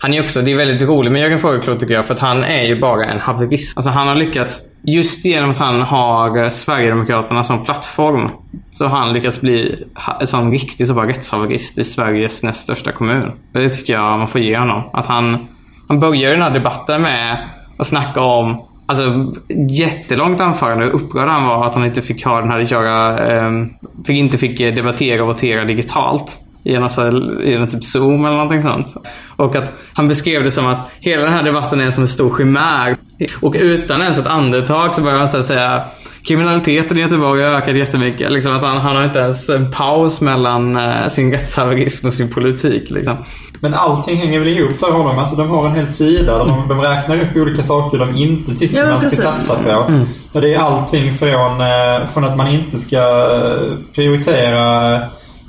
Han 0.00 0.14
är 0.14 0.22
också, 0.22 0.42
det 0.42 0.52
är 0.52 0.56
väldigt 0.56 0.88
roligt 0.88 1.12
med 1.12 1.22
Jörgen 1.22 1.38
Fågelklo 1.38 1.74
tycker 1.74 1.94
jag, 1.94 2.06
för 2.06 2.14
att 2.14 2.20
han 2.20 2.44
är 2.44 2.62
ju 2.62 2.80
bara 2.80 3.04
en 3.04 3.18
haverist. 3.18 3.76
Alltså 3.76 3.90
han 3.90 4.08
har 4.08 4.14
lyckats, 4.14 4.60
just 4.82 5.24
genom 5.24 5.50
att 5.50 5.58
han 5.58 5.80
har 5.80 6.42
eh, 6.42 6.48
Sverigedemokraterna 6.48 7.44
som 7.44 7.64
plattform, 7.64 8.30
så 8.72 8.86
har 8.86 8.98
han 8.98 9.12
lyckats 9.12 9.40
bli 9.40 9.84
en 10.20 10.26
sån 10.26 10.52
riktig 10.52 10.86
så 10.86 10.94
bara 10.94 11.08
rättshaverist 11.08 11.78
i 11.78 11.84
Sveriges 11.84 12.42
näst 12.42 12.60
största 12.60 12.92
kommun. 12.92 13.32
Det 13.52 13.68
tycker 13.68 13.92
jag 13.92 14.18
man 14.18 14.28
får 14.28 14.40
ge 14.40 14.58
honom. 14.58 14.82
Att 14.92 15.06
han, 15.06 15.46
han 15.88 16.00
börjar 16.00 16.30
den 16.30 16.42
här 16.42 16.50
debatten 16.50 17.02
med 17.02 17.48
att 17.78 17.86
snacka 17.86 18.20
om 18.20 18.68
Alltså 18.86 19.32
jättelångt 19.68 20.40
anförande. 20.40 20.84
Hur 20.84 20.92
upprörd 20.92 21.28
han 21.28 21.44
var 21.44 21.66
att 21.66 21.74
han 21.74 21.84
inte 21.84 22.02
fick 22.02 22.24
ha 22.24 22.40
den 22.40 22.50
här 22.50 22.64
köra, 22.64 23.18
ehm, 23.18 23.68
fick 24.06 24.16
inte 24.16 24.38
fick 24.38 24.60
eh, 24.60 24.74
debattera 24.74 25.22
och 25.22 25.28
votera 25.28 25.64
digitalt. 25.64 26.38
I 26.64 26.74
en, 26.74 26.82
alltså, 26.82 27.08
i 27.42 27.54
en 27.54 27.68
typ 27.68 27.84
Zoom 27.84 28.24
eller 28.24 28.36
någonting 28.36 28.62
sånt. 28.62 28.94
Och 29.36 29.56
att 29.56 29.72
han 29.92 30.08
beskrev 30.08 30.44
det 30.44 30.50
som 30.50 30.66
att 30.66 30.90
hela 31.00 31.22
den 31.22 31.32
här 31.32 31.42
debatten 31.42 31.80
är 31.80 31.90
som 31.90 32.02
en 32.02 32.08
stor 32.08 32.36
chimär. 32.36 32.96
Och 33.40 33.54
utan 33.58 34.02
ens 34.02 34.18
ett 34.18 34.26
andetag 34.26 34.94
så 34.94 35.02
börjar 35.02 35.18
han 35.18 35.28
så 35.28 35.38
att 35.38 35.44
säga 35.44 35.84
Kriminaliteten 36.24 36.98
i 36.98 37.00
Göteborg 37.00 37.42
har 37.42 37.50
ökat 37.50 37.76
jättemycket. 37.76 38.32
Liksom 38.32 38.56
att 38.56 38.62
han, 38.62 38.76
han 38.76 38.96
har 38.96 39.04
inte 39.04 39.18
ens 39.18 39.48
en 39.48 39.70
paus 39.70 40.20
mellan 40.20 40.76
eh, 40.76 41.08
sin 41.08 41.32
rättshaverism 41.32 42.06
och 42.06 42.12
sin 42.12 42.28
politik. 42.28 42.90
Liksom. 42.90 43.16
Men 43.60 43.74
allting 43.74 44.16
hänger 44.16 44.38
väl 44.38 44.48
ihop 44.48 44.72
för 44.72 44.92
honom. 44.92 45.18
Alltså 45.18 45.36
de 45.36 45.48
har 45.48 45.66
en 45.66 45.74
hel 45.74 45.86
sida 45.86 46.38
där 46.38 46.44
de, 46.44 46.68
de 46.68 46.80
räknar 46.80 47.20
upp 47.20 47.36
olika 47.36 47.62
saker 47.62 47.98
de 47.98 48.16
inte 48.16 48.54
tycker 48.54 48.76
Ja, 48.78 48.88
man 48.88 49.10
ska 49.10 49.22
satsa 49.22 49.54
på. 49.62 50.04
Och 50.32 50.40
det 50.40 50.54
är 50.54 50.58
allting 50.58 51.14
från, 51.14 51.60
eh, 51.60 52.08
från 52.12 52.24
att 52.24 52.36
man 52.36 52.48
inte 52.48 52.78
ska 52.78 52.96
eh, 52.96 53.78
prioritera 53.94 54.98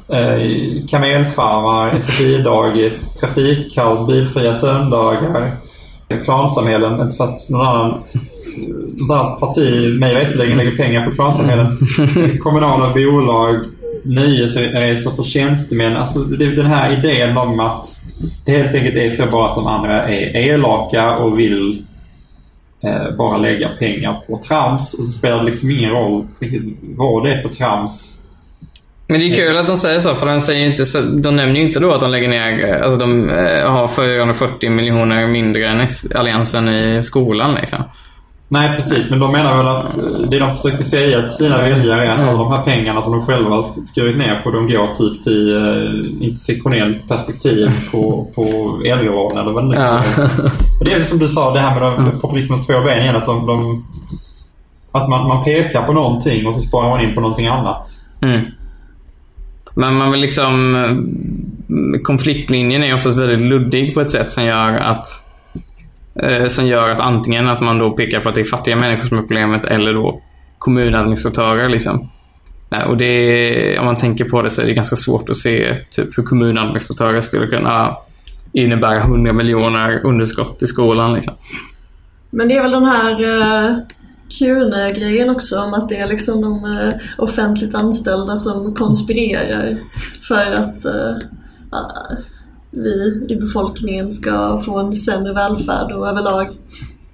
eh, 0.08 0.86
kamelfarmar, 0.90 2.00
SFI-dagis, 2.00 3.14
trafikkaos, 3.20 4.08
bilfria 4.08 4.54
söndagar, 4.54 5.52
klansamhällen. 6.24 7.02
Inte 7.02 7.18
för 7.18 7.24
att 7.24 7.50
någon 7.50 7.68
annan, 7.68 8.04
något 8.96 9.12
annat 9.12 9.40
parti 9.40 10.00
mig 10.00 10.16
veterligen 10.16 10.58
lägger 10.58 10.78
pengar 10.78 11.06
på 11.06 11.16
klansamhällen. 11.16 11.78
Kommunala 12.44 12.94
bolag, 12.94 13.66
nöjesresor 14.04 15.12
för 15.12 15.24
tjänstemän. 15.24 15.98
Alltså 15.98 16.20
det 16.20 16.46
är 16.46 16.56
den 16.56 16.66
här 16.66 16.98
idén 17.00 17.38
om 17.38 17.60
att 17.60 18.00
det 18.46 18.52
helt 18.52 18.76
enkelt 18.76 18.96
är 18.96 19.10
så 19.10 19.32
bara 19.32 19.50
att 19.50 19.56
de 19.56 19.68
andra 19.68 20.10
är 20.10 20.38
elaka 20.38 21.18
och 21.18 21.40
vill 21.40 21.86
eh, 22.84 23.16
bara 23.18 23.38
lägga 23.38 23.70
pengar 23.70 24.24
på 24.28 24.38
trams. 24.48 24.94
Och 24.94 25.06
så 25.06 25.12
spelar 25.12 25.38
det 25.38 25.44
liksom 25.44 25.72
ingen 25.72 25.92
roll 25.92 26.28
vad 26.82 27.24
det 27.24 27.34
är 27.34 27.42
för 27.42 27.50
trams. 27.50 28.23
Men 29.14 29.20
det 29.20 29.30
är 29.30 29.34
kul 29.34 29.58
att 29.58 29.68
de 29.68 29.78
säger 29.78 30.00
så, 30.00 30.16
för 30.16 30.26
de, 30.26 30.42
säger 30.42 30.68
inte 30.68 30.86
så, 30.86 31.02
de 31.02 31.36
nämner 31.36 31.56
ju 31.56 31.66
inte 31.68 31.80
då 31.80 31.92
att 31.92 32.02
de 32.02 32.12
lägger 32.12 32.28
ner, 32.28 32.74
alltså 32.84 32.98
de 32.98 33.30
eh, 33.30 33.72
har 33.72 33.88
440 33.88 34.70
miljoner 34.70 35.28
mindre 35.28 35.68
än 35.68 35.88
Alliansen 36.16 36.70
i 36.70 37.04
skolan. 37.04 37.56
Liksom. 37.56 37.80
Nej 38.48 38.76
precis, 38.76 39.10
men 39.10 39.20
de 39.20 39.32
menar 39.32 39.58
väl 39.58 39.68
att 39.68 39.98
eh, 39.98 40.30
det 40.30 40.40
de 40.40 40.52
försöker 40.52 40.84
säga 40.84 41.22
till 41.22 41.32
sina 41.32 41.58
väljare 41.58 42.06
är 42.06 42.12
att 42.12 42.20
alla 42.20 42.38
de 42.38 42.52
här 42.52 42.62
pengarna 42.62 43.02
som 43.02 43.12
de 43.12 43.26
själva 43.26 43.62
skurit 43.62 44.18
ner 44.18 44.42
på 44.44 44.52
de 44.52 44.68
går 44.68 44.94
typ 44.94 45.24
till 45.24 45.56
eh, 45.56 46.26
intersektionellt 46.28 47.08
perspektiv 47.08 47.72
på, 47.92 48.28
på 48.36 48.44
äldrevården 48.86 49.38
eller 49.38 49.52
vad 49.52 49.64
det 49.64 49.70
nu 49.70 49.76
kan 49.76 49.86
Ja. 49.86 50.02
Det 50.86 50.94
är 50.94 51.04
som 51.04 51.20
du 51.20 51.28
sa, 51.28 51.54
det 51.54 51.60
här 51.60 51.80
med 51.80 51.84
de, 51.84 52.20
populismens 52.20 52.68
två 52.68 52.82
ben 52.82 53.02
igen. 53.02 53.16
Att, 53.16 53.26
de, 53.26 53.46
de, 53.46 53.86
att 54.92 55.10
man, 55.10 55.28
man 55.28 55.44
pekar 55.44 55.84
på 55.84 55.94
någonting 55.94 56.48
och 56.48 56.56
så 56.56 56.62
sparar 56.62 56.90
man 56.90 57.02
in 57.02 57.16
på 57.16 57.22
någonting 57.22 57.48
annat. 57.48 57.90
Mm. 58.22 58.42
Men 59.74 59.96
man 59.96 60.12
vill 60.12 60.22
liksom... 60.22 60.76
Eh, 60.76 62.02
konfliktlinjen 62.02 62.84
är 62.84 62.94
oftast 62.94 63.18
väldigt 63.18 63.40
luddig 63.40 63.94
på 63.94 64.02
ett 64.02 64.12
sätt 64.12 64.32
som 64.32 64.44
gör 64.46 64.74
att 64.74 65.08
eh, 66.16 66.48
som 66.48 66.68
gör 66.68 66.90
att 66.90 67.00
antingen 67.00 67.50
att 67.50 67.62
man 67.62 67.78
då 67.78 67.92
pekar 67.92 68.20
på 68.20 68.30
att 68.30 68.36
det 68.36 68.42
är 68.42 68.46
fattiga 68.46 68.76
människor 68.76 69.08
som 69.08 69.18
är 69.18 69.22
problemet 69.22 69.66
eller 69.66 69.94
då 69.94 70.22
kommunadministratörer. 70.58 71.70
Liksom. 71.70 72.10
Och 72.88 72.98
det, 72.98 73.80
om 73.80 73.86
man 73.86 73.96
tänker 73.96 74.26
på 74.26 74.42
det 74.42 74.50
så 74.50 74.62
är 74.62 74.66
det 74.66 74.74
ganska 74.74 74.96
svårt 74.96 75.30
att 75.30 75.38
se 75.38 75.78
typ, 75.92 76.18
hur 76.18 76.24
kommunadministratörer 76.24 77.22
skulle 77.22 77.48
kunna 77.48 77.98
innebära 78.52 78.98
100 78.98 79.34
miljoner 79.34 80.06
underskott 80.06 80.64
i 80.64 80.68
skolan. 80.68 81.14
Liksom. 81.14 81.34
Men 82.30 82.48
det 82.48 82.56
är 82.56 82.62
väl 82.62 82.72
den 82.72 82.86
här 82.86 83.24
eh, 83.24 83.78
Kune-grejen 84.40 85.30
också 85.30 85.60
om 85.60 85.74
att 85.74 85.90
det 85.90 85.98
är 85.98 86.08
liksom 86.08 86.42
de 86.42 86.66
eh, 86.66 86.94
offentligt 87.18 87.76
anställda 87.76 88.38
som 88.38 88.76
konspirerar 88.76 89.78
för 90.28 90.52
att 90.52 90.86
uh, 90.86 91.18
vi 92.72 93.26
i 93.30 93.36
befolkningen 93.36 94.12
ska 94.12 94.62
få 94.66 94.80
en 94.80 94.96
sämre 94.96 95.34
välfärd 95.34 95.92
och 95.92 96.08
överlag 96.08 96.48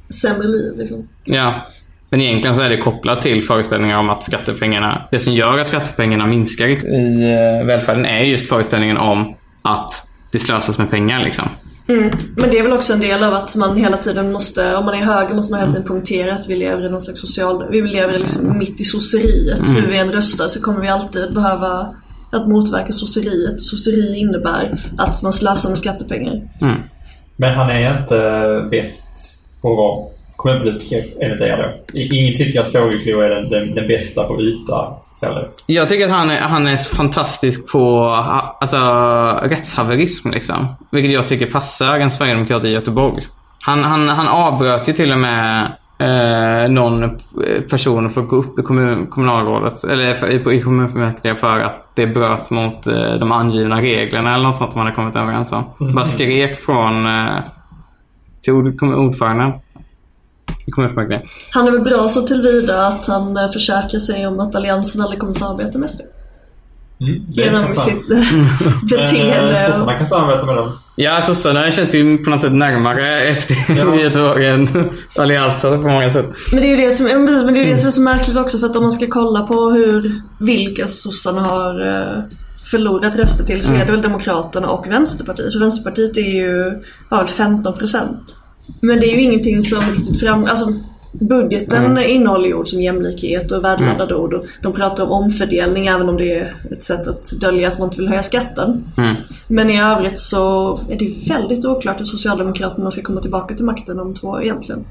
sämre 0.10 0.48
liv. 0.48 0.74
Liksom. 0.78 1.08
Ja, 1.24 1.66
men 2.10 2.22
egentligen 2.22 2.56
så 2.56 2.62
är 2.62 2.70
det 2.70 2.78
kopplat 2.78 3.22
till 3.22 3.44
föreställningar 3.44 3.98
om 3.98 4.10
att 4.10 4.24
skattepengarna, 4.24 5.02
det 5.12 5.20
som 5.20 5.34
gör 5.34 5.58
att 5.58 5.68
skattepengarna 5.68 6.26
minskar 6.26 6.68
i 6.68 7.18
välfärden 7.66 8.06
är 8.06 8.24
just 8.24 8.50
föreställningen 8.50 8.98
om 8.98 9.36
att 9.62 10.08
det 10.32 10.40
slösas 10.40 10.78
med 10.78 10.90
pengar 10.90 11.24
liksom. 11.24 11.50
Mm. 11.90 12.12
Men 12.36 12.50
det 12.50 12.60
är 12.60 12.64
väl 12.64 12.74
också 12.74 12.94
en 12.94 13.00
del 13.00 13.24
av 13.24 13.34
att 13.34 13.56
man 13.56 13.78
hela 13.78 13.98
tiden 13.98 14.32
måste, 14.32 14.76
om 14.76 14.86
man 14.86 14.94
är 14.94 14.98
höger 15.06 15.34
måste 15.36 15.52
man 15.52 15.60
hela 15.60 15.72
tiden 15.72 15.88
punktera 15.88 16.34
att 16.34 16.50
vi 16.50 16.56
lever 16.56 16.86
i 16.86 16.90
någon 16.90 17.02
slags 17.02 17.20
social, 17.22 17.66
vi 17.72 17.82
lever 17.82 18.20
liksom 18.20 18.58
mitt 18.58 18.82
i 18.82 18.84
sosseriet. 18.84 19.60
Hur 19.70 19.88
vi 19.88 19.98
än 19.98 20.12
röstar 20.12 20.48
så 20.48 20.62
kommer 20.62 20.82
vi 20.82 20.88
alltid 20.88 21.34
behöva 21.34 21.96
att 22.32 22.48
motverka 22.48 22.92
sosseriet. 22.94 23.62
Sosseri 23.62 24.18
innebär 24.18 24.82
att 24.98 25.22
man 25.22 25.34
slösar 25.34 25.70
med 25.70 25.78
skattepengar. 25.78 26.42
Mm. 26.62 26.76
Men 27.36 27.54
han 27.56 27.70
är 27.70 28.00
inte 28.02 28.68
bäst 28.72 29.08
på 29.62 29.72
att 29.72 29.78
vara 29.78 30.06
kommunpolitiker 30.36 31.04
enligt 31.20 31.42
er 31.42 31.58
då? 31.58 31.98
I- 32.00 32.18
Ingen 32.20 32.36
tycker 32.38 32.60
att 32.60 32.72
Fågelklo 32.72 33.20
är 33.22 33.30
den, 33.30 33.50
den, 33.50 33.76
den 33.76 33.88
bästa 33.88 34.24
på 34.24 34.42
yta 34.42 34.94
heller? 35.22 35.50
Jag 35.66 35.90
tycker 35.90 36.06
att 36.06 36.12
han 36.12 36.30
är, 36.30 36.42
han 36.42 36.68
är 36.68 36.78
fantastisk 36.78 37.72
på 37.72 38.06
alltså, 38.60 38.78
rättshaverism. 39.44 40.30
Liksom. 40.30 40.68
Vilket 40.92 41.12
jag 41.12 41.28
tycker 41.28 41.52
passar 41.52 42.00
en 42.00 42.12
sverigedemokrat 42.12 42.66
i 42.66 42.70
Göteborg. 42.70 43.24
Han, 43.62 43.84
han, 43.84 44.10
han 44.10 44.28
avbröt 44.28 44.90
ju 44.90 44.94
till 44.94 45.12
och 45.12 45.20
med 45.20 45.72
eh, 46.00 46.72
någon 46.72 47.20
person 47.70 48.10
får 48.10 48.22
gå 48.22 48.36
upp 48.36 48.60
i 48.60 48.62
kommun, 48.62 49.08
kommunalrådet 49.08 49.84
eller 49.84 50.52
i 50.54 50.62
kommunfullmäktige 50.62 51.36
för 51.36 51.60
att 51.60 51.92
det 51.96 52.08
bröt 52.08 52.50
mot 52.50 52.88
eh, 52.88 53.14
de 53.20 53.32
angivna 53.32 53.82
reglerna 53.82 54.34
eller 54.34 54.44
något 54.44 54.56
sånt 54.56 54.76
man 54.76 54.86
hade 54.86 54.96
kommit 54.96 55.16
överens 55.16 55.52
om. 55.52 55.64
Mm. 55.82 55.96
Bara 55.96 56.06
skrek 56.06 56.60
från 56.60 57.06
eh, 57.06 57.40
till 58.42 58.54
ordföranden 58.82 59.54
i 60.70 60.72
kommunfullmäktige. 60.72 61.22
Han 61.52 61.68
är 61.68 61.72
väl 61.72 61.82
bra 61.82 62.10
så 62.10 62.22
tillvida 62.22 62.86
att 62.86 63.08
han 63.08 63.38
eh, 63.38 63.52
försäkrar 63.52 64.00
sig 64.00 64.28
om 64.28 64.40
att 64.40 64.56
Alliansen 64.56 65.02
aldrig 65.02 65.20
kommer 65.20 65.34
samarbeta 65.34 65.78
med 65.78 65.92
SD. 65.92 66.02
Mm, 67.02 67.26
Genom 67.30 67.76
sitt 67.76 68.08
beteende. 68.90 69.60
Eh, 69.60 69.72
sossarna 69.72 69.98
kan 69.98 70.08
samarbeta 70.08 70.46
med 70.46 70.56
dem. 70.56 70.72
Ja, 70.96 71.22
sossarna 71.22 71.72
känns 71.72 71.96
ju 71.96 72.18
på 72.18 72.30
något 72.30 72.42
sätt 72.42 72.54
närmare 72.54 73.36
SD 73.36 73.52
ja. 73.68 73.96
i 73.96 74.02
Göteborg 74.02 74.48
än 74.48 74.68
Alliansen 75.18 75.82
på 75.82 75.88
många 75.88 76.10
sätt. 76.10 76.26
Men 76.52 76.62
det 76.62 76.68
är 76.68 76.78
ju 76.78 76.86
det 76.86 76.92
som, 76.92 77.06
men 77.06 77.54
det 77.54 77.60
är 77.60 77.66
det 77.66 77.78
som 77.78 77.88
är 77.88 77.92
så 77.92 78.02
märkligt 78.02 78.38
också 78.38 78.60
för 78.60 78.66
att 78.66 78.76
om 78.76 78.84
man 78.84 78.92
ska 78.92 79.08
kolla 79.10 79.42
på 79.42 79.70
hur 79.70 80.22
vilka 80.40 80.88
sossarna 80.88 81.42
har 81.42 81.88
eh, 81.88 82.24
förlorat 82.72 83.16
röster 83.16 83.44
till 83.44 83.62
så 83.62 83.70
är 83.72 83.78
det 83.78 83.84
mm. 83.84 83.94
väl 83.94 84.02
Demokraterna 84.02 84.70
och 84.70 84.92
Vänsterpartiet. 84.92 85.52
Så 85.52 85.60
Vänsterpartiet 85.60 86.18
är 86.18 86.22
ju, 86.22 86.84
har 87.10 87.28
15 87.28 87.78
procent. 87.78 88.36
Men 88.80 89.00
det 89.00 89.06
är 89.06 89.16
ju 89.16 89.22
ingenting 89.22 89.64
som 89.64 89.96
riktigt 89.96 90.20
fram... 90.20 90.46
Alltså, 90.46 90.74
budgeten 91.12 91.86
mm. 91.86 92.10
innehåller 92.10 92.48
ju 92.48 92.54
ord 92.54 92.68
som 92.68 92.82
jämlikhet 92.82 93.52
och 93.52 93.64
värdeladdade 93.64 94.14
mm. 94.14 94.24
ord. 94.24 94.34
Och 94.34 94.46
de 94.62 94.74
pratar 94.74 95.04
om 95.04 95.12
omfördelning 95.12 95.88
även 95.88 96.10
om 96.10 96.18
det 96.18 96.34
är 96.34 96.54
ett 96.72 96.84
sätt 96.84 97.08
att 97.08 97.32
dölja 97.32 97.68
att 97.68 97.80
man 97.80 97.88
inte 97.88 97.98
vill 97.98 98.08
höja 98.08 98.24
skatten. 98.24 98.84
Mm. 98.98 99.16
Men 99.48 99.70
i 99.70 99.82
övrigt 99.82 100.20
så 100.20 100.74
är 100.90 101.00
det 101.00 101.30
väldigt 101.30 101.66
oklart 101.66 102.00
hur 102.00 102.06
Socialdemokraterna 102.06 102.92
ska 102.92 103.02
komma 103.02 103.22
tillbaka 103.22 103.56
till 103.56 103.66
makten 103.66 104.00
om 104.00 104.14
två 104.14 104.28
år 104.28 104.44
egentligen. 104.44 104.86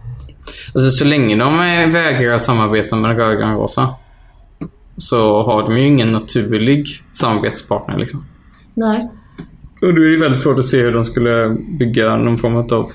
Alltså 0.74 0.90
så 0.90 1.04
länge 1.04 1.36
de 1.36 1.56
vägrar 1.92 2.38
samarbeta 2.38 2.96
med 2.96 3.10
den 3.10 3.18
rödgrönrosa 3.18 3.94
så 4.96 5.42
har 5.42 5.62
de 5.62 5.78
ju 5.78 5.86
ingen 5.86 6.12
naturlig 6.12 6.86
samarbetspartner 7.12 7.98
liksom. 7.98 8.24
Nej. 8.74 9.08
Och 9.82 9.94
det 9.94 10.00
är 10.00 10.10
ju 10.10 10.20
väldigt 10.20 10.40
svårt 10.40 10.58
att 10.58 10.64
se 10.64 10.82
hur 10.82 10.92
de 10.92 11.04
skulle 11.04 11.56
bygga 11.78 12.16
någon 12.16 12.38
form 12.38 12.56
av 12.56 12.90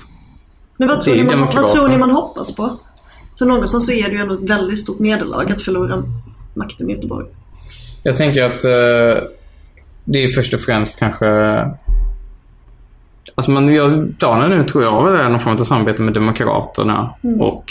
men 0.76 0.88
vad 0.88 1.00
tror, 1.00 1.14
ni 1.14 1.22
man, 1.22 1.40
vad 1.54 1.72
tror 1.72 1.88
ni 1.88 1.98
man 1.98 2.10
hoppas 2.10 2.54
på? 2.54 2.70
För 3.38 3.46
någonstans 3.46 3.86
så 3.86 3.92
är 3.92 4.08
det 4.08 4.14
ju 4.14 4.20
ändå 4.20 4.34
ett 4.34 4.50
väldigt 4.50 4.78
stort 4.78 4.98
nederlag 4.98 5.52
att 5.52 5.62
förlora 5.62 6.02
makten 6.54 6.90
i 6.90 6.92
Göteborg. 6.92 7.26
Jag 8.02 8.16
tänker 8.16 8.42
att 8.42 8.64
eh, 8.64 9.28
det 10.04 10.24
är 10.24 10.28
först 10.28 10.54
och 10.54 10.60
främst 10.60 10.98
kanske... 10.98 11.26
Alltså 13.34 13.50
man 13.50 13.74
gör 13.74 14.08
planen 14.18 14.50
nu 14.50 14.64
tror 14.64 14.84
jag 14.84 15.04
väl 15.04 15.20
är 15.20 15.30
någon 15.30 15.40
form 15.40 15.56
av 15.58 15.64
samarbete 15.64 16.02
med 16.02 16.14
Demokraterna 16.14 17.14
mm. 17.22 17.40
och 17.40 17.64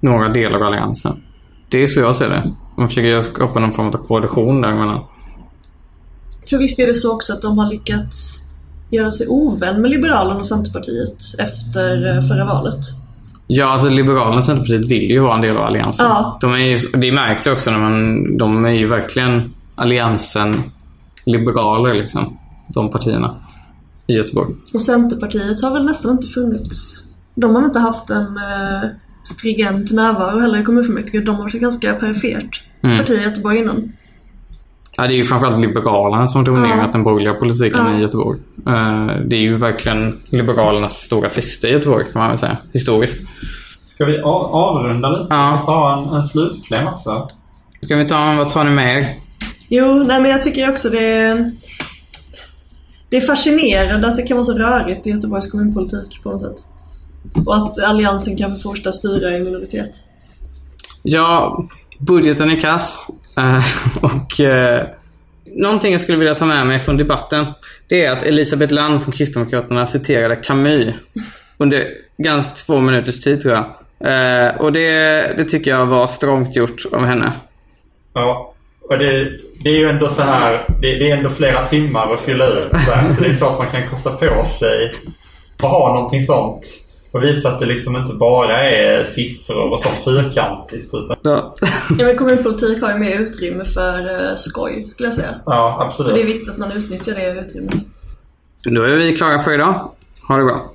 några 0.00 0.28
delar 0.28 0.60
av 0.60 0.66
Alliansen. 0.66 1.22
Det 1.68 1.82
är 1.82 1.86
så 1.86 2.00
jag 2.00 2.16
ser 2.16 2.28
det. 2.28 2.52
Man 2.76 2.88
försöker 2.88 3.22
skapa 3.22 3.60
någon 3.60 3.72
form 3.72 3.86
av 3.86 3.92
koalition 3.92 4.60
däremellan. 4.60 5.04
För 6.50 6.58
visst 6.58 6.78
är 6.78 6.86
det 6.86 6.94
så 6.94 7.14
också 7.14 7.32
att 7.32 7.42
de 7.42 7.58
har 7.58 7.70
lyckats 7.70 8.35
göra 8.90 9.10
sig 9.10 9.26
ovän 9.28 9.82
med 9.82 9.90
Liberalerna 9.90 10.38
och 10.40 10.46
Centerpartiet 10.46 11.16
efter 11.38 12.16
eh, 12.16 12.28
förra 12.28 12.44
valet. 12.44 12.80
Ja, 13.46 13.66
alltså 13.66 13.88
Liberalerna 13.88 14.36
och 14.36 14.44
Centerpartiet 14.44 14.90
vill 14.90 15.10
ju 15.10 15.20
vara 15.20 15.34
en 15.34 15.40
del 15.40 15.56
av 15.56 15.62
Alliansen. 15.62 16.06
Ja. 16.06 16.38
De 16.40 16.52
är 16.52 16.58
ju, 16.58 16.76
det 16.76 17.12
märks 17.12 17.46
ju 17.46 17.52
också 17.52 17.70
när 17.70 17.78
man, 17.78 18.38
de 18.38 18.64
är 18.64 18.70
ju 18.70 18.86
verkligen 18.86 19.54
Alliansen 19.74 20.62
liberaler 21.24 21.94
liksom. 21.94 22.38
De 22.68 22.90
partierna 22.90 23.34
i 24.06 24.12
Göteborg. 24.12 24.54
Och 24.74 24.82
Centerpartiet 24.82 25.62
har 25.62 25.70
väl 25.70 25.84
nästan 25.84 26.12
inte 26.12 26.26
funnits. 26.26 27.02
De 27.34 27.54
har 27.54 27.64
inte 27.64 27.78
haft 27.78 28.10
en 28.10 28.36
eh, 28.36 28.88
stringent 29.24 29.90
närvaro 29.90 30.38
heller 30.38 30.60
i 30.60 30.64
kommunfullmäktige. 30.64 31.20
De 31.20 31.36
har 31.36 31.42
varit 31.42 31.60
ganska 31.60 31.94
perifert 31.94 32.62
mm. 32.82 32.98
parti 32.98 33.10
i 33.10 33.22
Göteborg 33.22 33.58
innan. 33.58 33.92
Ja, 34.96 35.06
det 35.06 35.14
är 35.14 35.16
ju 35.16 35.24
framförallt 35.24 35.60
Liberalerna 35.60 36.26
som 36.26 36.38
har 36.38 36.46
dominerat 36.46 36.78
ja. 36.78 36.88
den 36.92 37.02
borgerliga 37.02 37.34
politiken 37.34 37.86
ja. 37.86 37.98
i 37.98 38.00
Göteborg. 38.00 38.38
Eh, 38.66 39.06
det 39.26 39.36
är 39.36 39.40
ju 39.40 39.56
verkligen 39.56 40.18
Liberalernas 40.30 40.94
stora 40.94 41.30
fäste 41.30 41.68
i 41.68 41.72
Göteborg 41.72 42.04
kan 42.04 42.20
man 42.20 42.28
väl 42.28 42.38
säga, 42.38 42.56
historiskt. 42.72 43.20
Ska 43.84 44.04
vi 44.04 44.20
avrunda 44.20 45.10
lite? 45.10 45.26
Ja. 45.30 45.58
Och 45.58 45.66
ta 45.66 45.98
en, 45.98 46.16
en 46.16 46.24
slutkläm 46.24 46.86
också? 46.86 47.30
Ska 47.82 47.96
vi 47.96 48.08
ta, 48.08 48.34
vad 48.38 48.50
tar 48.50 48.64
ni 48.64 48.70
med 48.70 48.96
er? 48.96 49.06
Jo, 49.68 49.94
nej 49.94 50.20
men 50.20 50.30
jag 50.30 50.42
tycker 50.42 50.70
också 50.70 50.90
det 50.90 51.04
är, 51.04 51.50
det 53.08 53.16
är 53.16 53.20
fascinerande 53.20 54.08
att 54.08 54.16
det 54.16 54.22
kan 54.22 54.36
vara 54.36 54.44
så 54.44 54.52
rörigt 54.52 55.06
i 55.06 55.10
Göteborgs 55.10 55.50
kommunpolitik 55.50 56.22
på 56.22 56.30
något 56.30 56.42
sätt. 56.42 56.64
Och 57.46 57.56
att 57.56 57.78
Alliansen 57.78 58.36
kan 58.36 58.56
få 58.56 58.62
fortsätta 58.62 58.92
styra 58.92 59.36
i 59.36 59.44
minoritet. 59.44 59.90
Ja, 61.02 61.64
budgeten 61.98 62.50
är 62.50 62.60
kass. 62.60 62.98
Uh, 63.38 63.64
och 64.04 64.40
uh, 64.40 64.86
någonting 65.44 65.92
jag 65.92 66.00
skulle 66.00 66.18
vilja 66.18 66.34
ta 66.34 66.46
med 66.46 66.66
mig 66.66 66.78
från 66.78 66.96
debatten. 66.96 67.46
Det 67.88 68.04
är 68.04 68.10
att 68.10 68.22
Elisabeth 68.22 68.72
Land 68.72 69.02
från 69.02 69.12
Kristdemokraterna 69.12 69.86
citerade 69.86 70.36
Camus. 70.36 70.94
Under 71.56 71.88
ganska 72.16 72.54
två 72.54 72.80
minuters 72.80 73.20
tid 73.20 73.42
tror 73.42 73.54
jag. 73.54 73.64
Uh, 74.04 74.60
och 74.60 74.72
det, 74.72 74.90
det 75.36 75.44
tycker 75.44 75.70
jag 75.70 75.86
var 75.86 76.06
strångt 76.06 76.56
gjort 76.56 76.82
av 76.92 77.04
henne. 77.04 77.32
Ja, 78.12 78.54
och 78.88 78.98
det, 78.98 79.30
det 79.64 79.70
är 79.70 79.78
ju 79.78 79.88
ändå 79.88 80.08
så 80.08 80.22
här. 80.22 80.66
Det, 80.82 80.98
det, 80.98 81.10
är 81.10 81.16
ändå 81.16 81.30
flera 81.30 81.66
timmar 81.66 82.14
att 82.14 82.20
fylla 82.20 82.46
ut. 82.46 82.70
Så, 82.70 83.14
så 83.16 83.22
det 83.22 83.28
är 83.30 83.34
klart 83.34 83.58
man 83.58 83.70
kan 83.70 83.88
kosta 83.88 84.10
på 84.10 84.44
sig 84.44 84.94
att 85.56 85.70
ha 85.70 85.94
någonting 85.94 86.22
sånt. 86.22 86.66
Och 87.16 87.22
visa 87.22 87.48
att 87.48 87.60
det 87.60 87.66
liksom 87.66 87.96
inte 87.96 88.14
bara 88.14 88.62
är 88.62 89.04
siffror 89.04 89.72
och 89.72 89.80
sånt 89.80 90.04
fyrkantigt. 90.04 90.94
Utan... 90.94 91.16
Ja. 91.22 91.54
ja 91.98 92.04
men 92.04 92.16
kommunpolitik 92.16 92.82
har 92.82 92.92
ju 92.92 92.98
mer 92.98 93.20
utrymme 93.20 93.64
för 93.64 94.28
uh, 94.30 94.36
skoj 94.36 94.88
skulle 94.90 95.06
jag 95.06 95.14
säga. 95.14 95.34
Ja 95.46 95.78
absolut. 95.80 96.12
Och 96.12 96.18
det 96.18 96.22
är 96.22 96.26
viktigt 96.26 96.48
att 96.48 96.58
man 96.58 96.72
utnyttjar 96.72 97.14
det 97.14 97.40
utrymmet. 97.40 97.74
Då 98.64 98.82
är 98.82 98.96
vi 98.96 99.16
klara 99.16 99.38
för 99.38 99.54
idag. 99.54 99.90
Ha 100.28 100.36
det 100.36 100.44
bra. 100.44 100.72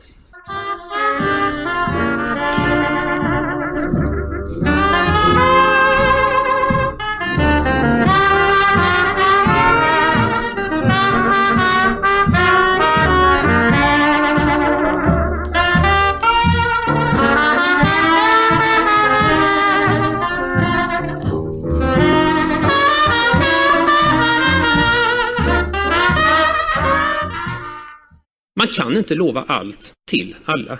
Man 28.61 28.67
kan 28.67 28.97
inte 28.97 29.15
lova 29.15 29.43
allt 29.47 29.93
till 30.09 30.35
alla. 30.45 30.79